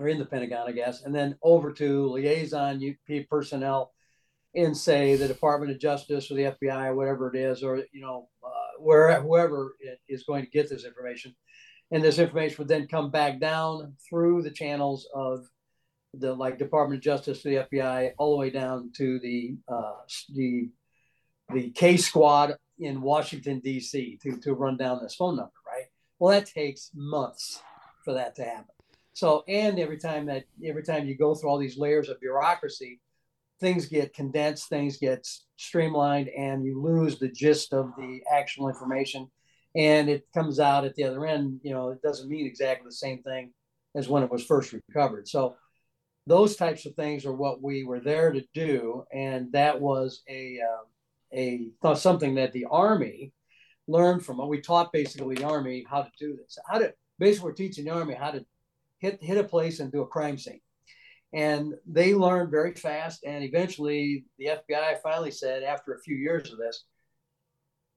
or 0.00 0.08
in 0.08 0.18
the 0.18 0.24
Pentagon, 0.24 0.66
I 0.66 0.72
guess, 0.72 1.02
and 1.02 1.14
then 1.14 1.36
over 1.42 1.72
to 1.72 2.08
liaison 2.08 2.82
UP 2.82 3.28
personnel 3.28 3.92
in, 4.54 4.74
say, 4.74 5.14
the 5.14 5.28
Department 5.28 5.70
of 5.70 5.78
Justice 5.78 6.30
or 6.30 6.34
the 6.34 6.54
FBI 6.60 6.86
or 6.86 6.94
whatever 6.94 7.32
it 7.32 7.38
is, 7.38 7.62
or 7.62 7.84
you 7.92 8.00
know, 8.00 8.28
uh, 8.44 8.80
where 8.80 9.20
whoever 9.20 9.76
is 10.08 10.24
going 10.24 10.44
to 10.44 10.50
get 10.50 10.68
this 10.68 10.84
information, 10.84 11.36
and 11.90 12.02
this 12.02 12.18
information 12.18 12.56
would 12.58 12.68
then 12.68 12.88
come 12.88 13.10
back 13.10 13.38
down 13.38 13.94
through 14.08 14.42
the 14.42 14.50
channels 14.50 15.06
of 15.14 15.46
the 16.14 16.32
like 16.32 16.58
Department 16.58 16.98
of 16.98 17.04
Justice 17.04 17.42
to 17.42 17.48
the 17.48 17.76
FBI, 17.76 18.12
all 18.18 18.32
the 18.32 18.38
way 18.38 18.50
down 18.50 18.90
to 18.96 19.20
the 19.20 19.56
uh, 19.68 19.92
the 20.34 20.70
the 21.52 21.70
K 21.70 21.96
squad 21.96 22.56
in 22.78 23.02
Washington 23.02 23.60
D.C. 23.60 24.18
to 24.22 24.38
to 24.38 24.54
run 24.54 24.76
down 24.76 25.00
this 25.02 25.14
phone 25.14 25.36
number, 25.36 25.52
right? 25.66 25.84
Well, 26.18 26.32
that 26.32 26.46
takes 26.46 26.90
months 26.94 27.62
for 28.04 28.14
that 28.14 28.34
to 28.36 28.44
happen. 28.44 28.74
So, 29.20 29.44
and 29.46 29.78
every 29.78 29.98
time 29.98 30.24
that 30.26 30.44
every 30.64 30.82
time 30.82 31.06
you 31.06 31.14
go 31.14 31.34
through 31.34 31.50
all 31.50 31.58
these 31.58 31.76
layers 31.76 32.08
of 32.08 32.18
bureaucracy, 32.20 33.00
things 33.60 33.84
get 33.84 34.14
condensed, 34.14 34.70
things 34.70 34.96
get 34.96 35.28
streamlined, 35.58 36.30
and 36.30 36.64
you 36.64 36.80
lose 36.80 37.18
the 37.18 37.28
gist 37.28 37.74
of 37.74 37.92
the 37.98 38.22
actual 38.32 38.70
information. 38.70 39.30
And 39.76 40.08
it 40.08 40.26
comes 40.32 40.58
out 40.58 40.86
at 40.86 40.94
the 40.94 41.04
other 41.04 41.26
end, 41.26 41.60
you 41.62 41.74
know, 41.74 41.90
it 41.90 42.00
doesn't 42.00 42.30
mean 42.30 42.46
exactly 42.46 42.86
the 42.86 42.94
same 42.94 43.22
thing 43.22 43.52
as 43.94 44.08
when 44.08 44.22
it 44.22 44.30
was 44.30 44.42
first 44.42 44.72
recovered. 44.72 45.28
So 45.28 45.54
those 46.26 46.56
types 46.56 46.86
of 46.86 46.94
things 46.94 47.26
are 47.26 47.34
what 47.34 47.62
we 47.62 47.84
were 47.84 48.00
there 48.00 48.32
to 48.32 48.42
do, 48.54 49.04
and 49.12 49.52
that 49.52 49.78
was 49.78 50.22
a 50.30 50.60
uh, 50.62 50.84
a 51.34 51.94
something 51.94 52.36
that 52.36 52.52
the 52.52 52.64
Army 52.70 53.34
learned 53.86 54.24
from. 54.24 54.48
We 54.48 54.62
taught 54.62 54.94
basically 54.94 55.34
the 55.34 55.44
Army 55.44 55.84
how 55.86 56.04
to 56.04 56.10
do 56.18 56.38
this. 56.38 56.56
How 56.66 56.78
to 56.78 56.94
basically 57.18 57.50
we're 57.50 57.54
teaching 57.54 57.84
the 57.84 57.90
Army 57.90 58.14
how 58.14 58.30
to 58.30 58.46
hit 59.00 59.22
hit 59.22 59.38
a 59.38 59.44
place 59.44 59.80
and 59.80 59.90
do 59.90 60.02
a 60.02 60.06
crime 60.06 60.38
scene. 60.38 60.60
And 61.32 61.74
they 61.86 62.14
learned 62.14 62.50
very 62.50 62.74
fast. 62.74 63.24
And 63.24 63.44
eventually, 63.44 64.24
the 64.38 64.46
FBI 64.46 65.00
finally 65.02 65.30
said, 65.30 65.62
after 65.62 65.94
a 65.94 66.00
few 66.00 66.16
years 66.16 66.52
of 66.52 66.58
this, 66.58 66.84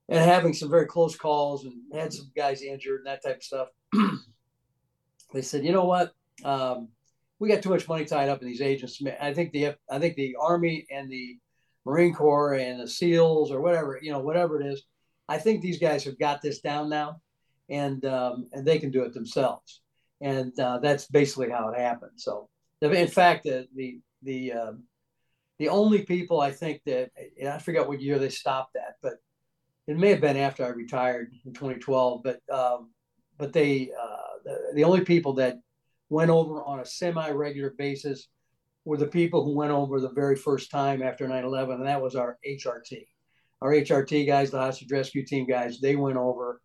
and 0.08 0.18
having 0.18 0.52
some 0.52 0.70
very 0.70 0.86
close 0.86 1.16
calls 1.16 1.64
and 1.64 1.74
had 1.92 2.12
some 2.12 2.30
guys 2.36 2.62
injured 2.62 3.00
and 3.00 3.06
that 3.06 3.22
type 3.22 3.36
of 3.36 3.42
stuff, 3.42 3.68
they 5.32 5.42
said, 5.42 5.64
you 5.64 5.72
know 5.72 5.86
what? 5.86 6.12
Um, 6.44 6.88
we 7.38 7.48
got 7.48 7.62
too 7.62 7.70
much 7.70 7.88
money 7.88 8.04
tied 8.04 8.28
up 8.28 8.40
in 8.40 8.48
these 8.48 8.60
agents. 8.60 9.02
I 9.20 9.34
think 9.34 9.52
the 9.52 9.74
I 9.90 9.98
think 9.98 10.14
the 10.16 10.36
Army 10.40 10.86
and 10.90 11.10
the 11.10 11.38
Marine 11.84 12.14
Corps 12.14 12.54
and 12.54 12.80
the 12.80 12.88
SEALs 12.88 13.50
or 13.50 13.60
whatever 13.60 13.98
you 14.00 14.12
know 14.12 14.20
whatever 14.20 14.60
it 14.60 14.66
is, 14.66 14.84
I 15.28 15.38
think 15.38 15.60
these 15.60 15.78
guys 15.78 16.04
have 16.04 16.18
got 16.18 16.40
this 16.42 16.60
down 16.60 16.88
now, 16.88 17.20
and 17.68 18.04
um, 18.04 18.48
and 18.52 18.66
they 18.66 18.78
can 18.78 18.90
do 18.90 19.02
it 19.02 19.12
themselves. 19.12 19.80
And 20.20 20.58
uh, 20.58 20.78
that's 20.78 21.06
basically 21.06 21.50
how 21.50 21.68
it 21.68 21.78
happened. 21.78 22.12
So 22.16 22.48
in 22.82 23.08
fact, 23.08 23.44
the 23.44 23.66
the 23.74 24.00
the 24.22 24.52
um, 24.52 24.84
the 25.58 25.68
only 25.68 26.02
people 26.02 26.40
I 26.40 26.50
think 26.50 26.82
that 26.86 27.10
I 27.46 27.58
forget 27.58 27.86
what 27.86 28.00
year 28.00 28.18
they 28.18 28.28
stopped 28.28 28.74
that, 28.74 28.96
but 29.02 29.14
it 29.86 29.96
may 29.96 30.10
have 30.10 30.20
been 30.20 30.36
after 30.36 30.64
I 30.64 30.68
retired 30.68 31.32
in 31.44 31.52
2012. 31.52 32.22
But 32.22 32.40
um, 32.52 32.90
but 33.38 33.52
they 33.52 33.90
uh, 34.00 34.38
the, 34.44 34.72
the 34.74 34.84
only 34.84 35.02
people 35.02 35.34
that 35.34 35.58
went 36.10 36.30
over 36.30 36.62
on 36.64 36.80
a 36.80 36.86
semi-regular 36.86 37.74
basis 37.78 38.28
were 38.84 38.98
the 38.98 39.06
people 39.06 39.44
who 39.44 39.56
went 39.56 39.72
over 39.72 40.00
the 40.00 40.10
very 40.10 40.36
first 40.36 40.70
time 40.70 41.02
after 41.02 41.26
9/11, 41.26 41.74
and 41.74 41.86
that 41.86 42.02
was 42.02 42.16
our 42.16 42.38
HRT. 42.46 43.06
Our 43.62 43.72
HRT 43.72 44.26
guys, 44.26 44.50
the 44.50 44.58
hostage 44.58 44.92
rescue 44.92 45.24
team 45.24 45.46
guys, 45.46 45.80
they 45.80 45.96
went 45.96 46.18
over 46.18 46.60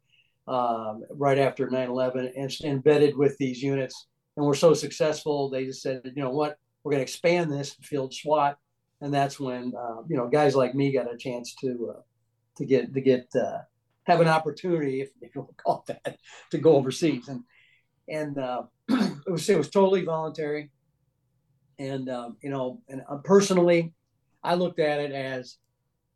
um, 0.47 1.03
right 1.11 1.37
after 1.37 1.67
9/11 1.67 2.31
and 2.35 2.57
embedded 2.63 3.15
with 3.15 3.37
these 3.37 3.61
units. 3.61 4.07
And 4.37 4.45
we're 4.45 4.53
so 4.53 4.73
successful, 4.73 5.49
they 5.49 5.65
just 5.65 5.81
said, 5.81 6.01
you 6.03 6.23
know 6.23 6.31
what, 6.31 6.57
we're 6.83 6.91
going 6.91 6.99
to 6.99 7.03
expand 7.03 7.51
this 7.51 7.75
field 7.81 8.13
SWAT, 8.13 8.57
and 9.01 9.13
that's 9.13 9.39
when 9.39 9.73
uh, 9.77 10.01
you 10.07 10.17
know 10.17 10.27
guys 10.27 10.55
like 10.55 10.75
me 10.75 10.91
got 10.91 11.13
a 11.13 11.17
chance 11.17 11.55
to 11.61 11.93
uh, 11.97 12.01
to 12.57 12.65
get 12.65 12.93
to 12.93 13.01
get 13.01 13.27
uh, 13.35 13.59
have 14.03 14.21
an 14.21 14.27
opportunity, 14.27 15.01
if, 15.01 15.09
you 15.21 15.29
want 15.35 15.49
to 15.49 15.55
call 15.63 15.83
that, 15.87 16.17
to 16.51 16.57
go 16.57 16.75
overseas, 16.75 17.27
and 17.27 17.43
and 18.07 18.37
uh, 18.37 18.63
it 18.89 19.31
was 19.31 19.49
it 19.49 19.57
was 19.57 19.69
totally 19.69 20.03
voluntary, 20.03 20.71
and 21.77 22.09
um, 22.09 22.37
you 22.41 22.49
know, 22.49 22.81
and 22.89 23.01
uh, 23.09 23.17
personally, 23.17 23.93
I 24.43 24.55
looked 24.55 24.79
at 24.79 24.99
it 24.99 25.11
as 25.11 25.57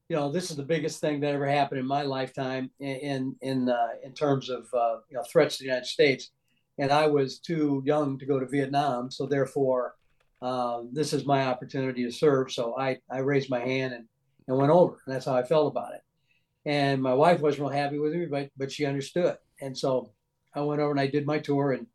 you 0.10 0.16
know 0.16 0.32
this 0.32 0.52
is 0.52 0.58
the 0.58 0.64
biggest 0.64 1.00
thing 1.00 1.20
that 1.22 1.34
ever 1.34 1.48
happened 1.48 1.80
in 1.80 1.88
my 1.88 2.04
lifetime 2.04 2.70
in 2.80 3.36
in 3.42 3.70
uh, 3.70 3.88
in 4.04 4.14
terms 4.14 4.50
of 4.50 4.68
you 5.10 5.18
know 5.18 5.24
threats 5.32 5.58
to 5.58 5.64
the 5.64 5.68
United 5.68 5.88
States 5.88 6.32
and 6.78 6.92
I 6.92 7.08
was 7.08 7.40
too 7.40 7.84
young 7.86 8.18
to 8.20 8.26
go 8.26 8.40
to 8.40 8.48
Vietnam. 8.48 9.12
So 9.12 9.26
therefore, 9.26 9.96
um, 10.42 10.90
this 10.92 11.14
is 11.14 11.26
my 11.26 11.46
opportunity 11.46 12.04
to 12.04 12.12
serve. 12.12 12.52
So 12.52 12.78
I, 12.78 12.98
I 13.10 13.20
raised 13.20 13.50
my 13.50 13.60
hand 13.60 13.94
and, 13.94 14.06
and 14.48 14.58
went 14.58 14.72
over. 14.72 14.98
And 15.06 15.14
that's 15.16 15.26
how 15.26 15.36
I 15.36 15.44
felt 15.44 15.72
about 15.72 15.94
it. 15.94 16.02
And 16.66 17.02
my 17.02 17.14
wife 17.14 17.42
wasn't 17.42 17.64
real 17.64 17.78
happy 17.78 18.00
with 18.00 18.14
me, 18.14 18.26
but 18.26 18.50
but 18.58 18.72
she 18.72 18.86
understood. 18.86 19.38
And 19.62 19.78
so 19.78 20.14
I 20.56 20.62
went 20.62 20.82
over 20.82 20.92
and 20.92 21.00
I 21.00 21.08
did 21.08 21.26
my 21.26 21.40
tour, 21.40 21.74
and 21.74 21.88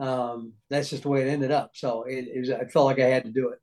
um, 0.00 0.54
that's 0.68 0.90
just 0.90 1.04
the 1.04 1.08
way 1.08 1.22
it 1.22 1.30
ended 1.30 1.52
up. 1.52 1.70
So 1.74 2.02
it, 2.02 2.26
it 2.26 2.40
was, 2.40 2.50
I 2.50 2.64
felt 2.64 2.86
like 2.86 2.98
I 2.98 3.06
had 3.06 3.24
to 3.24 3.30
do 3.30 3.50
it. 3.50 3.60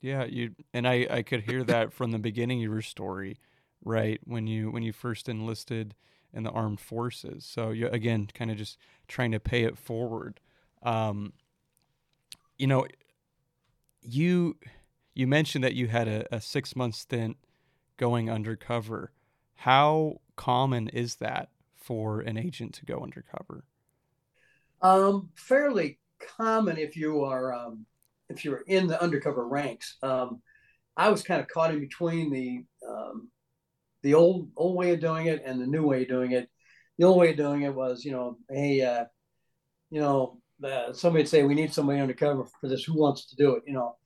Yeah, 0.00 0.24
you 0.24 0.52
and 0.72 0.86
I 0.86 1.06
I 1.10 1.22
could 1.22 1.42
hear 1.42 1.64
that 1.64 1.92
from 1.92 2.12
the 2.12 2.18
beginning 2.18 2.64
of 2.64 2.70
your 2.70 2.82
story, 2.82 3.38
right? 3.84 4.20
When 4.24 4.46
you 4.46 4.70
when 4.70 4.82
you 4.82 4.92
first 4.92 5.28
enlisted 5.28 5.94
in 6.32 6.42
the 6.42 6.50
armed 6.50 6.80
forces. 6.80 7.44
So 7.44 7.70
you 7.70 7.88
again 7.88 8.28
kind 8.32 8.50
of 8.50 8.56
just 8.56 8.78
trying 9.08 9.32
to 9.32 9.40
pay 9.40 9.64
it 9.64 9.78
forward. 9.78 10.40
Um, 10.82 11.32
you 12.58 12.66
know, 12.66 12.86
you 14.02 14.56
you 15.14 15.26
mentioned 15.26 15.64
that 15.64 15.74
you 15.74 15.88
had 15.88 16.08
a, 16.08 16.34
a 16.34 16.40
six 16.40 16.76
month 16.76 16.94
stint 16.94 17.38
going 17.96 18.30
undercover. 18.30 19.12
How 19.54 20.20
common 20.36 20.88
is 20.88 21.16
that 21.16 21.48
for 21.74 22.20
an 22.20 22.36
agent 22.36 22.74
to 22.74 22.84
go 22.84 23.00
undercover? 23.00 23.64
Um, 24.82 25.30
fairly 25.34 25.98
common 26.18 26.76
if 26.76 26.96
you 26.96 27.22
are 27.24 27.54
um, 27.54 27.86
if 28.28 28.44
you're 28.44 28.62
in 28.66 28.86
the 28.86 29.00
undercover 29.00 29.46
ranks. 29.46 29.96
Um, 30.02 30.42
I 30.96 31.10
was 31.10 31.22
kind 31.22 31.40
of 31.40 31.48
caught 31.48 31.72
in 31.72 31.80
between 31.80 32.32
the 32.32 32.64
um, 32.88 33.30
the 34.02 34.14
old 34.14 34.50
old 34.56 34.76
way 34.76 34.92
of 34.92 35.00
doing 35.00 35.26
it 35.26 35.42
and 35.44 35.60
the 35.60 35.66
new 35.66 35.86
way 35.86 36.02
of 36.02 36.08
doing 36.08 36.32
it. 36.32 36.48
The 36.98 37.04
old 37.04 37.18
way 37.18 37.30
of 37.30 37.36
doing 37.36 37.62
it 37.62 37.74
was, 37.74 38.04
you 38.04 38.12
know, 38.12 38.38
hey, 38.48 38.80
uh, 38.80 39.04
you 39.90 40.00
know, 40.00 40.38
uh, 40.64 40.92
somebody'd 40.92 41.28
say 41.28 41.42
we 41.42 41.54
need 41.54 41.74
somebody 41.74 42.00
undercover 42.00 42.46
for 42.60 42.68
this. 42.68 42.84
Who 42.84 42.98
wants 42.98 43.26
to 43.26 43.36
do 43.36 43.56
it? 43.56 43.64
You 43.66 43.74
know, 43.74 43.96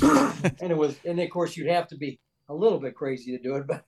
and 0.60 0.70
it 0.72 0.76
was, 0.76 0.96
and 1.04 1.20
of 1.20 1.30
course 1.30 1.56
you'd 1.56 1.68
have 1.68 1.88
to 1.88 1.96
be 1.96 2.18
a 2.48 2.54
little 2.54 2.80
bit 2.80 2.94
crazy 2.94 3.36
to 3.36 3.42
do 3.42 3.56
it, 3.56 3.66
but 3.66 3.84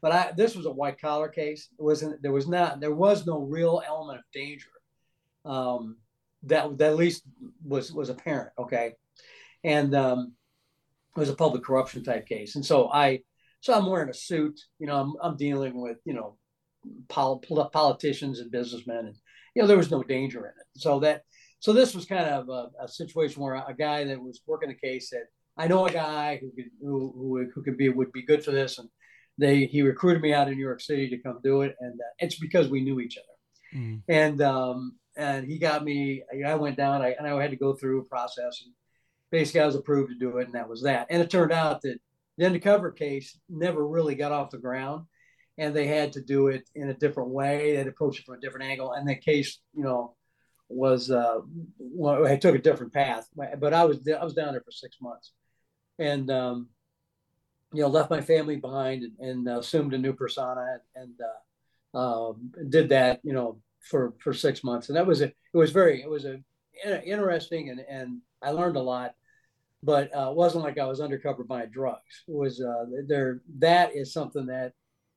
but 0.00 0.12
I 0.12 0.32
this 0.36 0.54
was 0.54 0.66
a 0.66 0.70
white 0.70 1.00
collar 1.00 1.28
case. 1.28 1.68
It 1.78 1.82
wasn't 1.82 2.22
there 2.22 2.32
was 2.32 2.46
not 2.46 2.80
there 2.80 2.94
was 2.94 3.26
no 3.26 3.40
real 3.40 3.82
element 3.86 4.18
of 4.18 4.24
danger 4.32 4.68
um, 5.44 5.96
that 6.44 6.78
that 6.78 6.90
at 6.90 6.96
least 6.96 7.22
was 7.64 7.92
was 7.92 8.08
apparent. 8.08 8.50
Okay, 8.58 8.92
and 9.66 9.94
um, 9.94 10.32
it 11.14 11.20
was 11.20 11.28
a 11.28 11.34
public 11.34 11.64
corruption 11.64 12.02
type 12.02 12.26
case, 12.26 12.54
and 12.54 12.64
so 12.64 12.88
I 12.88 13.20
so 13.60 13.74
I'm 13.74 13.86
wearing 13.86 14.08
a 14.08 14.14
suit. 14.14 14.58
You 14.78 14.86
know, 14.86 14.96
I'm, 14.96 15.14
I'm 15.20 15.36
dealing 15.36 15.78
with 15.78 15.98
you 16.04 16.14
know 16.14 16.38
pol- 17.08 17.40
politicians 17.72 18.38
and 18.40 18.50
businessmen, 18.50 19.06
and 19.06 19.16
you 19.54 19.60
know 19.60 19.68
there 19.68 19.76
was 19.76 19.90
no 19.90 20.02
danger 20.02 20.38
in 20.38 20.52
it. 20.52 20.80
So 20.80 21.00
that 21.00 21.22
so 21.58 21.72
this 21.72 21.94
was 21.94 22.06
kind 22.06 22.26
of 22.26 22.48
a, 22.48 22.68
a 22.84 22.88
situation 22.88 23.42
where 23.42 23.54
a 23.54 23.74
guy 23.76 24.04
that 24.04 24.22
was 24.22 24.40
working 24.46 24.68
the 24.68 24.88
case 24.88 25.10
said, 25.10 25.24
"I 25.58 25.66
know 25.66 25.86
a 25.86 25.92
guy 25.92 26.38
who 26.40 26.52
could 26.52 26.70
who, 26.80 27.12
who, 27.16 27.50
who 27.52 27.62
could 27.62 27.76
be 27.76 27.88
would 27.88 28.12
be 28.12 28.24
good 28.24 28.44
for 28.44 28.52
this," 28.52 28.78
and 28.78 28.88
they 29.36 29.66
he 29.66 29.82
recruited 29.82 30.22
me 30.22 30.32
out 30.32 30.48
of 30.48 30.54
New 30.54 30.62
York 30.62 30.80
City 30.80 31.10
to 31.10 31.18
come 31.18 31.40
do 31.42 31.62
it, 31.62 31.74
and 31.80 32.00
uh, 32.00 32.12
it's 32.20 32.38
because 32.38 32.68
we 32.68 32.82
knew 32.82 33.00
each 33.00 33.18
other, 33.18 33.80
mm. 33.82 34.00
and 34.08 34.40
um, 34.42 34.96
and 35.16 35.44
he 35.44 35.58
got 35.58 35.82
me. 35.82 36.22
I 36.46 36.54
went 36.54 36.76
down, 36.76 37.02
I, 37.02 37.16
and 37.18 37.26
I 37.26 37.42
had 37.42 37.50
to 37.50 37.56
go 37.56 37.74
through 37.74 38.02
a 38.02 38.04
process, 38.04 38.62
and 38.64 38.72
basically 39.30 39.60
I 39.60 39.66
was 39.66 39.74
approved 39.74 40.10
to 40.10 40.18
do 40.18 40.38
it, 40.38 40.46
and 40.46 40.54
that 40.54 40.68
was 40.68 40.82
that. 40.82 41.06
And 41.10 41.22
it 41.22 41.30
turned 41.30 41.52
out 41.52 41.82
that 41.82 41.98
the 42.38 42.46
undercover 42.46 42.90
case 42.90 43.38
never 43.48 43.86
really 43.86 44.14
got 44.14 44.32
off 44.32 44.50
the 44.50 44.58
ground, 44.58 45.06
and 45.58 45.74
they 45.74 45.86
had 45.86 46.12
to 46.14 46.20
do 46.20 46.48
it 46.48 46.68
in 46.74 46.90
a 46.90 46.94
different 46.94 47.30
way. 47.30 47.72
They 47.72 47.76
had 47.76 47.86
to 47.86 47.90
approach 47.90 48.18
it 48.18 48.26
from 48.26 48.36
a 48.36 48.40
different 48.40 48.66
angle, 48.66 48.92
and 48.92 49.08
the 49.08 49.16
case, 49.16 49.58
you 49.74 49.84
know, 49.84 50.14
was 50.68 51.10
uh, 51.10 51.40
well, 51.78 52.26
I 52.26 52.36
took 52.36 52.54
a 52.54 52.58
different 52.58 52.92
path. 52.92 53.28
But 53.36 53.72
I 53.72 53.84
was 53.84 53.98
I 54.08 54.24
was 54.24 54.34
down 54.34 54.52
there 54.52 54.62
for 54.62 54.72
six 54.72 54.96
months, 55.00 55.32
and 55.98 56.30
um, 56.30 56.68
you 57.72 57.82
know, 57.82 57.88
left 57.88 58.10
my 58.10 58.20
family 58.20 58.56
behind 58.56 59.02
and, 59.02 59.18
and 59.18 59.48
uh, 59.48 59.58
assumed 59.58 59.94
a 59.94 59.98
new 59.98 60.12
persona, 60.12 60.78
and 60.94 61.14
uh, 61.94 61.98
um, 61.98 62.52
did 62.68 62.88
that, 62.90 63.20
you 63.22 63.32
know, 63.32 63.60
for 63.80 64.14
for 64.22 64.32
six 64.32 64.62
months, 64.64 64.88
and 64.88 64.96
that 64.96 65.06
was 65.06 65.20
a, 65.20 65.26
it 65.26 65.34
was 65.54 65.70
very 65.70 66.02
it 66.02 66.10
was 66.10 66.24
a 66.24 66.40
interesting 67.04 67.70
and 67.70 67.80
and 67.88 68.20
I 68.46 68.50
learned 68.50 68.76
a 68.76 68.82
lot 68.82 69.14
but 69.82 70.10
uh, 70.16 70.30
it 70.30 70.36
wasn't 70.36 70.64
like 70.64 70.78
I 70.78 70.86
was 70.86 71.00
undercover 71.00 71.44
buying 71.44 71.70
drugs. 71.70 72.24
It 72.26 72.34
was 72.34 72.60
uh, 72.60 72.86
there. 73.06 73.42
That 73.58 73.94
is 73.94 74.12
something 74.12 74.46
that, 74.46 74.72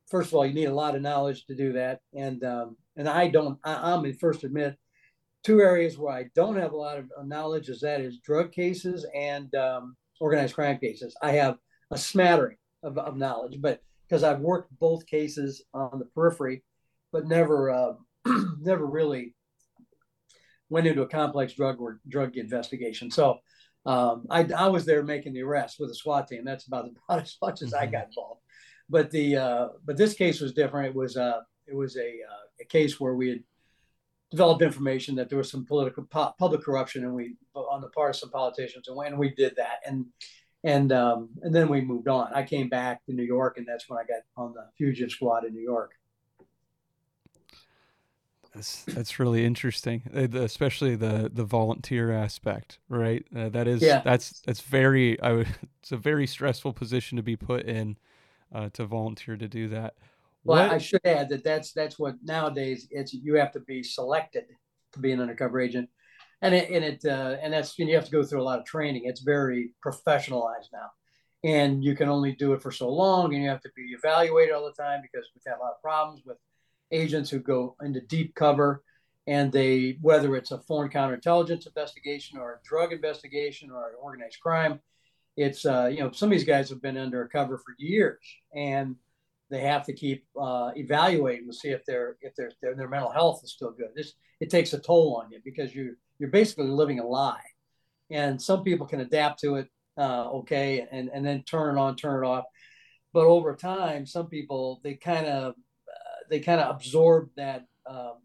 first 0.09 0.29
of 0.29 0.35
all, 0.35 0.45
you 0.45 0.53
need 0.53 0.65
a 0.65 0.73
lot 0.73 0.95
of 0.95 1.01
knowledge 1.01 1.45
to 1.47 1.55
do 1.55 1.73
that, 1.73 2.01
and 2.13 2.43
um, 2.43 2.77
and 2.95 3.09
I 3.09 3.29
don't. 3.29 3.57
I, 3.63 3.99
the 4.01 4.13
first 4.13 4.43
admit, 4.43 4.75
two 5.43 5.61
areas 5.61 5.97
where 5.97 6.13
I 6.13 6.25
don't 6.35 6.57
have 6.57 6.73
a 6.73 6.77
lot 6.77 6.97
of 6.99 7.07
knowledge 7.25 7.69
is 7.69 7.81
that 7.81 8.01
is 8.01 8.19
drug 8.19 8.51
cases 8.51 9.07
and 9.15 9.53
um, 9.55 9.95
organized 10.19 10.53
crime 10.53 10.77
cases. 10.77 11.15
I 11.21 11.31
have 11.31 11.57
a 11.89 11.97
smattering 11.97 12.57
of, 12.83 12.97
of 12.99 13.17
knowledge, 13.17 13.57
but 13.59 13.81
because 14.07 14.23
I've 14.23 14.39
worked 14.39 14.77
both 14.79 15.07
cases 15.07 15.63
on 15.73 15.97
the 15.97 16.05
periphery, 16.13 16.63
but 17.11 17.25
never 17.25 17.71
uh, 17.71 17.93
never 18.59 18.85
really 18.85 19.33
went 20.69 20.87
into 20.87 21.01
a 21.01 21.07
complex 21.07 21.53
drug 21.53 21.79
or 21.79 21.99
drug 22.07 22.37
investigation. 22.37 23.11
So 23.11 23.39
um, 23.85 24.25
I, 24.29 24.47
I 24.55 24.67
was 24.67 24.85
there 24.85 25.03
making 25.03 25.33
the 25.33 25.43
arrest 25.43 25.77
with 25.79 25.89
a 25.89 25.95
SWAT 25.95 26.27
team. 26.27 26.43
That's 26.45 26.67
about, 26.67 26.89
about 27.09 27.23
as 27.23 27.37
much 27.41 27.61
as 27.61 27.73
I 27.73 27.83
mm-hmm. 27.83 27.93
got 27.93 28.07
involved. 28.07 28.41
But 28.89 29.11
the 29.11 29.37
uh, 29.37 29.67
but 29.85 29.97
this 29.97 30.15
case 30.15 30.41
was 30.41 30.53
different. 30.53 30.87
It 30.87 30.95
was 30.95 31.15
uh, 31.15 31.41
it 31.67 31.75
was 31.75 31.95
a, 31.95 32.07
uh, 32.07 32.61
a 32.61 32.65
case 32.65 32.99
where 32.99 33.13
we 33.13 33.29
had 33.29 33.43
developed 34.31 34.63
information 34.63 35.15
that 35.15 35.29
there 35.29 35.37
was 35.37 35.51
some 35.51 35.65
political 35.65 36.03
pu- 36.03 36.33
public 36.39 36.63
corruption, 36.63 37.03
and 37.03 37.13
we 37.13 37.35
on 37.53 37.81
the 37.81 37.89
part 37.89 38.09
of 38.11 38.15
some 38.15 38.31
politicians, 38.31 38.87
and 38.87 38.97
when 38.97 39.17
we 39.17 39.29
did 39.35 39.55
that, 39.57 39.77
and 39.85 40.07
and 40.63 40.91
um, 40.91 41.29
and 41.43 41.53
then 41.53 41.69
we 41.69 41.81
moved 41.81 42.07
on. 42.07 42.33
I 42.33 42.43
came 42.43 42.67
back 42.67 43.05
to 43.05 43.13
New 43.13 43.23
York, 43.23 43.57
and 43.57 43.67
that's 43.67 43.87
when 43.87 43.99
I 43.99 44.03
got 44.03 44.21
on 44.35 44.53
the 44.53 44.65
fugitive 44.77 45.11
squad 45.11 45.45
in 45.45 45.53
New 45.53 45.61
York. 45.61 45.91
That's 48.53 48.83
that's 48.85 49.19
really 49.19 49.45
interesting, 49.45 50.03
uh, 50.15 50.39
especially 50.39 50.95
the 50.95 51.29
the 51.31 51.43
volunteer 51.43 52.11
aspect, 52.11 52.79
right? 52.89 53.23
Uh, 53.35 53.49
that 53.49 53.67
is 53.67 53.81
yeah. 53.81 54.01
that's 54.03 54.41
that's 54.41 54.61
very 54.61 55.21
I 55.21 55.33
would, 55.33 55.47
it's 55.81 55.91
a 55.91 55.97
very 55.97 56.25
stressful 56.25 56.73
position 56.73 57.15
to 57.17 57.23
be 57.23 57.35
put 57.35 57.65
in 57.65 57.97
uh, 58.53 58.69
to 58.73 58.85
volunteer 58.85 59.37
to 59.37 59.47
do 59.47 59.67
that. 59.69 59.95
Well. 60.43 60.71
I 60.71 60.77
should 60.79 61.01
add 61.05 61.29
that 61.29 61.43
that's 61.43 61.73
that's 61.73 61.99
what 61.99 62.15
nowadays 62.23 62.87
it's 62.89 63.13
you 63.13 63.35
have 63.35 63.51
to 63.51 63.59
be 63.59 63.83
selected 63.83 64.45
to 64.93 64.99
be 64.99 65.11
an 65.11 65.21
undercover 65.21 65.59
agent, 65.59 65.89
and 66.41 66.55
it 66.55 66.71
and 66.71 66.83
it 66.83 67.05
uh, 67.05 67.37
and 67.41 67.53
that's 67.53 67.77
you 67.77 67.93
have 67.93 68.05
to 68.05 68.11
go 68.11 68.23
through 68.23 68.41
a 68.41 68.43
lot 68.43 68.57
of 68.57 68.65
training. 68.65 69.03
It's 69.05 69.21
very 69.21 69.73
professionalized 69.85 70.71
now, 70.73 70.89
and 71.43 71.83
you 71.83 71.95
can 71.95 72.09
only 72.09 72.31
do 72.31 72.53
it 72.53 72.63
for 72.63 72.71
so 72.71 72.89
long, 72.89 73.33
and 73.33 73.43
you 73.43 73.49
have 73.49 73.61
to 73.61 73.69
be 73.75 73.93
evaluated 73.93 74.55
all 74.55 74.65
the 74.65 74.81
time 74.81 75.01
because 75.01 75.29
we've 75.35 75.43
had 75.45 75.59
a 75.59 75.61
lot 75.61 75.73
of 75.73 75.81
problems 75.83 76.23
with 76.25 76.37
agents 76.91 77.29
who 77.29 77.39
go 77.39 77.75
into 77.81 78.01
deep 78.01 78.35
cover 78.35 78.83
and 79.27 79.51
they 79.51 79.97
whether 80.01 80.35
it's 80.35 80.51
a 80.51 80.59
foreign 80.59 80.89
counterintelligence 80.89 81.67
investigation 81.67 82.37
or 82.37 82.53
a 82.53 82.67
drug 82.67 82.93
investigation 82.93 83.69
or 83.71 83.89
an 83.89 83.95
organized 84.01 84.39
crime 84.41 84.79
it's 85.37 85.65
uh, 85.65 85.89
you 85.91 85.99
know 85.99 86.11
some 86.11 86.27
of 86.27 86.31
these 86.31 86.47
guys 86.47 86.69
have 86.69 86.81
been 86.81 86.97
undercover 86.97 87.57
for 87.57 87.75
years 87.77 88.19
and 88.53 88.95
they 89.49 89.61
have 89.61 89.85
to 89.85 89.93
keep 89.93 90.25
uh, 90.39 90.71
evaluating 90.75 91.47
to 91.47 91.53
see 91.53 91.69
if 91.69 91.83
their 91.85 92.17
if 92.21 92.35
their, 92.35 92.51
their 92.61 92.75
their 92.75 92.87
mental 92.87 93.11
health 93.11 93.41
is 93.43 93.51
still 93.51 93.71
good. 93.71 93.89
This 93.95 94.13
it 94.39 94.49
takes 94.49 94.73
a 94.73 94.79
toll 94.79 95.21
on 95.21 95.31
you 95.31 95.39
because 95.43 95.73
you 95.73 95.95
you're 96.19 96.29
basically 96.29 96.67
living 96.67 96.99
a 96.99 97.05
lie. 97.05 97.41
And 98.11 98.41
some 98.41 98.63
people 98.63 98.87
can 98.87 99.01
adapt 99.01 99.39
to 99.41 99.55
it 99.55 99.67
uh, 99.97 100.29
okay 100.31 100.87
and 100.91 101.09
and 101.13 101.25
then 101.25 101.43
turn 101.43 101.77
it 101.77 101.79
on 101.79 101.95
turn 101.95 102.23
it 102.23 102.27
off. 102.27 102.45
But 103.13 103.25
over 103.25 103.55
time 103.55 104.05
some 104.05 104.27
people 104.27 104.81
they 104.83 104.95
kind 104.95 105.25
of 105.25 105.55
they 106.29 106.39
kind 106.39 106.61
of 106.61 106.75
absorb 106.75 107.29
that 107.35 107.65
um, 107.85 108.15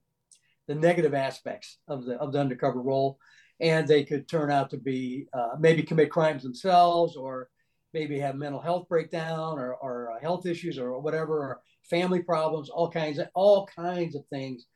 the 0.66 0.74
negative 0.74 1.14
aspects 1.14 1.78
of 1.88 2.05
the 2.05 2.14
of 2.16 2.32
the 2.32 2.40
undercover 2.40 2.80
role, 2.80 3.18
and 3.61 3.86
they 3.86 4.05
could 4.05 4.28
turn 4.28 4.50
out 4.50 4.70
to 4.70 4.76
be 4.76 5.26
uh, 5.32 5.57
maybe 5.59 5.82
commit 5.82 6.11
crimes 6.11 6.42
themselves, 6.42 7.16
or 7.16 7.48
maybe 7.92 8.18
have 8.18 8.36
mental 8.36 8.61
health 8.61 8.88
breakdown, 8.88 9.59
or, 9.59 9.74
or 9.74 10.12
uh, 10.12 10.20
health 10.20 10.46
issues, 10.46 10.78
or 10.78 10.98
whatever, 11.00 11.38
or 11.38 11.61
family 11.82 12.22
problems. 12.22 12.70
All 12.70 12.90
kinds 12.90 13.18
of 13.18 13.28
all 13.34 13.66
kinds 13.66 14.14
of 14.14 14.26
things 14.28 14.66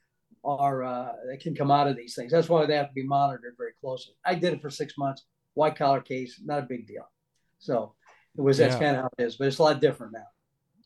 are 0.45 0.85
uh, 0.85 1.13
that 1.29 1.41
can 1.41 1.55
come 1.55 1.71
out 1.71 1.89
of 1.89 1.97
these 1.97 2.15
things. 2.15 2.33
That's 2.33 2.49
why 2.49 2.67
they 2.67 2.77
have 2.77 2.89
to 2.89 2.95
be 2.95 3.07
monitored 3.07 3.55
very 3.57 3.73
closely. 3.81 4.15
I 4.25 4.35
did 4.35 4.53
it 4.53 4.63
for 4.63 4.71
six 4.71 4.95
months, 4.97 5.25
white 5.55 5.77
collar 5.77 6.01
case, 6.01 6.41
not 6.45 6.61
a 6.61 6.67
big 6.67 6.87
deal. 6.87 7.11
So 7.59 7.95
it 8.37 8.41
was 8.41 8.59
that's 8.59 8.75
yeah. 8.75 8.81
kind 8.81 8.97
of 8.97 9.03
how 9.03 9.11
it 9.19 9.25
is, 9.25 9.37
but 9.37 9.49
it's 9.49 9.59
a 9.59 9.63
lot 9.63 9.81
different 9.81 10.13
now. 10.13 10.27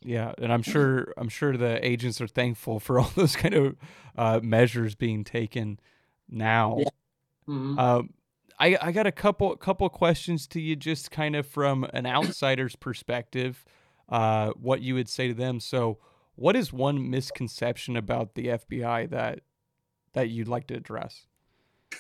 Yeah, 0.05 0.33
and 0.39 0.53
I'm 0.53 0.63
sure 0.63 1.13
I'm 1.17 1.29
sure 1.29 1.57
the 1.57 1.85
agents 1.87 2.21
are 2.21 2.27
thankful 2.27 2.81
for 2.81 2.99
all 3.01 3.11
those 3.15 3.37
kind 3.37 3.55
of 3.55 3.77
uh, 4.17 4.41
measures 4.43 4.95
being 4.95 5.25
taken 5.25 5.79
now. 6.29 6.77
Yeah. 6.79 6.89
Mm-hmm. 7.49 7.79
Uh, 7.79 8.03
I 8.59 8.79
I 8.81 8.93
got 8.93 9.07
a 9.07 9.13
couple 9.13 9.55
couple 9.57 9.89
questions 9.89 10.47
to 10.49 10.61
you, 10.61 10.77
just 10.77 11.11
kind 11.11 11.37
of 11.37 11.47
from 11.47 11.85
an 11.93 12.07
outsider's 12.07 12.77
perspective, 12.77 13.65
uh, 14.09 14.51
what 14.51 14.83
you 14.83 14.95
would 14.95 15.09
say 15.09 15.29
to 15.29 15.35
them. 15.35 15.61
So, 15.61 15.99
what 16.37 16.57
is 16.57 16.73
one 16.73 17.11
misconception 17.11 17.97
about 17.97 18.35
the 18.35 18.47
FBI 18.47 19.11
that 19.11 19.41
that 20.13 20.29
you'd 20.29 20.49
like 20.49 20.67
to 20.69 20.75
address? 20.75 21.27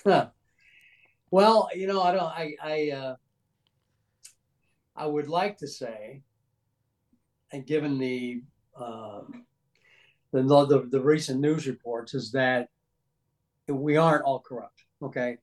Huh. 0.04 0.28
Well, 1.30 1.68
you 1.74 1.86
know, 1.86 2.02
I 2.02 2.12
don't. 2.12 2.24
I 2.24 2.54
I 2.62 2.90
uh, 2.90 3.16
I 4.94 5.06
would 5.06 5.28
like 5.28 5.58
to 5.58 5.66
say 5.66 6.22
and 7.52 7.66
given 7.66 7.98
the, 7.98 8.42
um, 8.76 9.44
the, 10.32 10.42
the 10.42 10.88
the 10.90 11.00
recent 11.00 11.40
news 11.40 11.66
reports, 11.66 12.14
is 12.14 12.32
that 12.32 12.68
we 13.68 13.96
aren't 13.96 14.24
all 14.24 14.40
corrupt. 14.40 14.84
Okay, 15.02 15.38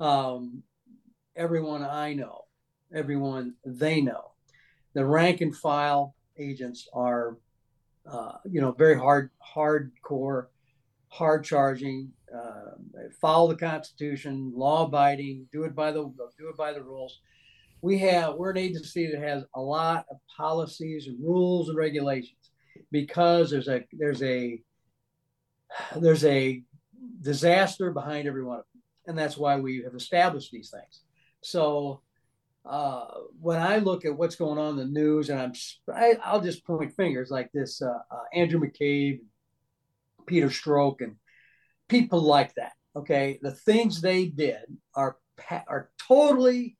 um, 0.00 0.62
everyone 1.34 1.82
I 1.82 2.14
know, 2.14 2.44
everyone 2.94 3.54
they 3.64 4.00
know, 4.00 4.32
the 4.94 5.04
rank 5.04 5.40
and 5.40 5.56
file 5.56 6.14
agents 6.38 6.88
are, 6.92 7.38
uh, 8.10 8.32
you 8.50 8.60
know, 8.60 8.72
very 8.72 8.98
hard, 8.98 9.30
hardcore, 9.54 10.46
hard 11.08 11.44
charging, 11.44 12.12
uh, 12.34 12.72
follow 13.20 13.48
the 13.48 13.56
Constitution, 13.56 14.52
law 14.54 14.86
abiding, 14.86 15.46
do 15.52 15.64
it 15.64 15.74
by 15.74 15.92
the 15.92 16.02
do 16.38 16.48
it 16.48 16.56
by 16.56 16.72
the 16.72 16.82
rules 16.82 17.20
we 17.82 17.98
have 17.98 18.34
we're 18.34 18.50
an 18.50 18.56
agency 18.56 19.10
that 19.10 19.20
has 19.20 19.44
a 19.54 19.60
lot 19.60 20.06
of 20.10 20.18
policies 20.36 21.06
and 21.06 21.18
rules 21.22 21.68
and 21.68 21.78
regulations. 21.78 22.32
Because 22.90 23.50
there's 23.50 23.68
a 23.68 23.84
there's 23.92 24.22
a 24.22 24.60
there's 25.96 26.24
a 26.24 26.62
disaster 27.20 27.90
behind 27.90 28.28
every 28.28 28.44
one 28.44 28.58
of 28.58 28.64
them. 28.72 28.82
And 29.06 29.18
that's 29.18 29.36
why 29.36 29.56
we 29.56 29.82
have 29.82 29.94
established 29.94 30.50
these 30.50 30.70
things. 30.70 31.02
So 31.42 32.02
uh, 32.64 33.06
when 33.40 33.60
I 33.60 33.78
look 33.78 34.04
at 34.04 34.16
what's 34.16 34.34
going 34.34 34.58
on 34.58 34.70
in 34.70 34.76
the 34.76 35.00
news, 35.00 35.30
and 35.30 35.40
I'm, 35.40 35.52
I, 35.94 36.16
i 36.24 36.34
will 36.34 36.42
just 36.42 36.66
point 36.66 36.94
fingers 36.96 37.30
like 37.30 37.52
this: 37.52 37.80
uh, 37.80 37.86
uh, 38.10 38.24
Andrew 38.34 38.60
McCabe, 38.60 39.20
Peter 40.26 40.48
Strzok 40.48 41.00
and 41.00 41.16
people 41.88 42.20
like 42.20 42.54
that. 42.56 42.72
Okay, 42.96 43.38
the 43.42 43.52
things 43.52 44.00
they 44.00 44.26
did 44.26 44.64
are 44.94 45.16
are 45.68 45.90
totally 46.08 46.76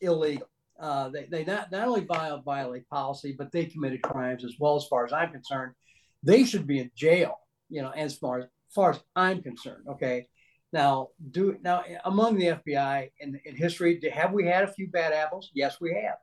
illegal. 0.00 0.48
Uh, 0.80 1.08
they 1.08 1.24
they 1.24 1.44
not, 1.44 1.72
not 1.72 1.88
only 1.88 2.04
violate, 2.04 2.44
violate 2.44 2.88
policy, 2.88 3.34
but 3.36 3.50
they 3.50 3.64
committed 3.64 4.02
crimes 4.02 4.44
as 4.44 4.54
well. 4.58 4.76
As 4.76 4.86
far 4.86 5.04
as 5.04 5.12
I'm 5.12 5.32
concerned, 5.32 5.74
they 6.22 6.44
should 6.44 6.66
be 6.66 6.78
in 6.78 6.90
jail. 6.94 7.38
You 7.68 7.82
know, 7.82 7.90
as 7.90 8.16
far 8.16 8.38
as, 8.38 8.44
as 8.44 8.74
far 8.74 8.90
as 8.90 9.00
I'm 9.16 9.42
concerned. 9.42 9.86
Okay. 9.88 10.28
Now, 10.72 11.08
do 11.30 11.56
now 11.62 11.82
among 12.04 12.36
the 12.36 12.46
FBI 12.46 13.10
in, 13.20 13.40
in 13.44 13.56
history, 13.56 14.00
have 14.12 14.32
we 14.32 14.46
had 14.46 14.64
a 14.64 14.72
few 14.72 14.86
bad 14.88 15.12
apples? 15.12 15.50
Yes, 15.54 15.80
we 15.80 15.94
have. 15.94 16.18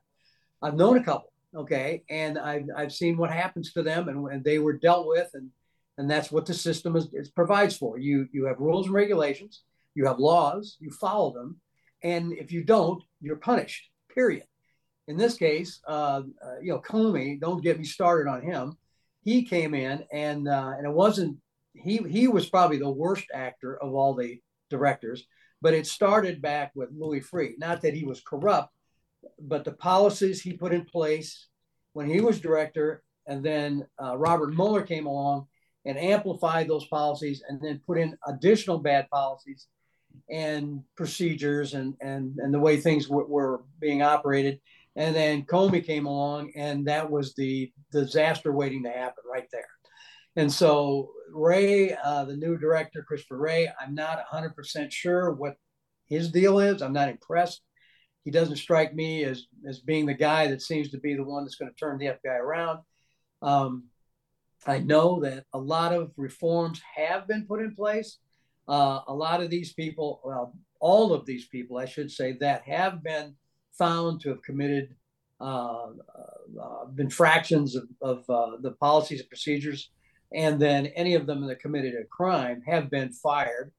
I've 0.62 0.76
known 0.76 0.96
a 0.98 1.02
couple. 1.02 1.32
Okay, 1.54 2.04
and 2.10 2.38
I've 2.38 2.66
I've 2.76 2.92
seen 2.92 3.16
what 3.16 3.30
happens 3.30 3.72
to 3.72 3.82
them, 3.82 4.08
and, 4.08 4.26
and 4.28 4.44
they 4.44 4.58
were 4.58 4.74
dealt 4.74 5.06
with, 5.06 5.30
and 5.34 5.50
and 5.98 6.10
that's 6.10 6.30
what 6.30 6.46
the 6.46 6.54
system 6.54 6.96
is, 6.96 7.08
is 7.12 7.30
provides 7.30 7.76
for. 7.76 7.98
You 7.98 8.28
you 8.32 8.44
have 8.44 8.60
rules 8.60 8.86
and 8.86 8.94
regulations, 8.94 9.62
you 9.94 10.06
have 10.06 10.18
laws, 10.18 10.76
you 10.80 10.90
follow 10.90 11.32
them, 11.32 11.60
and 12.06 12.32
if 12.32 12.52
you 12.52 12.62
don't, 12.62 13.02
you're 13.20 13.36
punished. 13.36 13.90
Period. 14.14 14.44
In 15.08 15.16
this 15.16 15.36
case, 15.36 15.80
uh, 15.88 16.22
uh, 16.44 16.58
you 16.62 16.72
know, 16.72 16.78
Comey. 16.78 17.40
Don't 17.40 17.62
get 17.62 17.78
me 17.78 17.84
started 17.84 18.30
on 18.30 18.42
him. 18.42 18.76
He 19.22 19.42
came 19.42 19.74
in, 19.74 20.04
and 20.12 20.48
uh, 20.48 20.72
and 20.76 20.86
it 20.86 20.92
wasn't 20.92 21.38
he. 21.74 21.96
He 21.98 22.28
was 22.28 22.48
probably 22.48 22.78
the 22.78 22.88
worst 23.04 23.26
actor 23.34 23.76
of 23.82 23.92
all 23.92 24.14
the 24.14 24.40
directors. 24.70 25.26
But 25.60 25.74
it 25.74 25.86
started 25.86 26.40
back 26.40 26.70
with 26.76 26.90
Louis 26.96 27.20
Freeh. 27.20 27.58
Not 27.58 27.82
that 27.82 27.94
he 27.94 28.04
was 28.04 28.20
corrupt, 28.20 28.72
but 29.40 29.64
the 29.64 29.72
policies 29.72 30.40
he 30.40 30.52
put 30.52 30.74
in 30.74 30.84
place 30.84 31.48
when 31.92 32.08
he 32.08 32.20
was 32.20 32.38
director, 32.40 33.02
and 33.26 33.44
then 33.44 33.84
uh, 34.00 34.16
Robert 34.16 34.54
Mueller 34.54 34.82
came 34.82 35.06
along 35.06 35.48
and 35.84 35.98
amplified 35.98 36.68
those 36.68 36.86
policies, 36.86 37.42
and 37.48 37.60
then 37.60 37.80
put 37.84 37.98
in 37.98 38.16
additional 38.28 38.78
bad 38.78 39.08
policies 39.10 39.66
and 40.30 40.82
procedures 40.96 41.74
and 41.74 41.94
and 42.00 42.36
and 42.38 42.52
the 42.52 42.60
way 42.60 42.76
things 42.76 43.06
w- 43.06 43.28
were 43.28 43.62
being 43.80 44.02
operated. 44.02 44.60
And 44.96 45.14
then 45.14 45.44
Comey 45.44 45.84
came 45.84 46.06
along, 46.06 46.52
and 46.56 46.86
that 46.86 47.10
was 47.10 47.34
the 47.34 47.70
disaster 47.92 48.52
waiting 48.52 48.82
to 48.84 48.90
happen 48.90 49.24
right 49.30 49.46
there. 49.52 49.68
And 50.36 50.50
so 50.50 51.10
Wray, 51.32 51.94
uh, 51.94 52.24
the 52.24 52.36
new 52.36 52.56
director, 52.56 53.04
Christopher 53.06 53.38
Wray, 53.38 53.68
I'm 53.80 53.94
not 53.94 54.24
100% 54.32 54.90
sure 54.90 55.32
what 55.32 55.56
his 56.06 56.30
deal 56.30 56.60
is. 56.60 56.80
I'm 56.80 56.92
not 56.92 57.08
impressed. 57.08 57.62
He 58.24 58.30
doesn't 58.30 58.56
strike 58.56 58.94
me 58.94 59.24
as 59.24 59.46
as 59.68 59.80
being 59.80 60.06
the 60.06 60.14
guy 60.14 60.48
that 60.48 60.62
seems 60.62 60.90
to 60.90 60.98
be 60.98 61.14
the 61.14 61.24
one 61.24 61.44
that's 61.44 61.56
going 61.56 61.70
to 61.70 61.76
turn 61.76 61.98
the 61.98 62.06
FBI 62.06 62.38
around. 62.38 62.80
Um, 63.42 63.84
I 64.66 64.78
know 64.78 65.20
that 65.20 65.44
a 65.52 65.58
lot 65.58 65.92
of 65.92 66.10
reforms 66.16 66.80
have 66.96 67.28
been 67.28 67.46
put 67.46 67.60
in 67.60 67.74
place 67.74 68.18
uh, 68.68 69.00
a 69.06 69.14
lot 69.14 69.42
of 69.42 69.50
these 69.50 69.72
people, 69.72 70.20
well, 70.24 70.54
all 70.80 71.12
of 71.12 71.26
these 71.26 71.46
people, 71.46 71.78
I 71.78 71.86
should 71.86 72.10
say, 72.10 72.36
that 72.40 72.62
have 72.62 73.02
been 73.02 73.34
found 73.78 74.20
to 74.22 74.30
have 74.30 74.42
committed 74.42 74.94
uh, 75.40 75.88
uh, 76.60 76.86
infractions 76.98 77.76
of, 77.76 77.84
of 78.00 78.18
uh, 78.30 78.56
the 78.60 78.72
policies 78.72 79.20
and 79.20 79.28
procedures, 79.28 79.90
and 80.34 80.60
then 80.60 80.86
any 80.86 81.14
of 81.14 81.26
them 81.26 81.46
that 81.46 81.60
committed 81.60 81.94
a 81.94 82.04
crime 82.04 82.62
have 82.66 82.90
been 82.90 83.12
fired. 83.12 83.72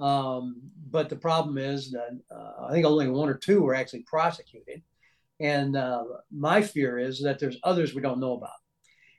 Um, 0.00 0.60
but 0.90 1.08
the 1.08 1.16
problem 1.16 1.58
is 1.58 1.90
that 1.90 2.18
uh, 2.30 2.66
I 2.66 2.72
think 2.72 2.86
only 2.86 3.08
one 3.08 3.28
or 3.28 3.34
two 3.34 3.62
were 3.62 3.74
actually 3.74 4.04
prosecuted. 4.06 4.82
And 5.40 5.76
uh, 5.76 6.04
my 6.30 6.62
fear 6.62 6.98
is 6.98 7.22
that 7.22 7.38
there's 7.38 7.58
others 7.62 7.94
we 7.94 8.02
don't 8.02 8.20
know 8.20 8.34
about. 8.34 8.50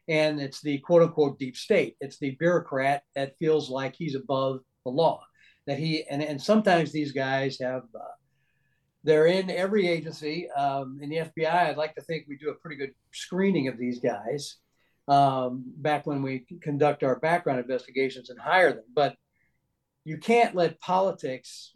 And 0.07 0.39
it's 0.39 0.61
the 0.61 0.79
quote 0.79 1.03
unquote 1.03 1.37
deep 1.37 1.55
state. 1.55 1.95
It's 2.01 2.17
the 2.17 2.31
bureaucrat 2.31 3.03
that 3.15 3.37
feels 3.37 3.69
like 3.69 3.95
he's 3.95 4.15
above 4.15 4.61
the 4.89 4.95
law. 4.95 5.23
That 5.67 5.77
he 5.77 6.03
and 6.09 6.23
and 6.23 6.41
sometimes 6.41 6.91
these 6.91 7.11
guys 7.11 7.59
have 7.59 7.83
uh, 7.93 8.15
they're 9.03 9.27
in 9.27 9.49
every 9.49 9.87
agency. 9.87 10.49
Um, 10.51 10.99
in 11.01 11.09
the 11.09 11.17
FBI, 11.17 11.51
I'd 11.51 11.77
like 11.77 11.95
to 11.95 12.01
think 12.01 12.25
we 12.27 12.37
do 12.37 12.49
a 12.49 12.55
pretty 12.55 12.75
good 12.75 12.93
screening 13.11 13.67
of 13.67 13.77
these 13.77 13.99
guys 13.99 14.57
um, 15.07 15.63
back 15.77 16.05
when 16.05 16.21
we 16.21 16.45
conduct 16.61 17.03
our 17.03 17.19
background 17.19 17.59
investigations 17.59 18.29
and 18.29 18.39
hire 18.39 18.73
them. 18.73 18.83
But 18.93 19.15
you 20.05 20.17
can't 20.17 20.55
let 20.55 20.79
politics, 20.81 21.71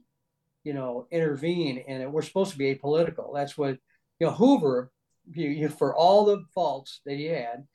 you 0.63 0.73
know, 0.73 1.07
intervene 1.11 1.77
in 1.77 2.01
it. 2.01 2.11
We're 2.11 2.21
supposed 2.21 2.51
to 2.51 2.57
be 2.57 2.73
apolitical. 2.73 3.33
That's 3.33 3.57
what, 3.57 3.77
you 4.19 4.27
know, 4.27 4.31
Hoover, 4.33 4.91
you, 5.31 5.49
you, 5.49 5.69
for 5.69 5.95
all 5.95 6.25
the 6.25 6.43
faults 6.53 7.01
that 7.05 7.15
he 7.15 7.25
had, 7.25 7.65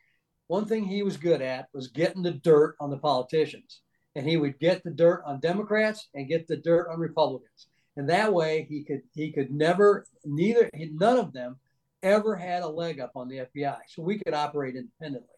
one 0.46 0.64
thing 0.64 0.84
he 0.84 1.02
was 1.02 1.16
good 1.16 1.42
at 1.42 1.68
was 1.72 1.88
getting 1.88 2.22
the 2.22 2.32
dirt 2.32 2.76
on 2.80 2.90
the 2.90 2.96
politicians. 2.98 3.80
And 4.18 4.28
he 4.28 4.36
would 4.36 4.58
get 4.58 4.82
the 4.82 4.90
dirt 4.90 5.22
on 5.24 5.38
Democrats 5.40 6.08
and 6.14 6.28
get 6.28 6.48
the 6.48 6.56
dirt 6.56 6.88
on 6.90 6.98
Republicans 6.98 7.68
and 7.98 8.08
that 8.08 8.32
way 8.32 8.64
he 8.70 8.84
could 8.84 9.02
he 9.12 9.32
could 9.32 9.50
never 9.50 10.06
neither 10.24 10.70
none 10.72 11.18
of 11.18 11.32
them 11.32 11.56
ever 12.02 12.36
had 12.36 12.62
a 12.62 12.68
leg 12.68 13.00
up 13.00 13.12
on 13.16 13.28
the 13.28 13.38
FBI, 13.38 13.76
so 13.88 14.02
we 14.02 14.18
could 14.18 14.32
operate 14.32 14.76
independently. 14.76 15.28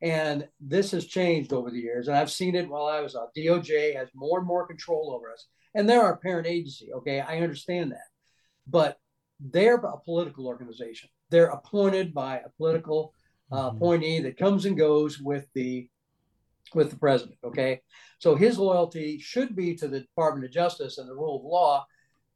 And 0.00 0.48
this 0.60 0.92
has 0.92 1.04
changed 1.06 1.52
over 1.52 1.70
the 1.70 1.80
years, 1.80 2.06
and 2.08 2.16
I've 2.16 2.30
seen 2.30 2.54
it 2.54 2.68
while 2.68 2.86
I 2.86 3.00
was 3.00 3.16
on. 3.16 3.26
DOJ 3.36 3.96
has 3.96 4.08
more 4.14 4.38
and 4.38 4.46
more 4.46 4.66
control 4.66 5.12
over 5.12 5.30
us, 5.32 5.46
and 5.74 5.88
they're 5.88 6.00
our 6.00 6.16
parent 6.16 6.46
agency. 6.46 6.92
Okay, 6.92 7.20
I 7.20 7.40
understand 7.40 7.90
that, 7.90 8.06
but 8.66 8.98
they're 9.40 9.74
a 9.74 9.98
political 9.98 10.46
organization. 10.46 11.10
They're 11.28 11.46
appointed 11.46 12.14
by 12.14 12.38
a 12.38 12.48
political 12.56 13.14
uh, 13.50 13.56
mm-hmm. 13.56 13.76
appointee 13.76 14.20
that 14.20 14.38
comes 14.38 14.64
and 14.64 14.78
goes 14.78 15.18
with 15.18 15.46
the 15.54 15.88
with 16.74 16.90
the 16.90 16.96
president. 16.96 17.36
Okay. 17.44 17.80
So 18.18 18.34
his 18.34 18.58
loyalty 18.58 19.18
should 19.18 19.56
be 19.56 19.74
to 19.76 19.88
the 19.88 20.00
Department 20.00 20.44
of 20.44 20.52
Justice 20.52 20.98
and 20.98 21.08
the 21.08 21.14
rule 21.14 21.38
of 21.38 21.44
law. 21.44 21.86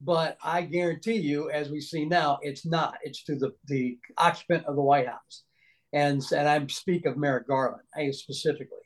But 0.01 0.37
I 0.43 0.63
guarantee 0.63 1.17
you, 1.17 1.51
as 1.51 1.71
we 1.71 1.81
see 1.81 2.05
now, 2.05 2.39
it's 2.43 2.67
not. 2.67 2.99
It's 3.03 3.25
to 3.25 3.37
the, 3.37 3.53
the 3.67 3.99
occupant 4.19 4.67
of 4.67 4.77
the 4.77 4.83
White 4.83 5.09
House. 5.09 5.45
And, 5.93 6.23
and 6.33 6.49
I 6.49 6.67
speak 6.67 7.07
of 7.07 7.17
Merrick 7.17 7.49
Garland 7.49 7.85
specifically. 8.13 8.79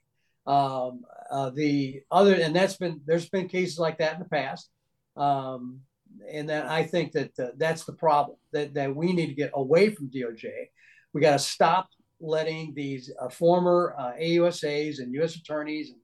Um, 0.46 1.02
uh, 1.30 1.50
the 1.50 2.02
other, 2.10 2.34
and 2.34 2.54
that's 2.54 2.76
been, 2.76 3.00
there's 3.06 3.28
been 3.28 3.48
cases 3.48 3.78
like 3.78 3.98
that 3.98 4.14
in 4.14 4.18
the 4.20 4.28
past. 4.28 4.70
Um, 5.16 5.80
and 6.30 6.48
then 6.48 6.66
I 6.66 6.84
think 6.84 7.12
that 7.12 7.38
uh, 7.38 7.48
that's 7.56 7.84
the 7.84 7.92
problem 7.92 8.38
that, 8.52 8.74
that 8.74 8.94
we 8.94 9.12
need 9.12 9.26
to 9.26 9.34
get 9.34 9.50
away 9.54 9.90
from 9.90 10.10
DOJ. 10.10 10.50
We 11.12 11.20
got 11.20 11.32
to 11.32 11.38
stop 11.38 11.88
letting 12.20 12.74
these 12.74 13.12
uh, 13.20 13.28
former 13.28 13.94
uh, 13.98 14.12
AUSAs 14.20 14.98
and 14.98 15.14
U.S. 15.14 15.36
attorneys 15.36 15.90
and 15.90 16.00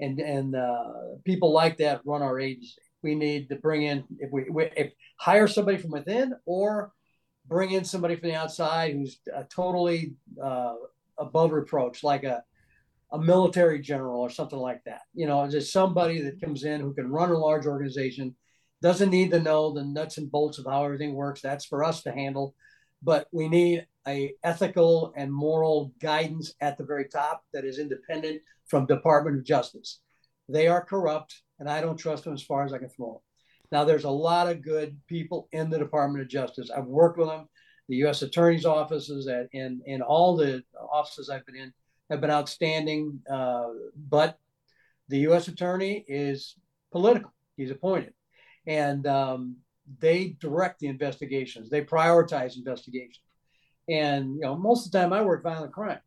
and, 0.00 0.18
and 0.18 0.56
uh, 0.56 0.84
people 1.24 1.52
like 1.52 1.76
that 1.78 2.00
run 2.04 2.22
our 2.22 2.40
agency. 2.40 2.80
We 3.02 3.14
need 3.14 3.48
to 3.50 3.56
bring 3.56 3.82
in 3.82 4.04
if 4.18 4.30
we, 4.32 4.46
if 4.76 4.92
hire 5.18 5.46
somebody 5.46 5.76
from 5.78 5.90
within 5.90 6.34
or 6.46 6.92
bring 7.46 7.72
in 7.72 7.84
somebody 7.84 8.16
from 8.16 8.30
the 8.30 8.34
outside 8.34 8.94
who's 8.94 9.20
uh, 9.34 9.42
totally 9.54 10.14
uh, 10.42 10.74
above 11.18 11.52
reproach, 11.52 12.02
like 12.02 12.24
a 12.24 12.42
a 13.12 13.18
military 13.18 13.80
general 13.80 14.20
or 14.20 14.30
something 14.30 14.58
like 14.58 14.84
that. 14.84 15.02
You 15.14 15.26
know, 15.26 15.48
just 15.50 15.72
somebody 15.72 16.22
that 16.22 16.40
comes 16.40 16.64
in 16.64 16.80
who 16.80 16.94
can 16.94 17.10
run 17.10 17.30
a 17.30 17.38
large 17.38 17.66
organization, 17.66 18.36
doesn't 18.82 19.10
need 19.10 19.32
to 19.32 19.40
know 19.40 19.72
the 19.72 19.84
nuts 19.84 20.18
and 20.18 20.30
bolts 20.30 20.58
of 20.58 20.66
how 20.66 20.84
everything 20.84 21.14
works. 21.14 21.40
That's 21.40 21.64
for 21.64 21.82
us 21.82 22.02
to 22.04 22.12
handle. 22.12 22.54
But 23.02 23.26
we 23.32 23.48
need 23.48 23.86
a 24.06 24.34
ethical 24.44 25.12
and 25.16 25.32
moral 25.32 25.92
guidance 26.00 26.54
at 26.60 26.78
the 26.78 26.84
very 26.84 27.06
top 27.06 27.44
that 27.52 27.64
is 27.64 27.78
independent 27.78 28.40
from 28.66 28.86
Department 28.86 29.38
of 29.38 29.44
Justice. 29.44 30.00
They 30.48 30.66
are 30.66 30.84
corrupt, 30.84 31.42
and 31.58 31.68
I 31.68 31.80
don't 31.80 31.96
trust 31.96 32.24
them 32.24 32.34
as 32.34 32.42
far 32.42 32.64
as 32.64 32.72
I 32.72 32.78
can 32.78 32.88
throw 32.88 33.12
them. 33.12 33.20
Now, 33.72 33.84
there's 33.84 34.04
a 34.04 34.10
lot 34.10 34.48
of 34.48 34.62
good 34.62 34.98
people 35.06 35.48
in 35.52 35.70
the 35.70 35.78
Department 35.78 36.22
of 36.22 36.28
Justice. 36.28 36.70
I've 36.70 36.86
worked 36.86 37.18
with 37.18 37.28
them. 37.28 37.48
The 37.88 37.96
U.S. 37.96 38.22
Attorney's 38.22 38.66
offices 38.66 39.26
at, 39.28 39.48
in 39.52 39.80
in 39.86 40.02
all 40.02 40.36
the 40.36 40.62
offices 40.92 41.28
I've 41.28 41.46
been 41.46 41.56
in 41.56 41.72
have 42.08 42.20
been 42.20 42.30
outstanding. 42.30 43.20
Uh, 43.30 43.68
but 44.08 44.38
the 45.08 45.18
U.S. 45.20 45.48
Attorney 45.48 46.04
is 46.08 46.56
political. 46.92 47.32
He's 47.56 47.70
appointed, 47.70 48.14
and 48.66 49.06
um, 49.06 49.56
they 49.98 50.36
direct 50.40 50.80
the 50.80 50.86
investigations. 50.86 51.68
They 51.68 51.84
prioritize 51.84 52.56
investigations. 52.56 53.20
And 53.90 54.34
you 54.34 54.40
know, 54.40 54.56
most 54.56 54.86
of 54.86 54.92
the 54.92 54.98
time 54.98 55.12
I 55.12 55.22
work 55.22 55.42
violent 55.42 55.72
crime. 55.72 55.98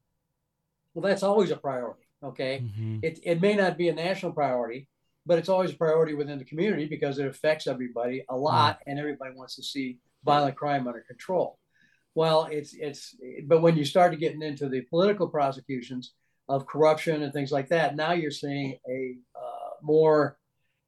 Well, 0.94 1.04
that's 1.04 1.24
always 1.24 1.52
a 1.52 1.58
priority. 1.58 2.04
Okay, 2.24 2.64
mm-hmm. 2.64 3.00
it 3.02 3.20
it 3.24 3.42
may 3.42 3.56
not 3.56 3.78
be 3.78 3.90
a 3.90 3.94
national 3.94 4.32
priority, 4.32 4.88
but 5.26 5.38
it's 5.38 5.50
always 5.50 5.74
a 5.74 5.78
priority 5.78 6.14
within 6.14 6.40
the 6.40 6.46
community 6.46 6.86
because 6.86 7.20
it 7.20 7.28
affects 7.28 7.68
everybody 7.68 8.24
a 8.30 8.36
lot, 8.36 8.80
mm-hmm. 8.80 8.92
and 8.92 9.00
everybody 9.00 9.36
wants 9.36 9.56
to 9.58 9.64
see 9.64 10.00
violent 10.24 10.56
crime 10.56 10.88
under 10.88 11.02
control. 11.02 11.60
Well, 12.16 12.48
it's 12.50 12.74
it's 12.74 13.16
but 13.46 13.62
when 13.62 13.76
you 13.76 13.84
start 13.84 14.18
getting 14.20 14.42
into 14.42 14.70
the 14.70 14.82
political 14.82 15.28
prosecutions 15.28 16.14
of 16.48 16.68
corruption 16.68 17.24
and 17.24 17.34
things 17.34 17.52
like 17.52 17.70
that, 17.70 17.96
now 17.96 18.14
you're 18.14 18.32
seeing 18.32 18.78
a 18.88 19.18
uh, 19.36 19.70
more 19.82 20.38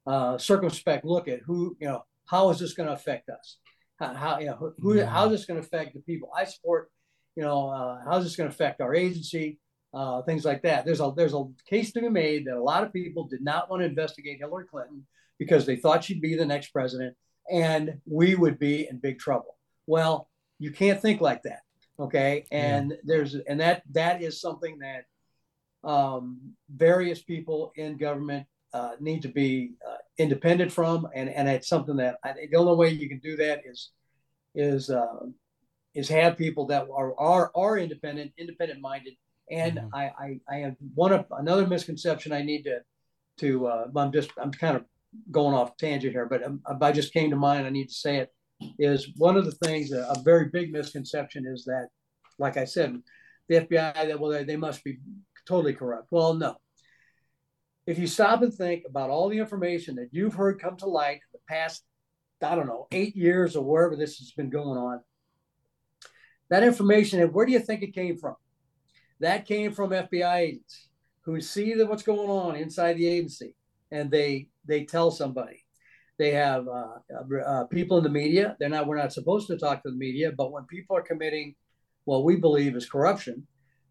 uh, 0.06 0.38
circumspect 0.38 1.04
look 1.04 1.28
at 1.28 1.40
who 1.40 1.76
you 1.80 1.88
know 1.88 2.04
how 2.26 2.50
is 2.50 2.58
this 2.58 2.74
going 2.74 2.88
to 2.88 2.94
affect 2.94 3.28
us 3.28 3.58
how, 3.98 4.14
how 4.14 4.38
you 4.38 4.46
know 4.46 4.72
who, 4.78 4.96
yeah. 4.96 5.06
how's 5.06 5.30
this 5.30 5.44
going 5.44 5.60
to 5.60 5.66
affect 5.66 5.94
the 5.94 6.00
people 6.00 6.30
I 6.36 6.44
support? 6.44 6.90
You 7.34 7.42
know, 7.42 7.68
uh, 7.68 8.00
how's 8.04 8.24
this 8.24 8.36
going 8.36 8.48
to 8.48 8.54
affect 8.54 8.80
our 8.80 8.94
agency? 8.94 9.58
Uh, 9.94 10.20
things 10.22 10.44
like 10.44 10.62
that. 10.62 10.84
There's 10.84 11.00
a 11.00 11.12
there's 11.16 11.34
a 11.34 11.44
case 11.68 11.92
to 11.92 12.00
be 12.00 12.08
made 12.08 12.46
that 12.46 12.56
a 12.56 12.62
lot 12.62 12.82
of 12.82 12.92
people 12.92 13.26
did 13.26 13.42
not 13.42 13.70
want 13.70 13.80
to 13.80 13.86
investigate 13.86 14.38
Hillary 14.38 14.66
Clinton 14.66 15.06
because 15.38 15.64
they 15.64 15.76
thought 15.76 16.04
she'd 16.04 16.20
be 16.20 16.36
the 16.36 16.44
next 16.44 16.68
president, 16.68 17.16
and 17.50 17.98
we 18.04 18.34
would 18.34 18.58
be 18.58 18.88
in 18.88 18.98
big 18.98 19.18
trouble. 19.18 19.56
Well, 19.86 20.28
you 20.58 20.70
can't 20.70 21.00
think 21.00 21.20
like 21.20 21.42
that, 21.44 21.60
okay? 21.98 22.46
And 22.50 22.90
yeah. 22.90 22.96
there's 23.04 23.34
and 23.34 23.60
that 23.60 23.82
that 23.92 24.22
is 24.22 24.40
something 24.40 24.78
that 24.80 25.04
um, 25.88 26.54
various 26.68 27.22
people 27.22 27.72
in 27.76 27.96
government 27.96 28.46
uh, 28.76 28.90
need 29.00 29.22
to 29.22 29.28
be 29.28 29.72
uh, 29.88 29.96
independent 30.18 30.70
from, 30.70 31.08
and 31.14 31.30
and 31.30 31.48
it's 31.48 31.68
something 31.68 31.96
that 31.96 32.16
I, 32.22 32.34
the 32.50 32.58
only 32.58 32.76
way 32.76 32.90
you 32.90 33.08
can 33.08 33.20
do 33.20 33.34
that 33.36 33.62
is 33.64 33.90
is 34.54 34.90
uh, 34.90 35.24
is 35.94 36.08
have 36.10 36.36
people 36.36 36.66
that 36.66 36.86
are 36.94 37.18
are 37.18 37.50
are 37.54 37.78
independent, 37.78 38.32
independent 38.36 38.80
minded. 38.80 39.14
And 39.50 39.78
mm-hmm. 39.78 39.94
I, 39.94 40.04
I 40.18 40.40
I 40.50 40.56
have 40.64 40.76
one 40.94 41.12
of 41.12 41.24
another 41.30 41.66
misconception 41.66 42.32
I 42.32 42.42
need 42.42 42.64
to 42.64 42.80
to 43.38 43.66
uh, 43.66 43.86
I'm 43.96 44.12
just 44.12 44.30
I'm 44.36 44.52
kind 44.52 44.76
of 44.76 44.84
going 45.30 45.54
off 45.54 45.78
tangent 45.78 46.12
here, 46.12 46.26
but 46.26 46.44
um, 46.44 46.60
I 46.82 46.92
just 46.92 47.14
came 47.14 47.30
to 47.30 47.36
mind. 47.36 47.66
I 47.66 47.70
need 47.70 47.88
to 47.88 47.94
say 47.94 48.18
it. 48.18 48.32
Is 48.78 49.12
one 49.16 49.36
of 49.36 49.46
the 49.46 49.52
things 49.66 49.92
a 49.92 50.16
very 50.24 50.48
big 50.48 50.72
misconception 50.72 51.46
is 51.46 51.64
that, 51.64 51.88
like 52.38 52.56
I 52.56 52.64
said, 52.64 53.00
the 53.48 53.60
FBI 53.60 53.94
that 54.08 54.20
well 54.20 54.30
they, 54.30 54.44
they 54.44 54.56
must 54.56 54.84
be 54.84 54.98
totally 55.46 55.72
corrupt. 55.72 56.08
Well, 56.10 56.34
no, 56.34 56.56
if 57.86 57.98
you 57.98 58.06
stop 58.06 58.42
and 58.42 58.52
think 58.52 58.84
about 58.88 59.10
all 59.10 59.28
the 59.28 59.38
information 59.38 59.94
that 59.96 60.08
you've 60.10 60.34
heard 60.34 60.60
come 60.60 60.76
to 60.78 60.86
light 60.86 61.16
in 61.16 61.32
the 61.32 61.38
past, 61.48 61.84
I 62.42 62.54
don't 62.54 62.66
know, 62.66 62.88
eight 62.90 63.16
years 63.16 63.54
or 63.56 63.64
wherever 63.64 63.96
this 63.96 64.18
has 64.18 64.32
been 64.32 64.50
going 64.50 64.76
on, 64.76 65.00
that 66.50 66.64
information, 66.64 67.20
and 67.20 67.32
where 67.32 67.46
do 67.46 67.52
you 67.52 67.60
think 67.60 67.82
it 67.82 67.94
came 67.94 68.18
from? 68.18 68.34
That 69.20 69.46
came 69.46 69.72
from 69.72 69.90
FBI 69.90 70.36
agents 70.38 70.88
who 71.22 71.40
see 71.40 71.74
that 71.74 71.86
what's 71.86 72.02
going 72.02 72.28
on 72.28 72.56
inside 72.56 72.94
the 72.94 73.08
agency, 73.08 73.54
and 73.90 74.10
they 74.10 74.48
they 74.64 74.84
tell 74.84 75.10
somebody. 75.10 75.64
They 76.18 76.30
have 76.30 76.66
uh, 76.66 77.44
uh, 77.44 77.64
people 77.64 77.98
in 77.98 78.04
the 78.04 78.10
media. 78.10 78.56
They're 78.58 78.68
not. 78.68 78.86
We're 78.86 78.96
not 78.96 79.12
supposed 79.12 79.48
to 79.48 79.58
talk 79.58 79.82
to 79.82 79.90
the 79.90 79.96
media, 79.96 80.32
but 80.36 80.52
when 80.52 80.64
people 80.64 80.96
are 80.96 81.02
committing 81.02 81.54
what 82.04 82.24
we 82.24 82.36
believe 82.36 82.76
is 82.76 82.88
corruption, 82.88 83.46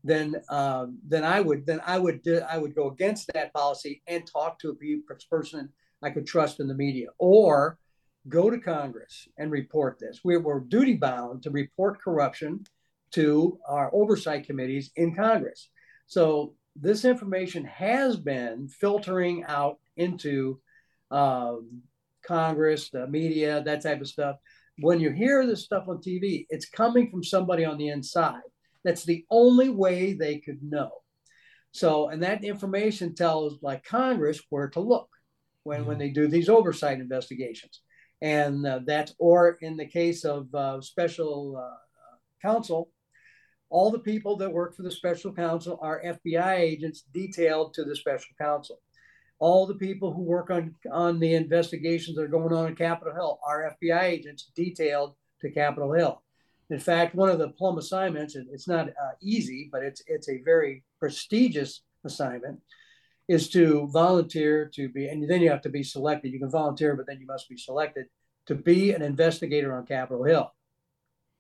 then 0.06 0.36
um, 0.50 1.00
then 1.08 1.24
I 1.24 1.42
would 1.42 1.66
then 1.66 1.82
I 1.86 1.98
would 1.98 2.22
I 2.48 2.58
would 2.60 2.76
go 2.76 2.90
against 2.90 3.32
that 3.34 3.52
policy 3.54 4.04
and 4.08 4.24
talk 4.26 4.60
to 4.60 4.70
a 4.70 5.26
person 5.30 5.70
I 6.04 6.12
could 6.12 6.28
trust 6.28 6.60
in 6.60 6.68
the 6.68 6.76
media, 6.76 7.08
or 7.18 7.80
go 8.30 8.52
to 8.52 8.60
Congress 8.60 9.28
and 9.38 9.52
report 9.52 9.98
this. 10.00 10.22
We 10.24 10.38
were 10.38 10.60
duty 10.60 10.94
bound 10.94 11.44
to 11.44 11.50
report 11.50 12.02
corruption 12.02 12.66
to 13.12 13.60
our 13.68 13.90
oversight 13.94 14.46
committees 14.46 14.92
in 14.96 15.16
Congress. 15.16 15.70
So 16.06 16.54
this 16.76 17.04
information 17.04 17.66
has 17.66 18.16
been 18.18 18.68
filtering 18.68 19.44
out 19.48 19.80
into 19.98 20.60
um, 21.10 21.82
Congress, 22.26 22.90
the 22.90 23.08
media, 23.08 23.64
that 23.64 23.82
type 23.82 24.02
of 24.02 24.08
stuff. 24.08 24.36
When 24.80 25.00
you 25.00 25.12
hear 25.12 25.48
this 25.48 25.64
stuff 25.64 25.86
on 25.88 25.98
TV, 25.98 26.46
it's 26.50 26.70
coming 26.70 27.10
from 27.10 27.24
somebody 27.24 27.66
on 27.66 27.78
the 27.78 27.88
inside. 27.88 28.42
That's 28.86 29.04
the 29.04 29.26
only 29.30 29.68
way 29.68 30.14
they 30.14 30.38
could 30.38 30.64
know. 30.64 30.92
So, 31.72 32.08
and 32.08 32.24
that 32.24 32.46
information 32.46 33.16
tells 33.16 33.62
like 33.62 33.84
Congress 33.84 34.40
where 34.50 34.70
to 34.70 34.80
look 34.80 35.10
when, 35.64 35.80
mm-hmm. 35.80 35.90
when 35.90 35.98
they 35.98 36.12
do 36.12 36.28
these 36.28 36.48
oversight 36.48 37.00
investigations. 37.00 37.82
And 38.22 38.66
uh, 38.66 38.80
that's, 38.86 39.14
or 39.20 39.58
in 39.60 39.76
the 39.76 39.86
case 39.86 40.24
of 40.24 40.54
uh, 40.56 40.80
special 40.80 41.58
uh, 41.58 42.18
counsel, 42.42 42.92
all 43.70 43.92
the 43.92 44.00
people 44.00 44.38
that 44.38 44.54
work 44.54 44.76
for 44.76 44.84
the 44.84 44.92
special 44.92 45.34
counsel 45.34 45.78
are 45.82 46.02
FBI 46.06 46.60
agents 46.60 47.04
detailed 47.14 47.74
to 47.74 47.84
the 47.84 47.96
special 47.96 48.34
counsel. 48.40 48.80
all 49.40 49.68
the 49.68 49.76
people 49.76 50.14
who 50.14 50.22
work 50.22 50.50
on 50.50 50.74
on 50.92 51.20
the 51.20 51.34
investigations 51.34 52.16
that 52.16 52.24
are 52.24 52.28
going 52.28 52.54
on 52.54 52.68
in 52.68 52.76
Capitol 52.76 53.14
Hill 53.14 53.40
are 53.46 53.76
FBI 53.82 54.04
agents 54.04 54.52
detailed 54.56 55.16
to 55.42 55.52
Capitol 55.52 55.92
Hill. 55.92 56.22
In 56.70 56.80
fact, 56.80 57.16
one 57.16 57.30
of 57.30 57.38
the 57.38 57.50
plum 57.50 57.78
assignments, 57.78 58.36
it's 58.36 58.68
not 58.68 58.90
uh, 58.90 59.12
easy, 59.22 59.70
but 59.72 59.84
it's 59.84 60.02
it's 60.08 60.30
a 60.30 60.42
very 60.44 60.84
prestigious 61.00 61.82
assignment, 62.04 62.60
is 63.28 63.50
to 63.50 63.88
volunteer 63.92 64.70
to 64.76 64.90
be, 64.90 65.08
and 65.08 65.30
then 65.30 65.42
you 65.42 65.50
have 65.50 65.62
to 65.62 65.70
be 65.70 65.84
selected. 65.84 66.32
You 66.32 66.40
can 66.40 66.50
volunteer, 66.50 66.96
but 66.96 67.06
then 67.06 67.20
you 67.20 67.28
must 67.28 67.50
be 67.50 67.58
selected 67.58 68.08
to 68.48 68.56
be 68.56 68.92
an 68.92 69.02
investigator 69.02 69.76
on 69.76 69.86
Capitol 69.86 70.24
Hill. 70.24 70.52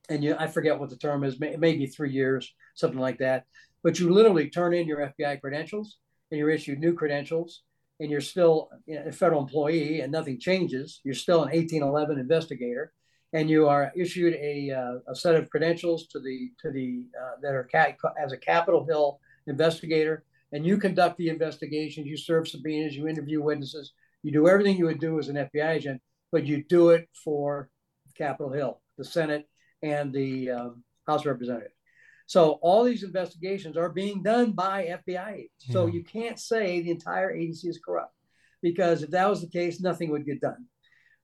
And 0.09 0.23
you, 0.23 0.35
I 0.37 0.47
forget 0.47 0.79
what 0.79 0.89
the 0.89 0.97
term 0.97 1.23
is, 1.23 1.39
maybe 1.39 1.87
three 1.87 2.11
years, 2.11 2.53
something 2.75 2.99
like 2.99 3.17
that. 3.19 3.45
But 3.83 3.99
you 3.99 4.11
literally 4.11 4.49
turn 4.49 4.73
in 4.73 4.87
your 4.87 5.11
FBI 5.19 5.41
credentials, 5.41 5.97
and 6.29 6.37
you're 6.39 6.51
issued 6.51 6.79
new 6.79 6.93
credentials, 6.93 7.63
and 7.99 8.11
you're 8.11 8.21
still 8.21 8.69
a 8.87 9.11
federal 9.11 9.41
employee, 9.41 10.01
and 10.01 10.11
nothing 10.11 10.39
changes. 10.39 11.01
You're 11.03 11.15
still 11.15 11.43
an 11.43 11.49
1811 11.49 12.19
investigator 12.19 12.93
and 13.35 13.49
you 13.49 13.67
are 13.67 13.91
issued 13.97 14.33
a, 14.35 14.71
uh, 14.71 15.11
a 15.11 15.15
set 15.15 15.35
of 15.35 15.49
credentials 15.49 16.07
to 16.07 16.19
the 16.21 16.51
to 16.61 16.71
the 16.71 17.03
uh, 17.21 17.35
that 17.41 17.53
are 17.53 17.67
ca- 17.69 17.93
as 18.17 18.31
a 18.31 18.37
Capitol 18.37 18.85
Hill 18.85 19.19
investigator, 19.45 20.23
and 20.53 20.65
you 20.65 20.77
conduct 20.77 21.17
the 21.17 21.27
investigations. 21.27 22.07
You 22.07 22.15
serve 22.15 22.47
subpoenas, 22.47 22.95
you 22.95 23.09
interview 23.09 23.41
witnesses, 23.41 23.91
you 24.23 24.31
do 24.31 24.47
everything 24.47 24.77
you 24.77 24.85
would 24.85 25.01
do 25.01 25.19
as 25.19 25.27
an 25.27 25.35
FBI 25.35 25.69
agent, 25.69 26.01
but 26.31 26.45
you 26.45 26.63
do 26.63 26.91
it 26.91 27.09
for 27.25 27.69
Capitol 28.17 28.53
Hill, 28.53 28.79
the 28.97 29.03
Senate, 29.03 29.49
and 29.83 30.13
the 30.13 30.51
um, 30.51 30.83
House 31.05 31.21
of 31.21 31.27
Representatives. 31.27 31.73
So 32.27 32.53
all 32.61 32.85
these 32.85 33.03
investigations 33.03 33.75
are 33.75 33.89
being 33.89 34.23
done 34.23 34.53
by 34.53 34.97
FBI 35.07 35.33
agents. 35.33 35.65
So 35.71 35.87
you 35.87 36.03
can't 36.03 36.39
say 36.39 36.81
the 36.81 36.89
entire 36.89 37.35
agency 37.35 37.67
is 37.67 37.79
corrupt, 37.85 38.15
because 38.61 39.03
if 39.03 39.11
that 39.11 39.29
was 39.29 39.41
the 39.41 39.49
case, 39.49 39.81
nothing 39.81 40.09
would 40.09 40.25
get 40.25 40.39
done. 40.39 40.65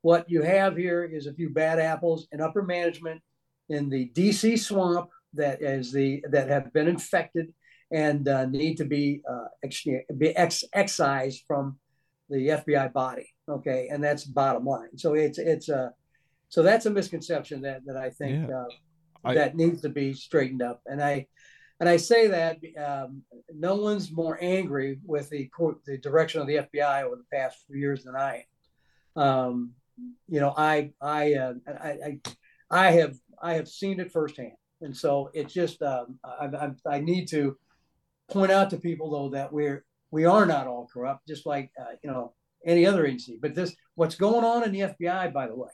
What 0.01 0.29
you 0.29 0.41
have 0.41 0.75
here 0.75 1.03
is 1.03 1.27
a 1.27 1.33
few 1.33 1.49
bad 1.49 1.79
apples 1.79 2.27
in 2.31 2.41
upper 2.41 2.63
management 2.63 3.21
in 3.69 3.89
the 3.89 4.09
DC 4.15 4.59
swamp 4.59 5.09
that 5.33 5.61
is 5.61 5.91
the 5.91 6.23
that 6.29 6.49
have 6.49 6.73
been 6.73 6.87
infected 6.87 7.53
and 7.91 8.27
uh, 8.27 8.45
need 8.45 8.77
to 8.77 8.85
be 8.85 9.21
uh, 9.29 9.47
ex- 9.63 9.85
be 10.17 10.35
ex- 10.35 10.63
excised 10.73 11.43
from 11.47 11.77
the 12.29 12.47
FBI 12.47 12.91
body. 12.93 13.29
Okay, 13.49 13.89
and 13.91 14.03
that's 14.03 14.23
bottom 14.23 14.65
line. 14.65 14.97
So 14.97 15.13
it's 15.13 15.37
it's 15.37 15.69
a 15.69 15.93
so 16.49 16.63
that's 16.63 16.85
a 16.85 16.89
misconception 16.89 17.61
that 17.61 17.81
that 17.85 17.97
I 17.97 18.09
think 18.09 18.49
yeah. 18.49 18.55
uh, 18.55 18.65
I, 19.23 19.33
that 19.35 19.55
needs 19.55 19.81
to 19.81 19.89
be 19.89 20.13
straightened 20.13 20.61
up. 20.61 20.81
And 20.85 21.01
I 21.01 21.27
and 21.79 21.89
I 21.89 21.97
say 21.97 22.27
that 22.27 22.57
um, 22.77 23.23
no 23.53 23.75
one's 23.75 24.11
more 24.11 24.37
angry 24.41 24.99
with 25.05 25.29
the 25.29 25.49
the 25.85 25.97
direction 25.97 26.41
of 26.41 26.47
the 26.47 26.67
FBI 26.73 27.03
over 27.03 27.15
the 27.15 27.37
past 27.37 27.63
few 27.67 27.77
years 27.77 28.03
than 28.03 28.15
I 28.15 28.45
am. 29.15 29.23
Um, 29.23 29.71
you 30.27 30.39
know, 30.39 30.53
I 30.55 30.91
I, 31.01 31.33
uh, 31.33 31.53
I 31.67 31.89
I 31.89 32.19
I 32.69 32.91
have 32.91 33.17
I 33.41 33.53
have 33.53 33.67
seen 33.67 33.99
it 33.99 34.11
firsthand, 34.11 34.53
and 34.81 34.95
so 34.95 35.29
it's 35.33 35.53
just 35.53 35.81
um, 35.81 36.19
I, 36.23 36.45
I, 36.45 36.95
I 36.95 36.99
need 36.99 37.27
to 37.29 37.57
point 38.29 38.51
out 38.51 38.69
to 38.69 38.77
people 38.77 39.11
though 39.11 39.29
that 39.29 39.51
we're 39.51 39.83
we 40.11 40.25
are 40.25 40.45
not 40.45 40.67
all 40.67 40.89
corrupt, 40.91 41.27
just 41.27 41.45
like 41.45 41.71
uh, 41.79 41.95
you 42.03 42.11
know 42.11 42.33
any 42.65 42.85
other 42.85 43.05
agency. 43.05 43.37
But 43.41 43.55
this 43.55 43.75
what's 43.95 44.15
going 44.15 44.45
on 44.45 44.63
in 44.63 44.71
the 44.71 44.81
FBI, 44.81 45.33
by 45.33 45.47
the 45.47 45.55
way, 45.55 45.71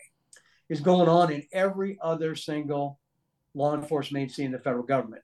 is 0.70 0.82
going 0.82 1.10
on 1.10 1.32
in 1.32 1.44
every 1.52 1.98
other 2.02 2.36
single 2.36 3.00
law 3.54 3.76
enforcement 3.76 4.24
agency 4.24 4.46
in 4.46 4.52
the 4.52 4.60
federal 4.60 4.84
government. 4.84 5.24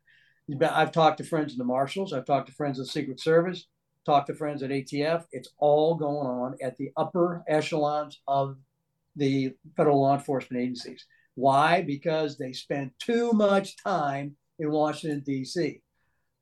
I've 0.62 0.92
talked 0.92 1.20
to 1.20 1.24
friends 1.24 1.54
in 1.54 1.58
the 1.58 1.64
marshals. 1.64 2.12
I've 2.12 2.26
talked 2.26 2.48
to 2.50 2.54
friends 2.54 2.80
of 2.80 2.86
the 2.86 2.92
Secret 2.92 3.20
Service. 3.20 3.68
Talked 4.06 4.28
to 4.28 4.36
friends 4.36 4.62
at 4.62 4.70
ATF. 4.70 5.26
It's 5.32 5.50
all 5.58 5.96
going 5.96 6.28
on 6.28 6.58
at 6.62 6.76
the 6.78 6.92
upper 6.98 7.44
echelons 7.48 8.20
of 8.28 8.58
the 9.16 9.54
federal 9.76 10.02
law 10.02 10.16
enforcement 10.16 10.64
agencies. 10.64 11.06
Why? 11.36 11.82
Because 11.82 12.38
they 12.38 12.54
spend 12.54 12.92
too 13.00 13.32
much 13.34 13.76
time 13.84 14.36
in 14.60 14.72
Washington, 14.72 15.22
D.C. 15.26 15.82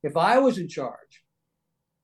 If 0.03 0.17
I 0.17 0.39
was 0.39 0.57
in 0.57 0.67
charge, 0.67 1.24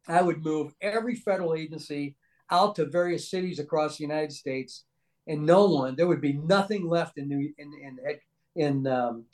I 0.07 0.22
would 0.22 0.43
move 0.43 0.74
every 0.82 1.15
federal 1.15 1.53
agency 1.53 2.15
out 2.49 2.76
to 2.76 2.86
various 2.86 3.30
cities 3.30 3.59
across 3.59 3.97
the 3.97 4.03
United 4.03 4.32
States, 4.32 4.86
and 5.28 5.45
no 5.45 5.68
one, 5.68 5.95
there 5.95 6.07
would 6.07 6.22
be 6.22 6.34
nothing 6.34 6.88
left 6.88 7.18
in 7.18 7.28
New, 7.28 7.53
in 7.57 7.72
in 7.82 7.97
in, 8.55 8.88
um, 8.88 9.26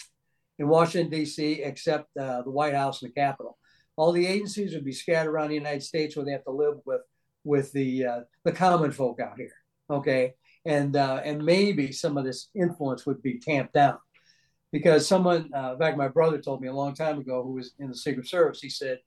in 0.57 0.67
Washington 0.67 1.11
D.C. 1.11 1.61
except 1.61 2.15
uh, 2.17 2.41
the 2.41 2.49
White 2.49 2.73
House 2.73 3.01
and 3.01 3.11
the 3.11 3.21
Capitol. 3.21 3.57
All 3.95 4.11
the 4.11 4.25
agencies 4.25 4.73
would 4.73 4.85
be 4.85 4.91
scattered 4.91 5.29
around 5.29 5.49
the 5.49 5.55
United 5.55 5.83
States, 5.83 6.15
where 6.15 6.25
they 6.25 6.31
have 6.31 6.43
to 6.45 6.51
live 6.51 6.77
with 6.85 7.01
with 7.43 7.71
the 7.73 8.05
uh, 8.05 8.19
the 8.43 8.51
common 8.51 8.91
folk 8.91 9.19
out 9.19 9.37
here. 9.37 9.53
Okay, 9.89 10.33
and 10.65 10.95
uh, 10.95 11.21
and 11.23 11.43
maybe 11.43 11.91
some 11.91 12.17
of 12.17 12.23
this 12.23 12.49
influence 12.55 13.05
would 13.05 13.21
be 13.21 13.39
tamped 13.39 13.73
down 13.73 13.97
because 14.71 15.07
someone 15.07 15.49
uh, 15.55 15.73
in 15.73 15.79
fact 15.79 15.97
my 15.97 16.07
brother 16.07 16.39
told 16.39 16.61
me 16.61 16.67
a 16.67 16.73
long 16.73 16.93
time 16.93 17.19
ago 17.19 17.43
who 17.43 17.53
was 17.53 17.73
in 17.79 17.89
the 17.89 17.95
secret 17.95 18.27
service 18.27 18.61
he 18.61 18.69
said 18.69 18.99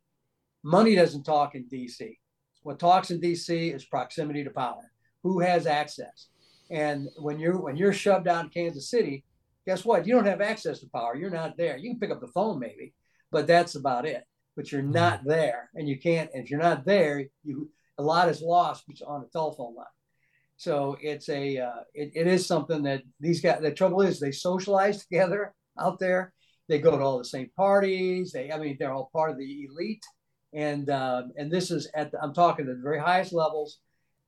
money 0.62 0.94
doesn't 0.94 1.24
talk 1.24 1.54
in 1.54 1.64
dc 1.64 2.16
what 2.66 2.80
talks 2.80 3.10
in 3.10 3.20
dc 3.20 3.74
is 3.74 3.84
proximity 3.84 4.42
to 4.42 4.50
power. 4.50 4.90
Who 5.22 5.38
has 5.38 5.66
access? 5.66 6.28
And 6.68 7.08
when 7.16 7.38
you're 7.38 7.60
when 7.60 7.76
you're 7.76 7.92
shoved 7.92 8.26
out 8.26 8.44
in 8.44 8.50
kansas 8.50 8.90
city 8.90 9.24
guess 9.66 9.84
what? 9.84 10.06
You 10.06 10.14
don't 10.14 10.26
have 10.26 10.40
access 10.40 10.78
to 10.78 10.88
power. 10.90 11.16
You're 11.16 11.30
not 11.30 11.56
there. 11.56 11.76
You 11.76 11.90
can 11.90 11.98
pick 11.98 12.10
up 12.10 12.20
the 12.20 12.28
phone 12.28 12.58
maybe 12.58 12.92
but 13.30 13.46
that's 13.46 13.76
about 13.76 14.04
it. 14.06 14.24
But 14.56 14.72
you're 14.72 14.82
not 14.82 15.20
mm-hmm. 15.20 15.28
there 15.28 15.70
and 15.74 15.88
you 15.88 15.98
can't 15.98 16.28
if 16.34 16.50
you're 16.50 16.60
not 16.60 16.84
there 16.84 17.24
you 17.44 17.70
a 17.98 18.02
lot 18.02 18.28
is 18.28 18.42
lost 18.42 18.84
on 19.06 19.22
a 19.22 19.26
telephone 19.26 19.76
line 19.76 19.86
so 20.56 20.96
it's 21.00 21.28
a 21.28 21.58
uh, 21.58 21.80
it, 21.94 22.12
it 22.14 22.26
is 22.26 22.46
something 22.46 22.82
that 22.84 23.02
these 23.20 23.40
guys. 23.40 23.60
The 23.60 23.70
trouble 23.70 24.02
is 24.02 24.18
they 24.18 24.32
socialize 24.32 25.02
together 25.02 25.54
out 25.78 25.98
there. 25.98 26.32
They 26.68 26.78
go 26.78 26.96
to 26.96 27.02
all 27.02 27.18
the 27.18 27.24
same 27.24 27.50
parties. 27.56 28.32
They 28.32 28.50
I 28.50 28.58
mean 28.58 28.76
they're 28.78 28.92
all 28.92 29.10
part 29.12 29.30
of 29.30 29.38
the 29.38 29.66
elite, 29.70 30.04
and 30.54 30.88
um, 30.90 31.32
and 31.36 31.50
this 31.50 31.70
is 31.70 31.90
at 31.94 32.10
the, 32.10 32.22
I'm 32.22 32.34
talking 32.34 32.66
at 32.66 32.76
the 32.76 32.82
very 32.82 32.98
highest 32.98 33.32
levels. 33.32 33.78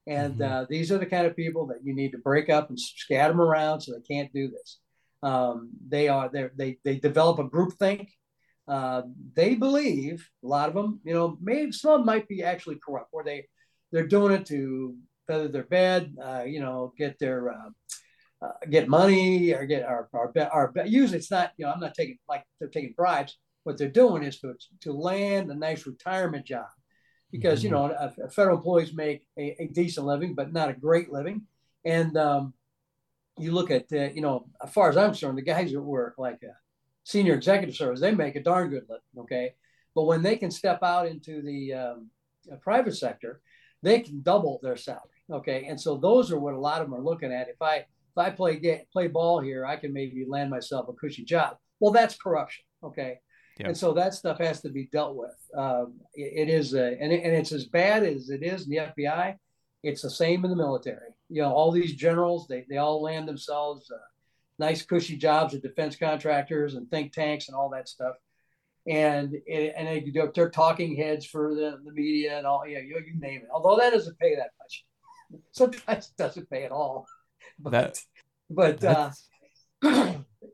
And 0.07 0.37
mm-hmm. 0.37 0.53
uh, 0.53 0.65
these 0.71 0.91
are 0.91 0.99
the 0.99 1.07
kind 1.07 1.27
of 1.27 1.37
people 1.37 1.67
that 1.67 1.85
you 1.85 1.95
need 1.95 2.13
to 2.13 2.19
break 2.19 2.49
up 2.49 2.71
and 2.71 2.81
scatter 2.81 3.33
them 3.33 3.43
around 3.43 3.83
so 3.83 3.93
they 3.93 4.15
can't 4.15 4.33
do 4.33 4.49
this. 4.49 4.79
Um, 5.23 5.71
they 5.87 6.09
are 6.09 6.31
they 6.57 6.79
they 6.85 6.97
develop 6.97 7.39
a 7.39 7.45
group 7.45 7.73
think. 7.79 8.11
Uh, 8.67 9.03
they 9.35 9.55
believe 9.55 10.29
a 10.45 10.47
lot 10.47 10.69
of 10.69 10.75
them, 10.75 11.01
you 11.03 11.15
know, 11.15 11.39
maybe 11.41 11.73
some 11.73 12.05
might 12.05 12.29
be 12.29 12.43
actually 12.43 12.79
corrupt, 12.85 13.09
where 13.13 13.25
they 13.25 13.47
they're 13.93 14.07
doing 14.07 14.33
it 14.33 14.45
to 14.47 14.95
feather 15.29 15.49
their 15.49 15.65
bed, 15.65 16.17
uh, 16.21 16.43
you 16.45 16.61
know, 16.61 16.93
get 16.99 17.19
their 17.19 17.51
uh, 17.51 17.71
uh, 18.41 18.53
get 18.71 18.89
money 18.89 19.53
or 19.53 19.67
get 19.67 19.85
our 19.85 20.09
our, 20.13 20.33
our 20.53 20.73
usually 20.87 21.19
it's 21.19 21.31
not 21.31 21.53
you 21.57 21.67
know 21.67 21.73
I'm 21.73 21.81
not 21.81 21.95
taking 21.95 22.19
like 22.29 22.45
they're 22.59 22.69
taking 22.69 22.95
bribes. 22.97 23.37
What 23.65 23.79
they're 23.79 23.89
doing 23.89 24.23
is 24.23 24.41
to 24.41 24.55
to 24.83 24.93
land 24.93 25.51
a 25.51 25.55
nice 25.55 25.87
retirement 25.87 26.47
job 26.47 26.67
because 27.31 27.59
mm-hmm. 27.59 27.67
you 27.67 27.71
know 27.73 28.13
a, 28.23 28.31
federal 28.31 28.57
employees 28.57 28.95
make 28.95 29.27
a, 29.39 29.57
a, 29.63 29.67
decent 29.69 30.07
living 30.07 30.35
but 30.35 30.53
not 30.53 30.71
a 30.71 30.75
great 30.75 31.13
living, 31.13 31.43
and 31.85 32.17
um, 32.17 32.55
you 33.39 33.53
look 33.53 33.71
at 33.71 33.87
uh, 33.93 34.11
you 34.15 34.23
know 34.23 34.47
as 34.63 34.71
far 34.71 34.89
as 34.89 34.97
I'm 34.97 35.11
concerned, 35.11 35.37
the 35.37 35.43
guys 35.43 35.73
that 35.73 35.83
work 35.83 36.15
like 36.17 36.43
a 36.43 36.55
senior 37.05 37.35
executive 37.35 37.75
service 37.75 38.01
they 38.01 38.15
make 38.15 38.37
a 38.37 38.43
darn 38.43 38.71
good 38.71 38.87
living. 38.89 39.03
Okay, 39.19 39.55
but 39.95 40.05
when 40.05 40.23
they 40.23 40.37
can 40.37 40.51
step 40.51 40.83
out 40.83 41.09
into 41.09 41.43
the 41.43 41.75
um, 41.75 42.11
private 42.61 42.97
sector, 42.97 43.41
they 43.83 44.01
can 44.01 44.23
double 44.23 44.61
their 44.63 44.77
salary. 44.77 45.18
Okay, 45.31 45.67
and 45.67 45.81
so 45.81 45.97
those 45.97 46.33
are 46.33 46.39
what 46.39 46.55
a 46.55 46.59
lot 46.59 46.81
of 46.81 46.89
them 46.89 46.99
are 46.99 47.05
looking 47.05 47.33
at. 47.33 47.49
If 47.49 47.61
I 47.61 47.77
if 47.77 48.17
I 48.17 48.31
play 48.31 48.57
get, 48.57 48.91
play 48.91 49.09
ball 49.09 49.41
here, 49.41 49.67
I 49.67 49.77
can 49.77 49.93
maybe 49.93 50.25
land 50.27 50.51
myself 50.51 50.89
a 50.89 50.93
cushy 50.95 51.25
job. 51.25 51.57
Well, 51.81 51.93
that's 51.93 52.17
corruption. 52.17 52.65
Okay, 52.83 53.19
yeah. 53.59 53.69
and 53.69 53.77
so 53.77 53.93
that 53.95 54.15
stuff 54.15 54.39
has 54.39 54.61
to 54.63 54.71
be 54.71 54.89
dealt 54.91 55.17
with. 55.17 55.37
Um, 55.57 55.95
it, 56.15 56.49
it 56.49 56.53
is, 56.53 56.75
a, 56.75 56.97
and, 57.01 57.13
it, 57.13 57.23
and 57.25 57.35
it's 57.35 57.53
as 57.53 57.67
bad 57.67 58.05
as 58.05 58.31
it 58.31 58.43
is 58.43 58.65
in 58.65 58.71
the 58.71 58.77
FBI. 58.77 59.37
It's 59.83 60.03
the 60.03 60.11
same 60.11 60.45
in 60.45 60.51
the 60.51 60.57
military. 60.57 61.11
You 61.29 61.43
know, 61.43 61.53
all 61.53 61.71
these 61.71 61.95
generals, 61.95 62.49
they 62.49 62.65
they 62.69 62.79
all 62.79 63.03
land 63.03 63.29
themselves 63.29 63.91
uh, 63.91 63.99
nice 64.59 64.83
cushy 64.83 65.17
jobs 65.17 65.55
at 65.55 65.63
defense 65.63 65.95
contractors 65.97 66.75
and 66.75 66.91
think 66.91 67.13
tanks 67.13 67.49
and 67.49 67.57
all 67.57 67.71
that 67.71 67.89
stuff 67.89 68.17
and 68.89 69.35
and 69.49 69.87
they, 69.87 70.13
they're 70.35 70.51
talking 70.51 70.97
heads 70.97 71.27
for 71.27 71.55
the, 71.55 71.79
the 71.85 71.93
media 71.93 72.39
and 72.39 72.47
all 72.47 72.67
yeah 72.67 72.79
you, 72.79 73.01
you 73.07 73.19
name 73.21 73.43
it 73.43 73.49
although 73.53 73.77
that 73.77 73.93
doesn't 73.93 74.19
pay 74.19 74.35
that 74.35 74.51
much 74.59 74.85
sometimes 75.53 76.07
it 76.11 76.17
doesn't 76.17 76.51
pay 76.51 76.65
at 76.65 76.73
all. 76.73 77.07
But 77.61 77.71
that, 77.73 77.99
but 78.49 78.85
uh, 78.85 79.11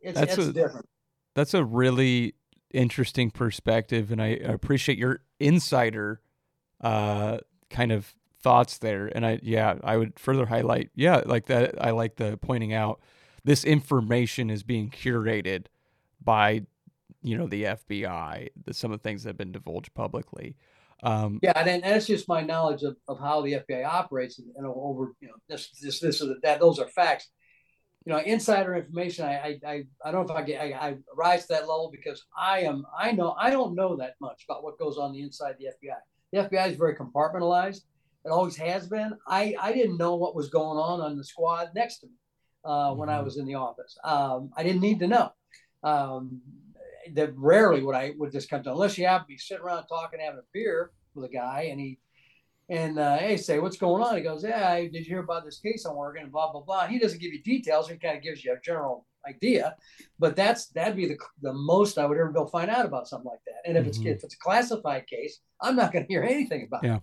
it's, 0.03 0.19
that's 0.19 0.39
it's 0.39 0.49
a, 0.49 0.53
different. 0.55 0.87
That's 1.35 1.53
a 1.53 1.63
really 1.63 2.35
interesting 2.73 3.31
perspective, 3.31 4.11
and 4.11 4.23
I 4.23 4.29
appreciate 4.29 4.97
your 4.97 5.21
insider 5.39 6.23
uh, 6.81 7.39
kind 7.69 7.93
of 7.93 8.15
thoughts 8.41 8.79
there. 8.79 9.11
And 9.15 9.27
I, 9.27 9.41
yeah, 9.43 9.77
I 9.83 9.97
would 9.97 10.19
further 10.19 10.47
highlight, 10.47 10.91
yeah, 10.95 11.23
like 11.27 11.47
that. 11.47 11.83
I 11.83 11.91
like 11.91 12.17
the 12.17 12.37
pointing 12.37 12.73
out 12.73 13.01
this 13.45 13.65
information 13.65 14.51
is 14.51 14.63
being 14.63 14.91
curated 14.91 15.67
by, 16.23 16.63
you 17.23 17.37
know, 17.37 17.47
the 17.47 17.65
FBI. 17.65 18.49
The, 18.65 18.75
some 18.75 18.93
of 18.93 19.01
the 19.01 19.03
things 19.03 19.23
that 19.23 19.31
have 19.31 19.39
been 19.39 19.53
divulged 19.53 19.95
publicly. 19.95 20.57
Um, 21.03 21.39
yeah, 21.43 21.53
and, 21.57 21.83
that's 21.83 22.07
just 22.07 22.29
my 22.29 22.41
knowledge 22.41 22.83
of, 22.83 22.97
of 23.09 23.19
how 23.19 23.43
the 23.43 23.55
FBI 23.55 23.85
operates, 23.85 24.39
and, 24.39 24.49
and 24.57 24.67
over 24.67 25.13
you 25.21 25.29
know 25.29 25.35
this 25.49 25.71
this 25.81 26.01
this 26.01 26.23
or 26.23 26.35
that. 26.43 26.61
Those 26.61 26.79
are 26.79 26.89
facts. 26.89 27.29
You 28.07 28.13
know, 28.13 28.21
insider 28.21 28.75
information. 28.75 29.25
I 29.25 29.59
I 29.67 29.85
I, 30.05 30.13
don't 30.13 30.27
know 30.27 30.35
if 30.35 30.39
I 30.39 30.43
get 30.43 30.61
I, 30.61 30.73
I 30.73 30.97
rise 31.17 31.43
to 31.43 31.55
that 31.55 31.63
level 31.63 31.91
because 31.93 32.25
I 32.39 32.61
am 32.61 32.85
I 32.99 33.13
know 33.13 33.35
I 33.39 33.51
don't 33.51 33.75
know 33.75 33.97
that 33.97 34.15
much 34.21 34.45
about 34.49 34.63
what 34.63 34.79
goes 34.79 34.99
on 34.99 35.13
the 35.13 35.23
inside 35.23 35.57
the 35.59 35.67
FBI. 35.67 35.97
The 36.33 36.49
FBI 36.49 36.71
is 36.71 36.77
very 36.77 36.97
compartmentalized. 36.97 37.83
It 38.25 38.31
always 38.31 38.57
has 38.57 38.87
been. 38.87 39.13
I 39.27 39.55
I 39.61 39.73
didn't 39.73 39.99
know 39.99 40.17
what 40.17 40.35
was 40.35 40.49
going 40.49 40.79
on 40.79 41.01
on 41.01 41.17
the 41.17 41.25
squad 41.25 41.71
next 41.75 41.99
to 41.99 42.07
me 42.07 42.15
uh, 42.65 42.69
mm-hmm. 42.69 42.99
when 42.99 43.09
I 43.09 43.17
mm-hmm. 43.17 43.25
was 43.25 43.37
in 43.37 43.47
the 43.47 43.55
office. 43.55 43.97
Um, 44.05 44.51
I 44.57 44.63
didn't 44.63 44.81
need 44.81 45.01
to 45.01 45.07
know. 45.07 45.33
Um, 45.83 46.41
that 47.13 47.37
rarely 47.37 47.83
would 47.83 47.95
I 47.95 48.13
would 48.19 48.33
this 48.33 48.47
come 48.47 48.63
to 48.63 48.73
unless 48.73 48.99
you 48.99 49.07
have 49.07 49.23
to 49.23 49.27
be 49.27 49.39
sitting 49.39 49.65
around 49.65 49.87
talking, 49.87 50.21
having 50.21 50.41
a 50.41 50.43
beer 50.53 50.91
with 51.15 51.31
a 51.31 51.33
guy, 51.33 51.69
and 51.71 51.81
he 51.81 51.99
and 52.69 52.99
uh, 52.99 53.19
hey, 53.19 53.37
say 53.37 53.59
what's 53.59 53.77
going 53.77 54.03
on? 54.03 54.17
He 54.17 54.23
goes, 54.23 54.43
yeah, 54.43 54.77
did 54.81 54.95
you 54.95 55.05
hear 55.05 55.19
about 55.19 55.45
this 55.45 55.59
case 55.59 55.85
I'm 55.85 55.97
working? 55.97 56.23
And 56.23 56.33
blah 56.33 56.51
blah 56.51 56.63
blah. 56.63 56.87
He 56.87 56.99
doesn't 56.99 57.21
give 57.21 57.33
you 57.33 57.43
details. 57.43 57.89
He 57.89 57.97
kind 57.97 58.17
of 58.17 58.23
gives 58.23 58.45
you 58.45 58.55
a 58.55 58.61
general 58.61 59.07
idea, 59.27 59.77
but 60.19 60.37
that's 60.37 60.67
that'd 60.67 60.97
be 60.97 61.07
the 61.07 61.19
the 61.43 61.53
most 61.53 61.99
I 61.99 62.07
would 62.07 62.19
ever 62.19 62.33
go 62.33 62.47
find 62.47 62.71
out 62.71 62.87
about 62.87 63.09
something 63.09 63.31
like 63.31 63.45
that. 63.47 63.69
And 63.69 63.77
if 63.77 63.83
mm-hmm. 63.83 64.07
it's 64.07 64.19
if 64.19 64.25
it's 64.25 64.35
a 64.35 64.39
classified 64.39 65.07
case, 65.07 65.41
I'm 65.61 65.77
not 65.77 65.93
going 65.93 66.05
to 66.07 66.13
hear 66.13 66.23
anything 66.23 66.65
about 66.65 66.85
yeah. 66.85 66.97
it. 66.97 67.03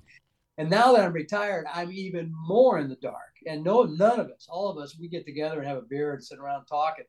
And 0.58 0.70
now 0.70 0.94
that 0.94 1.06
I'm 1.06 1.14
retired, 1.14 1.66
I'm 1.74 1.92
even 1.92 2.32
more 2.32 2.78
in 2.78 2.90
the 2.90 2.98
dark. 2.98 3.32
And 3.48 3.64
no, 3.64 3.84
none 3.84 4.20
of 4.20 4.28
us, 4.28 4.48
all 4.50 4.70
of 4.70 4.78
us, 4.78 4.98
we 5.00 5.08
get 5.08 5.26
together 5.26 5.60
and 5.60 5.68
have 5.68 5.78
a 5.78 5.82
beer 5.82 6.14
and 6.14 6.24
sit 6.24 6.38
around 6.38 6.66
talking 6.66 7.06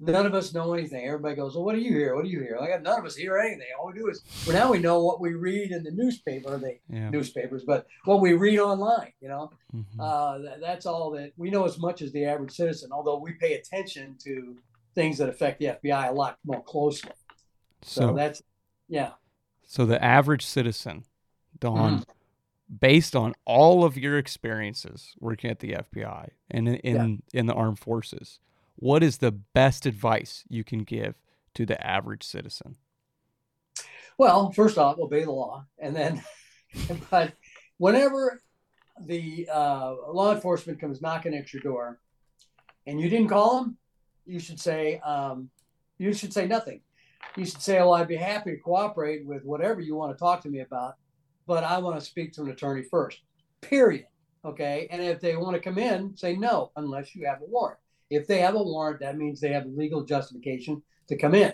none 0.00 0.26
of 0.26 0.34
us 0.34 0.54
know 0.54 0.72
anything. 0.72 1.06
Everybody 1.06 1.36
goes, 1.36 1.54
"Well, 1.54 1.64
what 1.64 1.74
do 1.74 1.80
you 1.80 1.90
hear? 1.92 2.16
What 2.16 2.24
do 2.24 2.30
you 2.30 2.40
hear?" 2.40 2.56
Like 2.58 2.82
none 2.82 2.98
of 2.98 3.04
us 3.04 3.14
hear 3.14 3.38
anything. 3.38 3.66
All 3.78 3.88
we 3.88 3.98
do 3.98 4.08
is, 4.08 4.22
well, 4.46 4.56
now 4.56 4.70
we 4.70 4.78
know 4.78 5.04
what 5.04 5.20
we 5.20 5.34
read 5.34 5.70
in 5.70 5.82
the 5.82 5.90
newspaper, 5.90 6.56
the 6.56 6.78
yeah. 6.88 7.10
newspapers, 7.10 7.64
but 7.64 7.86
what 8.04 8.20
we 8.20 8.32
read 8.32 8.58
online. 8.58 9.12
You 9.20 9.28
know, 9.28 9.52
mm-hmm. 9.74 10.00
uh, 10.00 10.38
that, 10.38 10.60
that's 10.60 10.86
all 10.86 11.10
that 11.12 11.32
we 11.36 11.50
know 11.50 11.64
as 11.64 11.78
much 11.78 12.02
as 12.02 12.12
the 12.12 12.24
average 12.24 12.52
citizen. 12.52 12.90
Although 12.92 13.18
we 13.18 13.32
pay 13.32 13.54
attention 13.54 14.16
to 14.24 14.56
things 14.94 15.18
that 15.18 15.28
affect 15.28 15.60
the 15.60 15.66
FBI 15.66 16.08
a 16.08 16.12
lot 16.12 16.38
more 16.44 16.62
closely. 16.62 17.12
So, 17.82 18.00
so 18.00 18.14
that's 18.14 18.42
yeah. 18.88 19.12
So 19.66 19.84
the 19.84 20.02
average 20.02 20.44
citizen, 20.44 21.04
Don. 21.58 21.98
Mm-hmm. 21.98 22.02
Based 22.80 23.16
on 23.16 23.34
all 23.46 23.82
of 23.82 23.98
your 23.98 24.16
experiences 24.16 25.16
working 25.18 25.50
at 25.50 25.58
the 25.58 25.72
FBI 25.72 26.28
and 26.52 26.68
in 26.68 26.74
in, 26.76 27.22
yeah. 27.32 27.40
in 27.40 27.46
the 27.46 27.52
armed 27.52 27.80
forces, 27.80 28.38
what 28.80 29.02
is 29.02 29.18
the 29.18 29.30
best 29.30 29.86
advice 29.86 30.44
you 30.48 30.64
can 30.64 30.80
give 30.80 31.14
to 31.54 31.64
the 31.64 31.84
average 31.86 32.24
citizen? 32.24 32.76
Well, 34.18 34.50
first 34.52 34.76
off, 34.76 34.98
obey 34.98 35.24
the 35.24 35.32
law, 35.32 35.66
and 35.78 35.94
then, 35.94 36.22
but 37.10 37.32
whenever 37.78 38.42
the 39.00 39.48
uh, 39.50 39.94
law 40.12 40.34
enforcement 40.34 40.80
comes 40.80 41.00
knocking 41.00 41.34
at 41.34 41.52
your 41.52 41.62
door, 41.62 42.00
and 42.86 43.00
you 43.00 43.08
didn't 43.08 43.28
call 43.28 43.62
them, 43.62 43.76
you 44.26 44.40
should 44.40 44.60
say 44.60 44.98
um, 45.00 45.50
you 45.98 46.12
should 46.12 46.32
say 46.32 46.46
nothing. 46.46 46.80
You 47.36 47.44
should 47.44 47.62
say, 47.62 47.78
"Well, 47.78 47.94
I'd 47.94 48.08
be 48.08 48.16
happy 48.16 48.52
to 48.52 48.56
cooperate 48.58 49.24
with 49.24 49.44
whatever 49.44 49.80
you 49.80 49.94
want 49.94 50.16
to 50.16 50.18
talk 50.18 50.42
to 50.42 50.48
me 50.48 50.60
about, 50.60 50.96
but 51.46 51.64
I 51.64 51.78
want 51.78 51.98
to 51.98 52.04
speak 52.04 52.32
to 52.34 52.42
an 52.42 52.50
attorney 52.50 52.82
first. 52.82 53.20
Period. 53.60 54.06
Okay. 54.44 54.88
And 54.90 55.02
if 55.02 55.20
they 55.20 55.36
want 55.36 55.54
to 55.54 55.60
come 55.60 55.78
in, 55.78 56.16
say 56.16 56.36
no, 56.36 56.72
unless 56.76 57.14
you 57.14 57.26
have 57.26 57.42
a 57.42 57.46
warrant. 57.46 57.78
If 58.10 58.26
they 58.26 58.40
have 58.40 58.54
a 58.54 58.62
warrant, 58.62 59.00
that 59.00 59.16
means 59.16 59.40
they 59.40 59.52
have 59.52 59.66
legal 59.66 60.04
justification 60.04 60.82
to 61.08 61.16
come 61.16 61.34
in. 61.34 61.52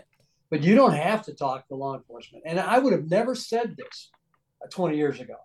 But 0.51 0.63
you 0.63 0.75
don't 0.75 0.95
have 0.95 1.23
to 1.27 1.35
talk 1.35 1.69
to 1.69 1.75
law 1.75 1.97
enforcement. 1.97 2.45
And 2.47 2.59
I 2.59 2.79
would 2.79 2.93
have 2.93 3.11
never 3.11 3.35
said 3.35 3.77
this 3.77 4.11
uh, 4.63 4.69
20 4.71 4.97
years 4.97 5.21
ago. 5.21 5.37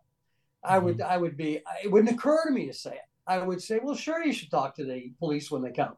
I 0.64 0.78
would, 0.78 1.00
mm-hmm. 1.00 1.12
I 1.12 1.18
would 1.18 1.38
be, 1.38 1.60
it 1.84 1.92
wouldn't 1.92 2.14
occur 2.14 2.46
to 2.46 2.52
me 2.52 2.68
to 2.68 2.74
say 2.74 2.92
it. 2.92 3.02
I 3.28 3.40
would 3.40 3.62
say, 3.62 3.80
well, 3.82 3.96
sure, 3.96 4.24
you 4.24 4.34
should 4.34 4.52
talk 4.52 4.76
to 4.76 4.86
the 4.86 5.12
police 5.20 5.50
when 5.50 5.62
they 5.62 5.72
come, 5.72 5.96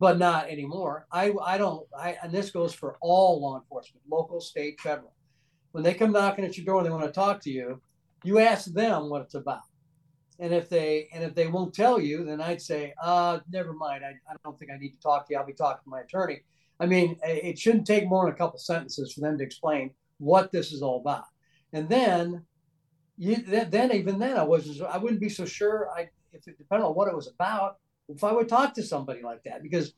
but 0.00 0.18
not 0.18 0.48
anymore. 0.48 1.06
I, 1.12 1.32
I 1.44 1.58
don't, 1.58 1.86
I, 1.96 2.16
and 2.22 2.32
this 2.32 2.50
goes 2.50 2.72
for 2.72 2.96
all 3.00 3.40
law 3.40 3.58
enforcement, 3.58 4.02
local, 4.08 4.40
state, 4.40 4.80
federal. 4.80 5.12
When 5.72 5.84
they 5.84 5.94
come 5.94 6.12
knocking 6.12 6.44
at 6.44 6.56
your 6.56 6.66
door 6.66 6.78
and 6.78 6.86
they 6.86 6.90
want 6.90 7.04
to 7.04 7.12
talk 7.12 7.40
to 7.42 7.50
you, 7.50 7.80
you 8.24 8.38
ask 8.38 8.72
them 8.72 9.08
what 9.08 9.22
it's 9.22 9.34
about. 9.34 9.62
And 10.42 10.52
if 10.52 10.68
they 10.68 11.08
and 11.14 11.22
if 11.22 11.36
they 11.36 11.46
won't 11.46 11.72
tell 11.72 12.00
you, 12.00 12.24
then 12.24 12.40
I'd 12.40 12.60
say, 12.60 12.92
uh, 13.00 13.38
never 13.48 13.72
mind. 13.72 14.02
I, 14.04 14.10
I 14.28 14.34
don't 14.44 14.58
think 14.58 14.72
I 14.72 14.76
need 14.76 14.90
to 14.90 15.00
talk 15.00 15.28
to 15.28 15.32
you. 15.32 15.38
I'll 15.38 15.46
be 15.46 15.52
talking 15.52 15.84
to 15.84 15.88
my 15.88 16.00
attorney. 16.00 16.40
I 16.80 16.86
mean, 16.86 17.16
it 17.22 17.56
shouldn't 17.60 17.86
take 17.86 18.08
more 18.08 18.24
than 18.24 18.34
a 18.34 18.36
couple 18.36 18.58
sentences 18.58 19.12
for 19.12 19.20
them 19.20 19.38
to 19.38 19.44
explain 19.44 19.92
what 20.18 20.50
this 20.50 20.72
is 20.72 20.82
all 20.82 20.98
about. 20.98 21.26
And 21.72 21.88
then, 21.88 22.44
you 23.16 23.36
then 23.36 23.92
even 23.92 24.18
then 24.18 24.36
I 24.36 24.42
wasn't 24.42 24.82
I 24.82 24.98
wouldn't 24.98 25.20
be 25.20 25.28
so 25.28 25.44
sure. 25.44 25.88
I 25.96 26.08
if 26.32 26.48
it 26.48 26.58
depended 26.58 26.86
on 26.86 26.96
what 26.96 27.06
it 27.06 27.14
was 27.14 27.28
about, 27.28 27.76
if 28.08 28.24
I 28.24 28.32
would 28.32 28.48
talk 28.48 28.74
to 28.74 28.82
somebody 28.82 29.22
like 29.22 29.44
that 29.44 29.62
because 29.62 29.94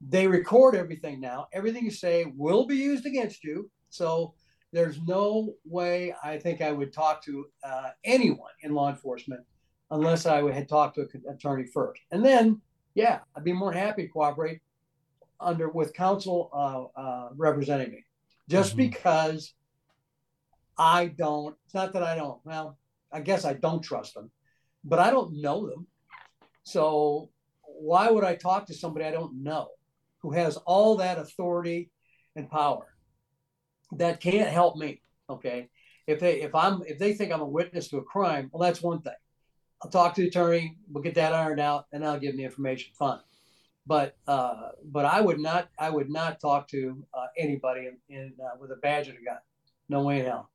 they 0.00 0.26
record 0.26 0.74
everything 0.74 1.20
now. 1.20 1.46
Everything 1.52 1.84
you 1.84 1.92
say 1.92 2.32
will 2.36 2.66
be 2.66 2.76
used 2.76 3.06
against 3.06 3.44
you. 3.44 3.70
So 3.90 4.34
there's 4.72 5.00
no 5.02 5.54
way 5.64 6.12
I 6.24 6.38
think 6.38 6.60
I 6.60 6.72
would 6.72 6.92
talk 6.92 7.22
to 7.26 7.46
uh, 7.62 7.90
anyone 8.02 8.50
in 8.62 8.74
law 8.74 8.90
enforcement 8.90 9.42
unless 9.90 10.26
I 10.26 10.50
had 10.52 10.68
talked 10.68 10.96
to 10.96 11.02
an 11.02 11.22
attorney 11.28 11.66
first. 11.66 12.00
And 12.10 12.24
then, 12.24 12.60
yeah, 12.94 13.20
I'd 13.36 13.44
be 13.44 13.52
more 13.52 13.72
happy 13.72 14.06
to 14.06 14.12
cooperate 14.12 14.60
under 15.40 15.68
with 15.68 15.94
counsel 15.94 16.50
uh, 16.52 17.00
uh, 17.00 17.28
representing 17.36 17.90
me, 17.90 18.04
just 18.48 18.70
mm-hmm. 18.70 18.90
because 18.90 19.54
I 20.78 21.06
don't. 21.06 21.56
It's 21.64 21.74
not 21.74 21.92
that 21.94 22.02
I 22.02 22.14
don't. 22.14 22.40
Well, 22.44 22.78
I 23.12 23.20
guess 23.20 23.44
I 23.44 23.54
don't 23.54 23.82
trust 23.82 24.14
them, 24.14 24.30
but 24.84 24.98
I 24.98 25.10
don't 25.10 25.40
know 25.40 25.68
them. 25.68 25.86
So 26.62 27.30
why 27.62 28.10
would 28.10 28.24
I 28.24 28.36
talk 28.36 28.66
to 28.66 28.74
somebody 28.74 29.06
I 29.06 29.10
don't 29.10 29.42
know, 29.42 29.68
who 30.20 30.32
has 30.32 30.56
all 30.58 30.96
that 30.96 31.18
authority 31.18 31.90
and 32.36 32.50
power 32.50 32.86
that 33.92 34.20
can't 34.20 34.48
help 34.48 34.76
me? 34.76 35.02
Okay, 35.28 35.68
if 36.06 36.20
they 36.20 36.42
if 36.42 36.54
I'm 36.54 36.82
if 36.86 36.98
they 36.98 37.14
think 37.14 37.32
I'm 37.32 37.40
a 37.40 37.46
witness 37.46 37.88
to 37.88 37.98
a 37.98 38.04
crime, 38.04 38.50
well, 38.52 38.62
that's 38.62 38.82
one 38.82 39.00
thing. 39.00 39.12
I'll 39.82 39.90
talk 39.90 40.14
to 40.14 40.22
the 40.22 40.28
attorney. 40.28 40.76
We'll 40.90 41.02
get 41.02 41.14
that 41.14 41.32
ironed 41.32 41.60
out, 41.60 41.86
and 41.92 42.04
I'll 42.04 42.18
give 42.18 42.32
them 42.32 42.38
the 42.38 42.44
information. 42.44 42.92
Fine, 42.98 43.20
but 43.86 44.16
uh, 44.26 44.70
but 44.84 45.04
I 45.06 45.20
would 45.20 45.38
not 45.38 45.68
I 45.78 45.90
would 45.90 46.10
not 46.10 46.40
talk 46.40 46.68
to 46.68 47.02
uh, 47.14 47.26
anybody 47.36 47.88
in, 47.88 48.14
in 48.14 48.32
uh, 48.42 48.56
with 48.60 48.70
a 48.72 48.76
badge 48.76 49.08
and 49.08 49.18
a 49.18 49.22
gun. 49.22 49.38
No 49.88 50.02
way 50.02 50.20
in 50.20 50.26
hell. 50.26 50.50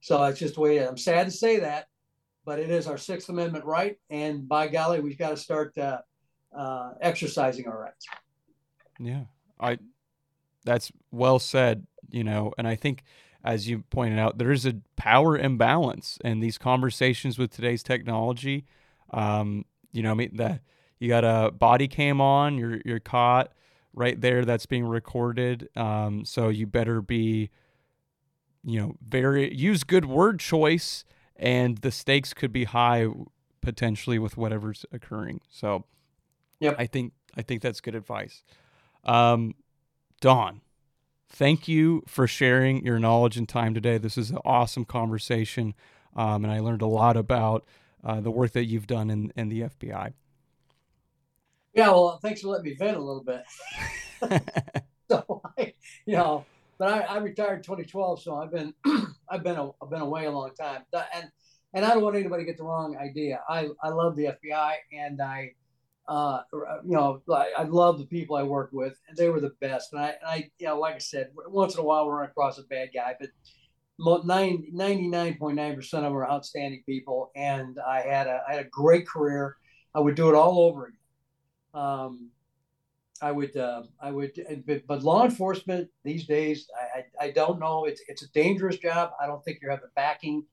So 0.00 0.22
it's 0.24 0.38
just 0.38 0.54
the 0.54 0.60
way 0.60 0.76
it 0.76 0.82
is. 0.82 0.88
I'm 0.88 0.98
sad 0.98 1.24
to 1.24 1.30
say 1.30 1.60
that, 1.60 1.86
but 2.44 2.58
it 2.58 2.70
is 2.70 2.86
our 2.86 2.98
Sixth 2.98 3.28
Amendment 3.28 3.64
right, 3.64 3.96
and 4.10 4.48
by 4.48 4.68
golly, 4.68 5.00
we've 5.00 5.18
got 5.18 5.30
to 5.30 5.36
start 5.36 5.76
uh, 5.78 5.98
uh, 6.56 6.92
exercising 7.00 7.66
our 7.66 7.78
rights. 7.78 8.06
Yeah, 8.98 9.24
I. 9.60 9.78
That's 10.64 10.90
well 11.10 11.38
said. 11.38 11.86
You 12.10 12.24
know, 12.24 12.52
and 12.56 12.66
I 12.66 12.76
think 12.76 13.02
as 13.44 13.68
you 13.68 13.80
pointed 13.90 14.18
out, 14.18 14.38
there 14.38 14.50
is 14.50 14.64
a 14.64 14.76
power 14.96 15.36
imbalance 15.36 16.18
in 16.24 16.40
these 16.40 16.56
conversations 16.56 17.38
with 17.38 17.50
today's 17.50 17.82
technology. 17.82 18.64
Um, 19.10 19.66
you 19.92 20.02
know, 20.02 20.12
I 20.12 20.14
mean, 20.14 20.30
the, 20.34 20.60
you 20.98 21.08
got 21.08 21.24
a 21.24 21.50
body 21.50 21.86
cam 21.86 22.20
on, 22.20 22.56
you're 22.56 22.80
you're 22.84 23.00
caught 23.00 23.52
right 23.92 24.18
there. 24.18 24.44
That's 24.44 24.66
being 24.66 24.86
recorded. 24.86 25.68
Um, 25.76 26.24
so 26.24 26.48
you 26.48 26.66
better 26.66 27.02
be, 27.02 27.50
you 28.64 28.80
know, 28.80 28.96
very 29.06 29.54
use 29.54 29.84
good 29.84 30.06
word 30.06 30.40
choice, 30.40 31.04
and 31.36 31.78
the 31.78 31.90
stakes 31.90 32.32
could 32.32 32.52
be 32.52 32.64
high 32.64 33.06
potentially 33.60 34.18
with 34.18 34.36
whatever's 34.36 34.86
occurring. 34.90 35.40
So, 35.50 35.84
yeah, 36.60 36.74
I 36.78 36.86
think 36.86 37.12
I 37.36 37.42
think 37.42 37.60
that's 37.60 37.80
good 37.80 37.94
advice. 37.94 38.42
Um, 39.04 39.54
Don, 40.20 40.62
thank 41.34 41.66
you 41.66 42.02
for 42.06 42.26
sharing 42.26 42.84
your 42.84 42.98
knowledge 42.98 43.36
and 43.36 43.48
time 43.48 43.74
today. 43.74 43.98
This 43.98 44.16
is 44.16 44.30
an 44.30 44.38
awesome 44.44 44.84
conversation, 44.84 45.74
um, 46.16 46.44
and 46.44 46.52
I 46.52 46.60
learned 46.60 46.82
a 46.82 46.86
lot 46.86 47.16
about 47.16 47.64
uh, 48.04 48.20
the 48.20 48.30
work 48.30 48.52
that 48.52 48.66
you've 48.66 48.86
done 48.86 49.10
in, 49.10 49.32
in 49.36 49.48
the 49.48 49.62
FBI. 49.62 50.12
Yeah, 51.74 51.88
well, 51.88 52.18
thanks 52.22 52.42
for 52.42 52.48
letting 52.48 52.66
me 52.66 52.76
vent 52.76 52.96
a 52.96 53.00
little 53.00 53.24
bit. 53.24 53.42
so, 55.10 55.42
I, 55.58 55.74
you 56.06 56.16
know, 56.16 56.44
but 56.78 56.88
I, 56.88 57.00
I, 57.00 57.18
retired 57.18 57.64
2012, 57.64 58.22
so 58.22 58.36
I've 58.36 58.52
been 58.52 58.72
I've 59.28 59.42
been 59.42 59.56
a, 59.56 59.70
I've 59.82 59.90
been 59.90 60.00
away 60.00 60.26
a 60.26 60.30
long 60.30 60.50
time, 60.58 60.82
and 60.92 61.30
and 61.74 61.84
I 61.84 61.90
don't 61.90 62.02
want 62.02 62.16
anybody 62.16 62.44
to 62.44 62.46
get 62.46 62.56
the 62.56 62.64
wrong 62.64 62.96
idea. 62.96 63.40
I 63.48 63.68
I 63.82 63.88
love 63.88 64.16
the 64.16 64.26
FBI, 64.26 64.74
and 64.92 65.20
I 65.20 65.52
uh, 66.06 66.42
you 66.52 66.92
know, 66.92 67.22
I, 67.32 67.64
love 67.64 67.98
the 67.98 68.06
people 68.06 68.36
I 68.36 68.42
worked 68.42 68.74
with, 68.74 68.98
and 69.08 69.16
they 69.16 69.30
were 69.30 69.40
the 69.40 69.54
best. 69.60 69.92
And 69.92 70.02
I, 70.02 70.08
and 70.08 70.26
I, 70.26 70.50
you 70.58 70.66
know, 70.66 70.78
like 70.78 70.94
I 70.94 70.98
said, 70.98 71.30
once 71.34 71.74
in 71.74 71.80
a 71.80 71.84
while 71.84 72.06
we 72.06 72.12
run 72.12 72.28
across 72.28 72.58
a 72.58 72.62
bad 72.64 72.90
guy, 72.94 73.14
but 73.18 73.30
99.9% 73.98 75.78
of 75.78 75.90
them 75.90 76.16
are 76.16 76.28
outstanding 76.28 76.82
people. 76.84 77.30
And 77.34 77.78
I 77.86 78.02
had 78.02 78.26
a, 78.26 78.42
I 78.46 78.54
had 78.54 78.66
a 78.66 78.68
great 78.68 79.08
career. 79.08 79.56
I 79.94 80.00
would 80.00 80.14
do 80.14 80.28
it 80.28 80.34
all 80.34 80.60
over 80.60 80.86
again. 80.86 80.98
Um, 81.72 82.30
I 83.22 83.32
would, 83.32 83.56
uh, 83.56 83.84
I 84.00 84.10
would, 84.10 84.32
but, 84.66 84.86
but, 84.86 85.02
law 85.02 85.24
enforcement 85.24 85.88
these 86.04 86.26
days, 86.26 86.68
I, 86.78 86.98
I, 86.98 87.26
I, 87.26 87.30
don't 87.30 87.58
know. 87.58 87.84
It's, 87.84 88.02
it's 88.06 88.22
a 88.22 88.30
dangerous 88.32 88.76
job. 88.76 89.12
I 89.20 89.26
don't 89.26 89.42
think 89.44 89.60
you 89.62 89.70
have 89.70 89.80
the 89.80 89.90
backing 89.96 90.44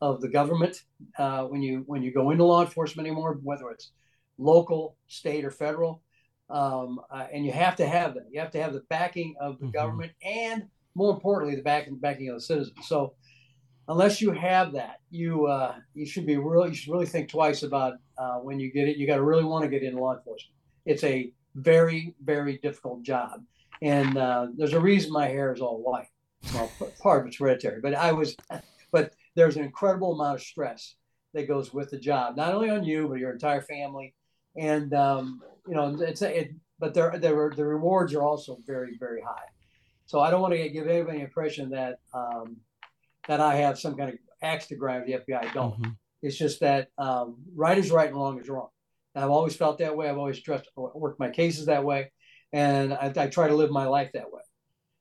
of 0.00 0.20
the 0.20 0.28
government 0.28 0.82
uh, 1.18 1.44
when 1.44 1.62
you 1.62 1.82
when 1.86 2.02
you 2.02 2.12
go 2.12 2.30
into 2.30 2.44
law 2.44 2.62
enforcement 2.62 3.06
anymore, 3.06 3.38
whether 3.42 3.70
it's 3.70 3.90
local, 4.40 4.96
state, 5.06 5.44
or 5.44 5.50
federal. 5.50 6.02
Um, 6.48 7.00
uh, 7.10 7.26
and 7.32 7.44
you 7.44 7.52
have 7.52 7.76
to 7.76 7.86
have 7.86 8.14
that. 8.14 8.26
You 8.30 8.40
have 8.40 8.50
to 8.52 8.62
have 8.62 8.72
the 8.72 8.82
backing 8.88 9.34
of 9.40 9.58
the 9.58 9.66
mm-hmm. 9.66 9.72
government, 9.72 10.12
and 10.24 10.64
more 10.94 11.14
importantly, 11.14 11.54
the 11.54 11.62
backing 11.62 11.96
backing 11.96 12.28
of 12.28 12.36
the 12.36 12.40
citizens. 12.40 12.86
So, 12.86 13.14
unless 13.88 14.20
you 14.20 14.32
have 14.32 14.72
that, 14.72 14.96
you 15.10 15.46
uh, 15.46 15.76
you 15.94 16.06
should 16.06 16.26
be 16.26 16.36
really 16.38 16.70
you 16.70 16.74
should 16.74 16.92
really 16.92 17.06
think 17.06 17.28
twice 17.28 17.62
about 17.62 17.94
uh, 18.18 18.38
when 18.38 18.58
you 18.58 18.72
get 18.72 18.88
it. 18.88 18.96
You 18.96 19.06
got 19.06 19.16
to 19.16 19.22
really 19.22 19.44
want 19.44 19.62
to 19.62 19.70
get 19.70 19.84
into 19.84 20.00
law 20.00 20.16
enforcement. 20.16 20.56
It's 20.86 21.04
a 21.04 21.32
very 21.54 22.14
very 22.24 22.58
difficult 22.58 23.02
job, 23.04 23.44
and 23.80 24.16
uh, 24.16 24.48
there's 24.56 24.72
a 24.72 24.80
reason 24.80 25.12
my 25.12 25.28
hair 25.28 25.52
is 25.52 25.60
all 25.60 25.80
white. 25.80 26.08
Well, 26.52 26.72
part 27.00 27.20
of 27.20 27.28
it's 27.28 27.38
hereditary, 27.38 27.80
but 27.80 27.94
I 27.94 28.10
was, 28.12 28.34
but 28.90 29.12
there's 29.36 29.56
an 29.56 29.62
incredible 29.62 30.14
amount 30.14 30.36
of 30.36 30.42
stress 30.42 30.96
that 31.34 31.46
goes 31.46 31.72
with 31.72 31.90
the 31.90 31.98
job, 31.98 32.36
not 32.36 32.54
only 32.54 32.70
on 32.70 32.82
you 32.82 33.06
but 33.08 33.18
your 33.18 33.30
entire 33.30 33.62
family, 33.62 34.14
and 34.56 34.92
um, 34.94 35.42
you 35.66 35.74
know 35.74 35.96
it's 36.00 36.22
it. 36.22 36.54
But 36.78 36.94
there, 36.94 37.18
there, 37.18 37.36
were 37.36 37.52
the 37.54 37.66
rewards 37.66 38.14
are 38.14 38.22
also 38.22 38.56
very, 38.66 38.96
very 38.98 39.20
high. 39.20 39.48
So 40.06 40.18
I 40.20 40.30
don't 40.30 40.40
want 40.40 40.54
to 40.54 40.68
give 40.70 40.88
anybody 40.88 41.18
the 41.18 41.24
impression 41.24 41.70
that 41.70 41.98
um, 42.14 42.56
that 43.28 43.40
I 43.40 43.56
have 43.56 43.78
some 43.78 43.96
kind 43.96 44.10
of 44.10 44.18
axe 44.42 44.66
to 44.68 44.76
grind 44.76 45.04
with 45.04 45.26
the 45.26 45.32
FBI. 45.32 45.44
I 45.50 45.52
don't. 45.52 45.74
Mm-hmm. 45.74 45.90
It's 46.22 46.36
just 46.36 46.60
that 46.60 46.88
um, 46.98 47.36
right 47.54 47.78
is 47.78 47.90
right 47.90 48.08
and 48.08 48.16
wrong 48.16 48.40
is 48.40 48.48
wrong. 48.48 48.68
And 49.14 49.24
I've 49.24 49.30
always 49.30 49.56
felt 49.56 49.78
that 49.78 49.96
way. 49.96 50.08
I've 50.08 50.18
always 50.18 50.42
trust, 50.42 50.68
worked 50.76 51.20
my 51.20 51.30
cases 51.30 51.66
that 51.66 51.84
way, 51.84 52.12
and 52.52 52.92
I, 52.92 53.12
I, 53.16 53.26
try 53.26 53.48
to 53.48 53.54
live 53.54 53.70
my 53.70 53.86
life 53.86 54.10
that 54.14 54.32
way. 54.32 54.42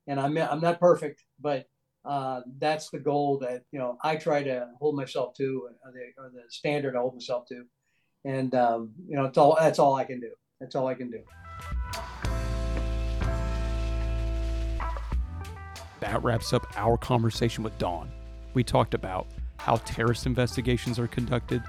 And 0.08 0.20
I'm 0.20 0.38
I'm 0.38 0.62
not 0.62 0.80
perfect, 0.80 1.24
but 1.40 1.66
uh, 2.06 2.42
that's 2.58 2.90
the 2.90 3.00
goal 3.00 3.40
that 3.40 3.64
you 3.72 3.80
know 3.80 3.98
I 4.04 4.16
try 4.16 4.44
to 4.44 4.68
hold 4.80 4.96
myself 4.96 5.36
to, 5.36 5.70
or 5.84 5.92
the, 5.92 6.22
or 6.22 6.30
the 6.34 6.44
standard 6.50 6.96
I 6.96 7.00
hold 7.00 7.16
myself 7.16 7.46
to, 7.50 7.66
and 8.26 8.54
um, 8.56 8.92
you 9.08 9.16
know 9.16 9.26
it's 9.26 9.38
all 9.38 9.58
that's 9.60 9.80
all 9.80 9.96
I 9.96 10.04
can 10.04 10.20
do. 10.20 10.32
That's 10.60 10.76
all 10.76 10.88
I 10.88 10.94
can 10.94 11.10
do. 11.10 11.22
That 16.00 16.24
wraps 16.24 16.54
up 16.54 16.66
our 16.78 16.98
conversation 16.98 17.64
with 17.64 17.78
Don. 17.78 18.12
We 18.54 18.64
talked 18.64 18.94
about 18.94 19.28
how 19.58 19.78
terrorist 19.78 20.26
investigations 20.26 20.98
are 20.98 21.08
conducted, 21.08 21.62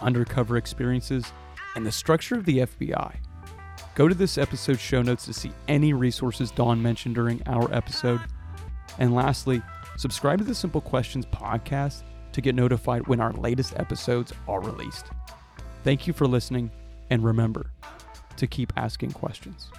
undercover 0.00 0.56
experiences, 0.56 1.32
and 1.74 1.84
the 1.84 1.92
structure 1.92 2.36
of 2.36 2.44
the 2.44 2.58
FBI. 2.58 3.16
Go 3.94 4.08
to 4.08 4.14
this 4.14 4.38
episode's 4.38 4.80
show 4.80 5.02
notes 5.02 5.24
to 5.24 5.32
see 5.32 5.52
any 5.66 5.92
resources 5.92 6.50
Don 6.50 6.80
mentioned 6.80 7.14
during 7.14 7.42
our 7.46 7.72
episode. 7.74 8.20
And 8.98 9.14
lastly, 9.14 9.62
subscribe 9.96 10.38
to 10.38 10.44
the 10.44 10.54
Simple 10.54 10.80
Questions 10.80 11.26
podcast 11.26 12.02
to 12.32 12.40
get 12.40 12.54
notified 12.54 13.06
when 13.08 13.20
our 13.20 13.32
latest 13.32 13.74
episodes 13.78 14.32
are 14.46 14.60
released. 14.60 15.06
Thank 15.82 16.06
you 16.06 16.12
for 16.12 16.26
listening, 16.26 16.70
and 17.08 17.24
remember 17.24 17.70
to 18.36 18.46
keep 18.46 18.72
asking 18.76 19.12
questions. 19.12 19.70